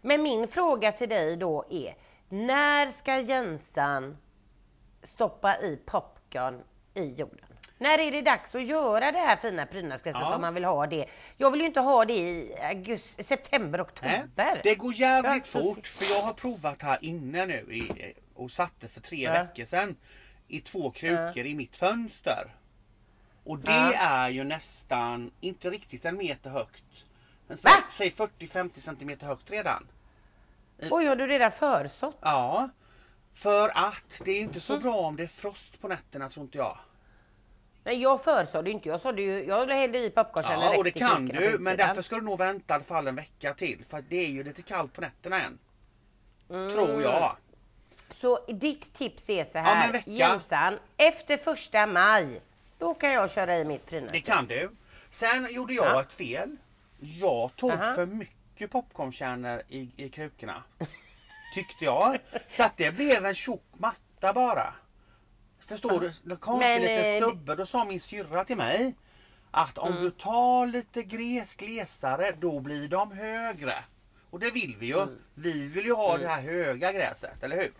Men 0.00 0.22
min 0.22 0.48
fråga 0.48 0.92
till 0.92 1.08
dig 1.08 1.36
då 1.36 1.64
är, 1.70 1.94
när 2.28 2.90
ska 2.90 3.18
Jensan 3.18 4.16
stoppa 5.02 5.56
i 5.58 5.76
popcorn 5.86 6.62
i 6.94 7.04
jorden? 7.14 7.49
När 7.80 7.98
är 7.98 8.10
det 8.10 8.22
dags 8.22 8.54
att 8.54 8.66
göra 8.66 9.12
det 9.12 9.18
här 9.18 9.36
fina 9.36 9.66
prydnadsgräset 9.66 10.20
Ja. 10.22 10.34
om 10.34 10.40
man 10.40 10.54
vill 10.54 10.64
ha 10.64 10.86
det? 10.86 11.06
Jag 11.36 11.50
vill 11.50 11.60
ju 11.60 11.66
inte 11.66 11.80
ha 11.80 12.04
det 12.04 12.12
i 12.18 12.54
augusti, 12.62 13.24
september, 13.24 13.78
Nej, 13.78 13.86
oktober. 14.20 14.60
det 14.64 14.74
går 14.74 14.94
jävligt 14.94 15.54
Ja, 15.54 15.60
så- 15.60 15.74
fort 15.74 15.86
för 15.86 16.04
jag 16.04 16.22
har 16.22 16.32
provat 16.32 16.82
här 16.82 16.98
inne 17.04 17.46
nu 17.46 17.54
i, 17.74 18.14
och 18.34 18.50
satte 18.50 18.88
för 18.88 19.00
tre 19.00 19.22
Ja. 19.22 19.32
veckor 19.32 19.64
sedan 19.64 19.96
i 20.48 20.60
två 20.60 20.90
krukor 20.90 21.46
i 21.46 21.54
mitt 21.54 21.76
fönster. 21.76 22.50
Och 23.44 23.58
det 23.58 23.72
Ja. 23.72 23.92
är 23.92 24.28
ju 24.28 24.44
nästan, 24.44 25.30
inte 25.40 25.70
riktigt 25.70 26.04
en 26.04 26.16
meter 26.16 26.50
högt. 26.50 27.04
Men 27.46 27.58
Va? 27.62 27.70
säg, 27.70 28.10
säg 28.10 28.26
40-50 28.26 28.80
centimeter 28.80 29.26
högt 29.26 29.50
redan. 29.50 29.86
Oj, 30.90 31.04
har 31.06 31.16
du 31.16 31.26
redan 31.26 31.52
försått? 31.52 32.16
Ja. 32.20 32.68
För 33.34 33.68
att 33.74 34.20
det 34.24 34.30
är 34.30 34.40
inte 34.40 34.60
så 34.60 34.72
Mm. 34.72 34.82
bra 34.82 34.96
om 34.96 35.16
det 35.16 35.22
är 35.22 35.26
frost 35.26 35.80
på 35.80 35.88
nätterna 35.88 36.28
tror 36.30 36.44
inte 36.44 36.58
jag. 36.58 36.78
Nej, 37.84 38.02
jag 38.02 38.24
försådde 38.24 38.70
ju 38.70 38.74
inte. 38.74 38.88
Jag 38.88 39.00
sådde 39.00 39.22
ju, 39.22 39.44
jag 39.44 39.66
hällde 39.68 39.98
i 39.98 40.10
popcornkärnan 40.10 40.64
Ja 40.64 40.78
och 40.78 40.84
det 40.84 40.90
kan 40.90 41.26
du 41.26 41.56
men 41.60 41.76
därför 41.76 42.02
ska 42.02 42.16
du 42.16 42.22
nog 42.22 42.38
vänta 42.38 42.74
i 42.74 42.76
alla 42.76 42.84
fall 42.84 43.06
en 43.08 43.16
vecka 43.16 43.54
till. 43.54 43.84
För 43.88 44.04
det 44.08 44.16
är 44.16 44.28
ju 44.30 44.44
lite 44.44 44.62
kallt 44.62 44.92
på 44.92 45.00
nätterna 45.00 45.40
än. 45.40 45.58
Mm. 46.50 46.72
Tror 46.72 47.02
jag. 47.02 47.36
Så 48.20 48.44
ditt 48.48 48.94
tips 48.94 49.24
är 49.28 49.44
så 49.52 49.58
här. 49.58 49.92
vecka. 49.92 50.10
Jensan, 50.10 50.78
efter 50.96 51.36
första 51.36 51.86
maj, 51.86 52.40
då 52.78 52.94
kan 52.94 53.12
jag 53.12 53.30
köra 53.30 53.56
i 53.58 53.64
mitt 53.64 53.86
prydnadsgräs. 53.86 54.24
Det 54.24 54.32
kan 54.32 54.46
du. 54.46 54.70
Sen 55.12 55.52
gjorde 55.52 55.74
jag 55.74 55.86
Ja. 55.86 56.00
ett 56.02 56.12
fel. 56.12 56.56
Jag 57.00 57.56
tog 57.56 57.70
Aha. 57.70 57.94
för 57.94 58.06
mycket 58.06 58.70
popcornkärnor 58.70 59.62
i, 59.68 59.88
i 59.96 60.08
krukorna. 60.08 60.62
Tyckte 61.54 61.84
jag. 61.84 62.18
Så 62.50 62.62
att 62.62 62.76
det 62.76 62.90
blev 62.96 63.26
en 63.26 63.34
tjock 63.34 63.64
matta 63.72 64.32
bara. 64.32 64.74
Förstår 65.70 66.00
du? 66.00 66.06
En 66.64 66.80
liten 66.80 67.14
eh, 67.16 67.22
stubbe. 67.22 67.54
Då 67.54 67.66
sa 67.66 67.84
min 67.84 68.00
syrra 68.00 68.44
till 68.44 68.56
mig. 68.56 68.94
Att 69.50 69.78
om 69.78 69.88
Mm. 69.92 70.02
du 70.04 70.10
tar 70.10 70.66
lite 70.66 71.02
gles, 71.02 71.54
glesare 71.56 72.32
då 72.40 72.60
blir 72.60 72.88
de 72.88 73.12
högre. 73.12 73.74
Och 74.30 74.40
det 74.40 74.50
vill 74.50 74.76
vi 74.80 74.86
ju. 74.86 74.96
Mm. 75.02 75.18
Vi 75.34 75.66
vill 75.66 75.84
ju 75.84 75.92
ha 75.94 76.08
Mm. 76.14 76.22
det 76.22 76.28
här 76.28 76.42
höga 76.42 76.92
gräset, 76.92 77.42
eller 77.44 77.56
hur? 77.56 77.72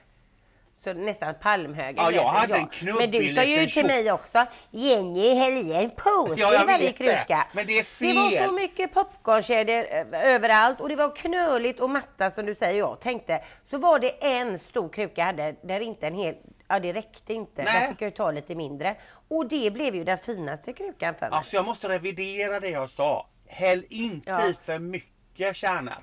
Så 0.85 0.93
nästan 0.93 1.35
palmhöga 1.43 2.03
Ja, 2.03 2.13
jag 2.13 2.25
hade 2.29 2.55
en 2.55 2.67
knubbig 2.67 3.01
Men 3.01 3.11
du 3.11 3.35
sa 3.35 3.43
ju 3.45 3.67
till 3.67 3.87
mig 3.87 4.13
också, 4.13 4.47
Jenny 4.71 5.35
häll 5.35 5.53
i 5.53 5.73
en 5.75 5.91
påse 5.91 6.35
Ja, 6.41 6.53
jag 6.53 6.63
i 6.63 6.67
varje 6.67 6.79
vet 6.79 6.99
det. 6.99 7.05
kruka. 7.05 7.47
Men 7.53 7.67
det 7.67 7.79
är 7.79 7.87
Det 7.99 8.13
var 8.15 8.31
så 8.31 8.37
fel. 8.37 8.53
mycket 8.53 8.95
popcornkedjor 8.95 9.87
eh, 9.91 10.25
överallt 10.35 10.81
och 10.81 10.89
det 10.89 10.97
var 10.97 11.17
knöligt 11.17 11.81
och 11.81 11.91
matta 11.91 12.31
som 12.31 12.47
du 12.47 12.55
säger. 12.55 12.79
Jag 12.79 13.01
tänkte, 13.01 13.45
så 13.71 13.79
var 13.79 13.99
det 13.99 14.11
en 14.11 14.59
stor 14.59 14.89
kruka 14.89 15.21
jag 15.21 15.27
hade 15.27 15.55
där 15.63 15.81
inte 15.81 16.07
en 16.07 16.15
hel, 16.15 16.35
ja 16.71 16.81
det 16.81 16.93
räckte 16.93 17.35
inte. 17.35 17.63
Nej. 17.65 17.81
Där 17.81 17.89
fick 17.89 18.03
jag 18.03 18.07
ju 18.07 18.17
ta 18.17 18.31
lite 18.31 18.55
mindre. 18.55 18.97
Och 19.29 19.49
det 19.49 19.71
blev 19.71 19.95
ju 19.95 20.05
den 20.05 20.19
finaste 20.19 20.73
krukan 20.73 21.15
för 21.15 21.31
mig. 21.31 21.37
Alltså 21.37 21.57
jag 21.57 21.65
måste 21.65 21.89
revidera 21.89 22.61
det 22.61 22.69
jag 22.69 22.91
sa. 22.91 23.27
Häll 23.47 23.85
inte 23.89 24.31
Ja. 24.31 24.47
i 24.49 24.55
för 24.65 24.79
mycket 24.79 25.57
kärnor. 25.57 25.95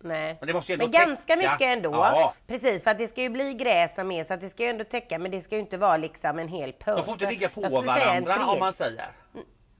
Nej. 0.00 0.36
Men 0.40 0.46
det 0.46 0.52
måste 0.52 0.72
ju 0.72 0.78
Men 0.78 0.86
ändå 0.86 0.98
ganska 0.98 1.36
täcka. 1.36 1.36
mycket 1.52 1.66
ändå. 1.76 1.90
Ja. 1.90 2.34
Precis, 2.46 2.82
för 2.82 2.90
att 2.90 2.98
det 2.98 3.08
ska 3.08 3.22
ju 3.22 3.28
bli 3.30 3.54
gräs 3.54 3.94
som 3.94 4.10
är 4.10 4.24
så 4.24 4.34
att 4.34 4.40
det 4.40 4.50
ska 4.50 4.62
ju 4.62 4.68
ändå 4.68 4.84
täcka 4.84 5.18
men 5.18 5.30
det 5.30 5.42
ska 5.42 5.54
ju 5.54 5.60
inte 5.60 5.78
vara 5.78 5.96
liksom 5.96 6.38
en 6.38 6.48
hel 6.48 6.72
påse. 6.72 6.96
De 6.96 7.04
får 7.04 7.12
inte 7.12 7.30
ligga 7.30 7.48
på 7.48 7.60
varandra 7.60 8.46
om 8.46 8.58
man 8.58 8.72
säger. 8.74 9.08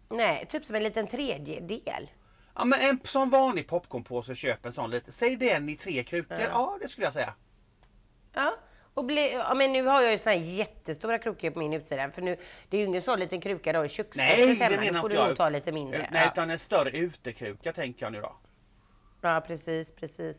Nej, 0.08 0.46
typ 0.50 0.64
som 0.64 0.74
en 0.74 0.82
liten 0.82 1.06
tredjedel. 1.06 2.10
Ja 2.54 2.64
men 2.64 2.80
en 2.80 3.00
sån 3.04 3.30
vanlig 3.30 3.68
popcornpåse, 3.68 4.34
köp 4.34 4.66
en 4.66 4.72
sån 4.72 4.90
lite. 4.90 5.12
Säg 5.12 5.36
den 5.36 5.68
i 5.68 5.76
tre 5.76 6.02
krukor. 6.04 6.38
Ja. 6.40 6.46
Ja 6.52 6.78
det 6.82 6.88
skulle 6.88 7.06
jag 7.06 7.12
säga. 7.12 7.34
Ja. 8.32 8.54
Och 8.96 9.04
bli, 9.04 9.32
ja, 9.32 9.54
men 9.54 9.72
nu 9.72 9.82
har 9.86 10.02
jag 10.02 10.12
ju 10.12 10.18
såna 10.18 10.30
här 10.34 10.42
jättestora 10.42 11.18
krukor 11.18 11.50
på 11.50 11.58
min 11.58 11.72
utsida 11.72 12.10
för 12.10 12.22
nu 12.22 12.36
det 12.68 12.76
är 12.76 12.80
ju 12.80 12.86
ingen 12.86 13.02
sån 13.02 13.18
liten 13.18 13.40
kruka 13.40 13.72
då 13.72 13.84
i 13.84 13.88
köksfönstret 13.88 14.38
Nej 14.38 14.56
det 14.56 14.64
hemma. 14.64 14.76
menar 14.80 14.92
Nu 14.92 15.00
får 15.00 15.08
du 15.08 15.16
nog 15.16 15.36
ta 15.36 15.48
lite 15.48 15.72
mindre. 15.72 16.08
Nej 16.12 16.22
ja. 16.24 16.30
utan 16.32 16.50
en 16.50 16.58
större 16.58 16.90
utekruka 16.90 17.72
tänker 17.72 18.06
jag 18.06 18.12
nu 18.12 18.20
då. 18.20 18.36
ja 19.20 19.42
precis, 19.46 19.90
precis. 19.94 20.36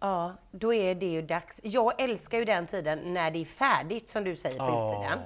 Ja, 0.00 0.34
då 0.50 0.74
är 0.74 0.94
det 0.94 1.06
ju 1.06 1.22
dags. 1.22 1.56
Jag 1.62 2.00
älskar 2.00 2.38
ju 2.38 2.44
den 2.44 2.66
tiden 2.66 3.14
när 3.14 3.30
det 3.30 3.38
är 3.38 3.44
färdigt 3.44 4.08
som 4.08 4.24
du 4.24 4.36
säger 4.36 4.58
på 4.58 4.64
utsidan. 4.94 5.18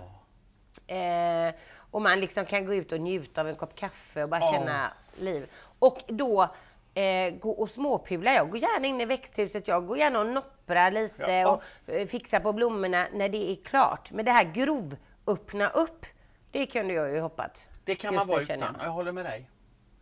Eh, 1.49 1.55
Och 1.91 2.03
man 2.03 2.21
liksom 2.21 2.47
kan 2.47 2.67
gå 2.67 2.75
ut 2.75 2.93
och 2.93 3.01
njuta 3.01 3.41
av 3.41 3.49
en 3.49 3.57
kopp 3.57 3.75
kaffe 3.77 4.23
och 4.23 4.29
bara 4.29 4.41
Ja. 4.41 4.53
känna 4.53 4.91
liv. 5.19 5.47
Och 5.79 5.99
då 6.09 6.55
eh, 6.95 7.35
gå 7.35 7.51
och 7.51 7.71
småpula. 7.71 8.35
Jag 8.35 8.51
går 8.51 8.59
gärna 8.59 8.87
in 8.87 9.01
i 9.01 9.05
växthuset, 9.05 9.69
jag 9.69 9.87
går 9.87 9.99
gärna 9.99 10.21
och 10.21 10.27
nopprar 10.27 10.91
lite 10.91 11.23
Ja. 11.33 11.51
och 11.87 11.93
eh, 11.95 12.07
fixar 12.09 12.41
på 12.41 12.53
blommorna 12.53 13.07
när 13.13 13.29
det 13.29 13.51
är 13.53 13.57
klart. 13.57 14.11
Men 14.13 14.25
det 14.25 14.31
här 14.33 14.45
grov 14.45 14.97
öppna 15.27 15.69
upp, 15.69 16.07
det 16.51 16.67
kunde 16.67 16.95
jag 16.95 17.13
ju 17.13 17.21
hoppat. 17.21 17.67
Det 17.85 17.95
kan 17.95 18.15
man 18.15 18.27
vara 18.27 18.43
utan. 18.43 18.59
jag. 18.61 18.75
Jag 18.81 18.91
håller 18.91 19.13
med 19.13 19.25
dig. 19.25 19.51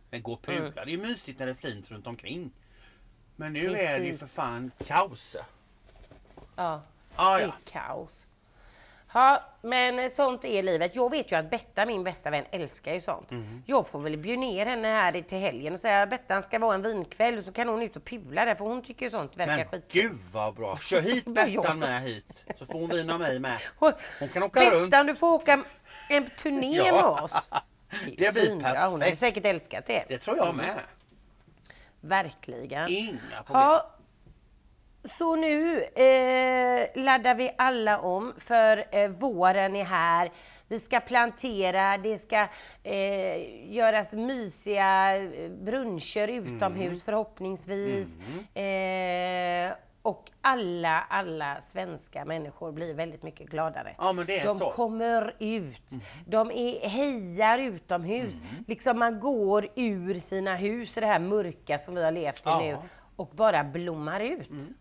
Men 0.09 0.21
gå 0.23 0.33
och 0.33 0.41
pula, 0.41 0.57
Mm. 0.57 0.73
det 0.85 0.93
är 0.93 0.97
mysigt 0.97 1.39
när 1.39 1.45
det 1.45 1.51
är 1.51 1.69
fint 1.71 1.91
runt 1.91 2.07
omkring. 2.07 2.51
Men 3.35 3.53
nu 3.53 3.59
är 3.77 3.99
det 3.99 4.05
ju 4.05 4.11
Precis. 4.11 4.19
för 4.19 4.27
fan 4.27 4.71
kaos. 4.85 5.35
Ja. 6.55 6.81
Ah, 7.15 7.37
Det 7.37 7.43
ja. 7.43 7.47
är 7.47 7.53
kaos. 7.71 8.22
Ja, 9.13 9.43
men 9.61 10.09
sånt 10.11 10.45
är 10.45 10.63
livet. 10.63 10.95
Jag 10.95 11.09
vet 11.11 11.31
ju 11.31 11.35
att 11.35 11.49
Betta, 11.49 11.85
min 11.85 12.03
bästa 12.03 12.29
vän, 12.29 12.45
älskar 12.51 12.93
ju 12.93 13.01
sånt. 13.01 13.31
Mhm. 13.31 13.63
Jag 13.65 13.87
får 13.87 13.99
väl 13.99 14.17
bjuda 14.17 14.39
ner 14.41 14.65
henne 14.65 14.87
här 14.87 15.21
till 15.21 15.37
helgen 15.37 15.73
och 15.73 15.79
säga 15.79 16.05
Bettan 16.05 16.43
ska 16.43 16.59
vara 16.59 16.75
en 16.75 16.81
vinkväll 16.81 17.37
och 17.37 17.43
så 17.43 17.51
kan 17.51 17.69
hon 17.69 17.81
ut 17.81 17.95
och 17.95 18.05
pula 18.05 18.45
där 18.45 18.55
för 18.55 18.65
hon 18.65 18.81
tycker 18.81 19.05
ju 19.05 19.09
sånt 19.09 19.37
verkar 19.37 19.55
Men 19.57 19.65
skit. 19.67 19.85
gud 19.91 20.17
vad 20.31 20.53
bra. 20.53 20.77
Kör 20.77 21.01
hit 21.01 21.25
Bettan 21.35 21.79
med 21.79 22.01
hit. 22.01 22.43
Så 22.59 22.65
får 22.65 22.73
hon 22.73 22.89
vina 22.89 23.17
mig 23.17 23.39
med. 23.39 23.57
Hon, 23.79 23.93
kan 24.33 24.43
åka 24.43 24.71
runt. 24.71 24.91
Bettan 24.91 25.05
du 25.05 25.15
får 25.15 25.27
åka 25.33 25.63
en 26.09 26.29
turné 26.29 26.75
Ja. 26.85 26.93
med 26.93 27.03
oss. 27.23 27.49
Det 27.89 27.97
Det 28.05 28.15
blir 28.15 28.31
blir 28.31 28.51
Hon 28.51 28.63
hade 28.63 28.99
perfekt. 28.99 29.19
säkert 29.19 29.45
älskat 29.45 29.85
det. 29.87 30.03
Det 30.07 30.17
tror 30.17 30.37
jag 30.37 30.55
med. 30.55 30.79
Verkligen. 32.01 32.89
Inga 32.89 33.43
problem. 33.45 33.61
Ja, 33.61 33.89
så 35.17 35.35
nu 35.35 35.83
eh, 35.83 36.87
laddar 36.95 37.35
vi 37.35 37.51
alla 37.57 37.99
om 37.99 38.33
för 38.37 38.83
eh, 38.91 39.07
våren 39.09 39.75
är 39.75 39.83
här. 39.83 40.31
Vi 40.67 40.79
ska 40.79 40.99
plantera, 40.99 41.97
det 41.97 42.19
ska 42.25 42.47
eh, 42.83 43.73
göras 43.73 44.11
mysiga 44.11 45.17
eh, 45.17 45.49
bruncher 45.51 46.27
utomhus 46.27 46.87
Mm. 46.89 46.99
förhoppningsvis. 46.99 48.07
Mm. 48.53 49.69
Eh, 49.69 49.75
och 50.01 50.31
alla, 50.41 51.05
alla 51.09 51.61
svenska 51.61 52.25
människor 52.25 52.71
blir 52.71 52.93
väldigt 52.93 53.23
mycket 53.23 53.49
gladare. 53.49 53.95
Ja 53.97 54.13
men 54.13 54.25
det 54.25 54.39
är 54.39 54.45
De 54.45 54.59
så. 54.59 54.69
kommer 54.69 55.35
ut. 55.39 55.81
De 56.25 56.51
är, 56.51 56.87
hejar 56.89 57.59
utomhus. 57.59 58.33
Mm. 58.33 58.63
Liksom 58.67 58.99
man 58.99 59.19
går 59.19 59.67
ur 59.75 60.19
sina 60.19 60.55
hus 60.55 60.97
i 60.97 60.99
det 60.99 61.07
här 61.07 61.19
mörka 61.19 61.79
som 61.79 61.95
vi 61.95 62.03
har 62.03 62.11
levt 62.11 62.37
i 62.39 62.41
Ja. 62.45 62.59
nu 62.59 62.77
och 63.15 63.27
bara 63.35 63.63
blommar 63.63 64.19
ut. 64.19 64.49
Mm. 64.49 64.73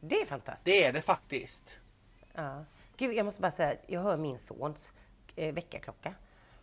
Det 0.00 0.20
är 0.20 0.26
fantastiskt. 0.26 0.64
Det 0.64 0.84
är 0.84 0.92
det 0.92 1.02
faktiskt. 1.02 1.76
Ja. 2.34 2.64
Gud, 2.96 3.14
jag 3.14 3.26
måste 3.26 3.40
bara 3.40 3.52
säga, 3.52 3.76
jag 3.86 4.00
hör 4.00 4.16
min 4.16 4.38
sons 4.38 4.88
eh, 5.36 5.54
väckarklocka. 5.54 6.14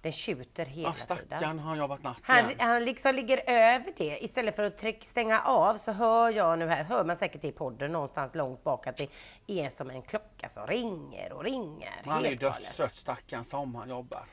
Den 0.01 0.11
tjuter 0.11 0.65
hela 0.65 0.93
tiden. 0.93 1.17
stackarn 1.17 1.59
har 1.59 1.75
jobbat 1.75 2.03
natt 2.03 2.17
Han, 2.21 2.53
han 2.59 2.85
liksom 2.85 3.15
ligger 3.15 3.49
över 3.49 3.93
det. 3.97 4.23
Istället 4.23 4.55
för 4.55 4.63
att 4.63 4.77
tryck, 4.77 5.07
stänga 5.07 5.41
av 5.41 5.77
så 5.77 5.91
hör 5.91 6.29
jag 6.29 6.59
nu 6.59 6.67
här, 6.67 6.83
hör 6.83 7.05
man 7.05 7.17
säkert 7.17 7.43
i 7.43 7.51
podden 7.51 7.91
någonstans 7.91 8.35
långt 8.35 8.63
bak 8.63 8.87
att 8.87 8.97
det 8.97 9.09
är 9.47 9.69
som 9.69 9.89
en 9.89 10.01
klocka 10.01 10.49
som 10.49 10.67
ringer 10.67 11.33
och 11.33 11.43
ringer. 11.43 11.93
Han 12.05 12.25
är 12.25 12.31
galet. 12.33 12.39
dödstrött 12.39 12.95
stackarn 12.95 13.45
som 13.45 13.75
han 13.75 13.89
jobbar. 13.89 14.25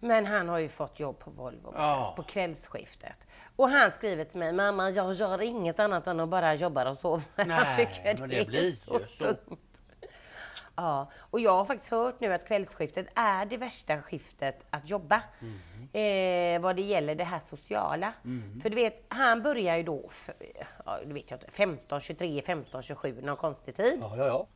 Men 0.00 0.26
han 0.26 0.48
har 0.48 0.58
ju 0.58 0.68
fått 0.68 1.00
jobb 1.00 1.18
på 1.18 1.30
Volvo 1.30 1.72
Ja. 1.76 2.12
på 2.16 2.22
kvällsskiftet. 2.22 3.16
Och 3.56 3.68
han 3.68 3.90
skriver 3.98 4.24
till 4.24 4.38
mig, 4.38 4.52
mamma 4.52 4.90
jag 4.90 5.12
gör 5.12 5.42
inget 5.42 5.78
annat 5.80 6.06
än 6.06 6.20
att 6.20 6.28
bara 6.28 6.54
jobba 6.54 6.90
och 6.90 6.98
sova. 6.98 7.22
Nej, 7.36 7.48
han 7.50 7.76
tycker 7.76 8.16
men 8.18 8.28
det 8.28 8.40
är 8.40 8.46
blir 8.46 8.62
ju 8.64 8.76
så. 8.76 8.98
tungt. 8.98 9.82
Ja, 10.76 11.10
och 11.18 11.40
jag 11.40 11.50
har 11.52 11.64
faktiskt 11.64 11.90
hört 11.90 12.20
nu 12.20 12.32
att 12.32 12.46
kvällsskiftet 12.46 13.06
är 13.14 13.44
det 13.46 13.56
värsta 13.56 14.02
skiftet 14.02 14.66
att 14.70 14.88
jobba. 14.90 15.22
Eh, 15.92 16.60
vad 16.60 16.76
det 16.76 16.82
gäller 16.82 17.14
det 17.14 17.24
här 17.24 17.40
sociala. 17.50 18.12
Mm. 18.24 18.60
För 18.60 18.70
du 18.70 18.76
vet, 18.76 19.04
han 19.08 19.42
börjar 19.42 19.76
ju 19.76 19.82
då, 19.82 20.08
för, 20.12 20.34
ja, 20.86 20.98
det 21.06 21.12
vet 21.14 21.30
jag 21.30 21.36
inte, 21.40 21.50
15, 21.50 22.00
23, 22.00 22.42
15, 22.46 22.82
27 22.82 23.20
någon 23.22 23.36
konstig 23.36 23.76
tid. 23.76 23.98
Ja, 24.02 24.16
ja, 24.16 24.26
ja. 24.26 24.46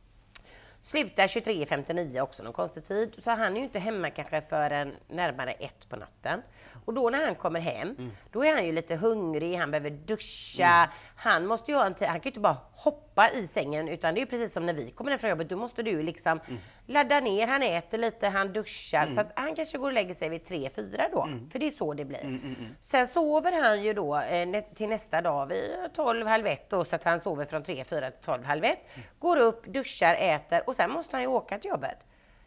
Slutar 0.85 1.27
23.59 1.27 2.19
också 2.21 2.43
någon 2.43 2.53
konstig 2.53 2.87
tid. 2.87 3.15
Så 3.23 3.31
han 3.31 3.53
är 3.53 3.57
ju 3.57 3.63
inte 3.63 3.79
hemma 3.79 4.09
kanske 4.09 4.41
förrän 4.41 4.95
närmare 5.07 5.51
ett 5.51 5.89
på 5.89 5.95
natten. 5.95 6.41
Och 6.85 6.93
då 6.93 7.09
när 7.09 7.25
han 7.25 7.35
kommer 7.35 7.59
hem, 7.59 7.95
Mm. 7.99 8.11
då 8.31 8.45
är 8.45 8.53
han 8.53 8.65
ju 8.65 8.71
lite 8.71 8.95
hungrig, 8.95 9.55
han 9.57 9.71
behöver 9.71 9.89
duscha. 9.89 10.89
Han 11.17 11.45
måste 11.47 11.71
ju 11.71 11.77
ha 11.77 11.85
en 11.85 11.93
tid, 11.93 12.07
han 12.07 12.19
kan 12.19 12.23
ju 12.23 12.29
inte 12.29 12.39
bara 12.39 12.57
hoppa 12.75 13.29
i 13.31 13.47
sängen 13.53 13.87
utan 13.87 14.13
det 14.13 14.19
är 14.19 14.21
ju 14.21 14.25
precis 14.25 14.53
som 14.53 14.65
när 14.65 14.73
vi 14.73 14.91
kommer 14.91 15.11
hem 15.11 15.19
från 15.19 15.29
jobbet. 15.29 15.49
Då 15.49 15.55
måste 15.57 15.83
du 15.83 16.01
liksom 16.03 16.39
Mm. 16.47 16.59
ladda 16.85 17.19
ner, 17.19 17.47
han 17.47 17.63
äter 17.63 17.97
lite, 17.97 18.27
han 18.27 18.53
duschar. 18.53 19.07
Så 19.15 19.21
att 19.21 19.31
han 19.35 19.55
kanske 19.55 19.77
går 19.77 19.87
och 19.87 19.93
lägger 19.93 20.15
sig 20.15 20.29
vid 20.29 20.45
3-4 20.47 21.09
då. 21.11 21.23
Mm. 21.23 21.49
För 21.49 21.59
det 21.59 21.67
är 21.67 21.71
så 21.71 21.93
det 21.93 22.05
blir. 22.05 22.21
Mm, 22.21 22.35
mm, 22.43 22.55
mm. 22.59 22.75
Sen 22.81 23.07
sover 23.07 23.61
han 23.61 23.83
ju 23.83 23.93
då 23.93 24.17
eh, 24.17 24.63
till 24.75 24.89
nästa 24.89 25.21
dag 25.21 25.45
vid 25.47 25.71
12, 25.95 26.27
halv 26.27 26.47
ett 26.47 26.69
då, 26.69 26.85
så 26.85 26.95
att 26.95 27.03
han 27.03 27.19
sover 27.19 27.45
från 27.45 27.63
3, 27.63 27.83
4 27.83 28.11
till 28.11 28.25
12, 28.25 28.43
halv 28.43 28.63
ett. 28.65 28.79
Går 29.19 29.37
upp, 29.37 29.65
duschar, 29.65 30.15
äter 30.15 30.61
och 30.69 30.75
sen 30.75 30.91
måste 30.91 31.15
han 31.15 31.21
ju 31.21 31.27
åka 31.27 31.59
till 31.59 31.69
jobbet. 31.69 31.97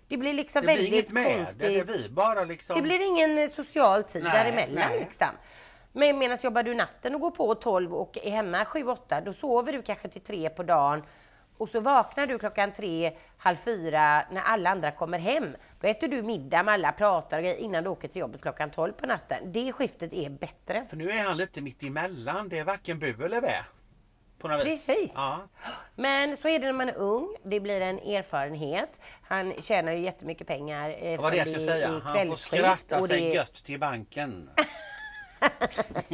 Det 0.09 0.17
blir 0.17 0.33
liksom 0.33 0.61
Det 0.61 0.67
blir 0.67 0.75
väldigt 0.77 0.93
inget 0.93 1.11
med 1.13 1.25
det. 1.27 1.35
konstigt. 1.35 1.59
Det 1.59 1.85
blir 1.87 2.09
bara 2.09 2.45
liksom. 2.45 2.77
Det 2.77 2.83
blir 2.83 3.01
ingen 3.07 3.51
social 3.51 4.05
tid 4.05 4.23
Nej, 4.25 4.33
däremellan 4.33 4.91
nej. 4.91 4.99
liksom. 5.01 5.29
Men 5.93 6.19
medan 6.19 6.39
jobbar 6.43 6.63
du 6.63 6.75
natten 6.75 7.15
och 7.15 7.21
går 7.21 7.31
på 7.31 7.55
12 7.55 7.95
och 7.95 8.19
är 8.23 8.31
hemma 8.31 8.65
7-8 8.65 9.25
då 9.25 9.33
sover 9.33 9.73
du 9.73 9.83
kanske 9.83 10.09
till 10.09 10.21
3 10.21 10.51
på 10.51 10.63
dagen 10.63 11.03
och 11.59 11.69
så 11.69 11.81
vaknar 11.81 12.27
du 12.27 12.39
klockan 12.39 12.73
3, 12.73 13.13
halv 13.39 13.57
4 13.65 14.25
när 14.31 14.43
alla 14.43 14.71
andra 14.71 14.91
kommer 14.91 15.19
hem. 15.19 15.57
Då 15.81 15.89
äter 15.89 16.09
du 16.09 16.23
middag 16.23 16.63
med 16.63 16.75
alla, 16.75 16.93
pratar 16.93 17.43
innan 17.43 17.85
du 17.85 17.91
åker 17.91 18.09
till 18.09 18.21
jobbet 18.21 18.41
klockan 18.43 18.71
12 18.71 18.93
på 18.93 19.07
natten. 19.07 19.53
Det 19.53 19.73
skiftet 19.73 20.13
är 20.13 20.31
bättre. 20.31 20.87
För 20.91 20.97
nu 20.97 21.11
är 21.11 21.25
han 21.25 21.37
lite 21.37 21.61
mitt 21.61 21.85
emellan. 21.85 22.49
Det 22.49 22.59
är 22.59 22.65
varken 22.65 22.99
bu 22.99 23.25
eller 23.25 23.41
bä. 23.41 23.65
Precis. 24.43 25.11
Ja. 25.15 25.41
Men 25.95 26.37
så 26.37 26.49
är 26.49 26.59
det 26.59 26.67
när 26.67 26.73
man 26.73 26.89
är 26.89 26.97
ung. 26.97 27.37
Det 27.43 27.61
blir 27.61 27.81
en 27.81 27.99
erfarenhet. 27.99 28.91
Han 29.23 29.55
tjänar 29.63 29.93
ju 29.93 29.99
jättemycket 29.99 30.47
pengar. 30.47 30.97
Eh, 30.99 31.21
var 31.21 31.31
det 31.31 31.37
jag 31.37 31.47
skulle 31.47 31.65
säga. 31.65 32.01
Han 32.05 32.29
får 32.29 32.37
skratta 32.37 33.07
sig 33.07 33.35
gött 33.35 33.65
till 33.65 33.81
banken. 33.81 34.51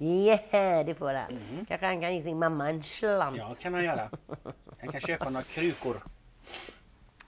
yeah, 0.00 0.86
det 0.86 0.94
får 0.94 1.14
han. 1.14 1.30
Mm. 1.30 1.66
Kanske 1.66 1.86
han 1.86 2.00
kan 2.00 2.14
ge 2.14 2.22
sin 2.22 2.38
mamma 2.38 2.68
en 2.68 2.82
slant. 2.82 3.36
Ja, 3.36 3.54
kan 3.60 3.74
han 3.74 3.84
göra. 3.84 4.10
Han 4.80 4.88
kan 4.92 5.00
köpa 5.00 5.30
några 5.30 5.44
krukor. 5.44 6.02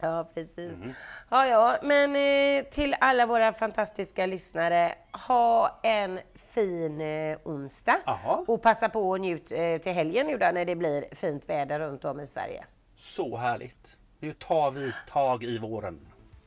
Ja, 0.00 0.28
precis. 0.34 0.72
Mhm. 0.78 0.94
Ja, 1.30 1.46
ja, 1.46 1.76
men 1.82 2.16
eh, 2.16 2.64
till 2.64 2.96
alla 3.00 3.26
våra 3.26 3.52
fantastiska 3.52 4.26
lyssnare, 4.26 4.94
ha 5.26 5.80
en 5.82 6.20
fin 6.34 7.00
eh, 7.00 7.38
onsdag. 7.44 7.98
Jaha. 8.06 8.44
Och 8.48 8.62
passa 8.62 8.88
på 8.88 9.14
att 9.14 9.20
njut 9.20 9.52
eh, 9.52 9.78
till 9.78 9.92
helgen 9.92 10.26
nu 10.26 10.38
då 10.38 10.50
när 10.54 10.64
det 10.64 10.76
blir 10.76 11.04
fint 11.14 11.48
väder 11.48 11.78
runt 11.78 12.04
om 12.04 12.20
i 12.20 12.26
Sverige. 12.26 12.64
Så 12.96 13.36
härligt. 13.36 13.96
Nu 14.18 14.32
tar 14.32 14.70
vi 14.70 14.92
tag 15.08 15.44
i 15.44 15.58
våren. 15.58 16.00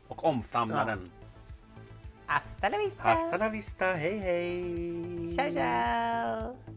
Och 0.08 0.26
omfamnar 0.26 0.80
Ja. 0.80 0.86
den. 0.86 1.12
Hasta 2.28 2.70
la 2.70 2.78
vista! 2.78 3.04
Hasta 3.04 3.38
la 3.38 3.50
vista. 3.50 3.96
Hej 3.98 4.20
hej. 4.24 5.36
Ciao, 5.36 5.52
ciao! 5.52 6.75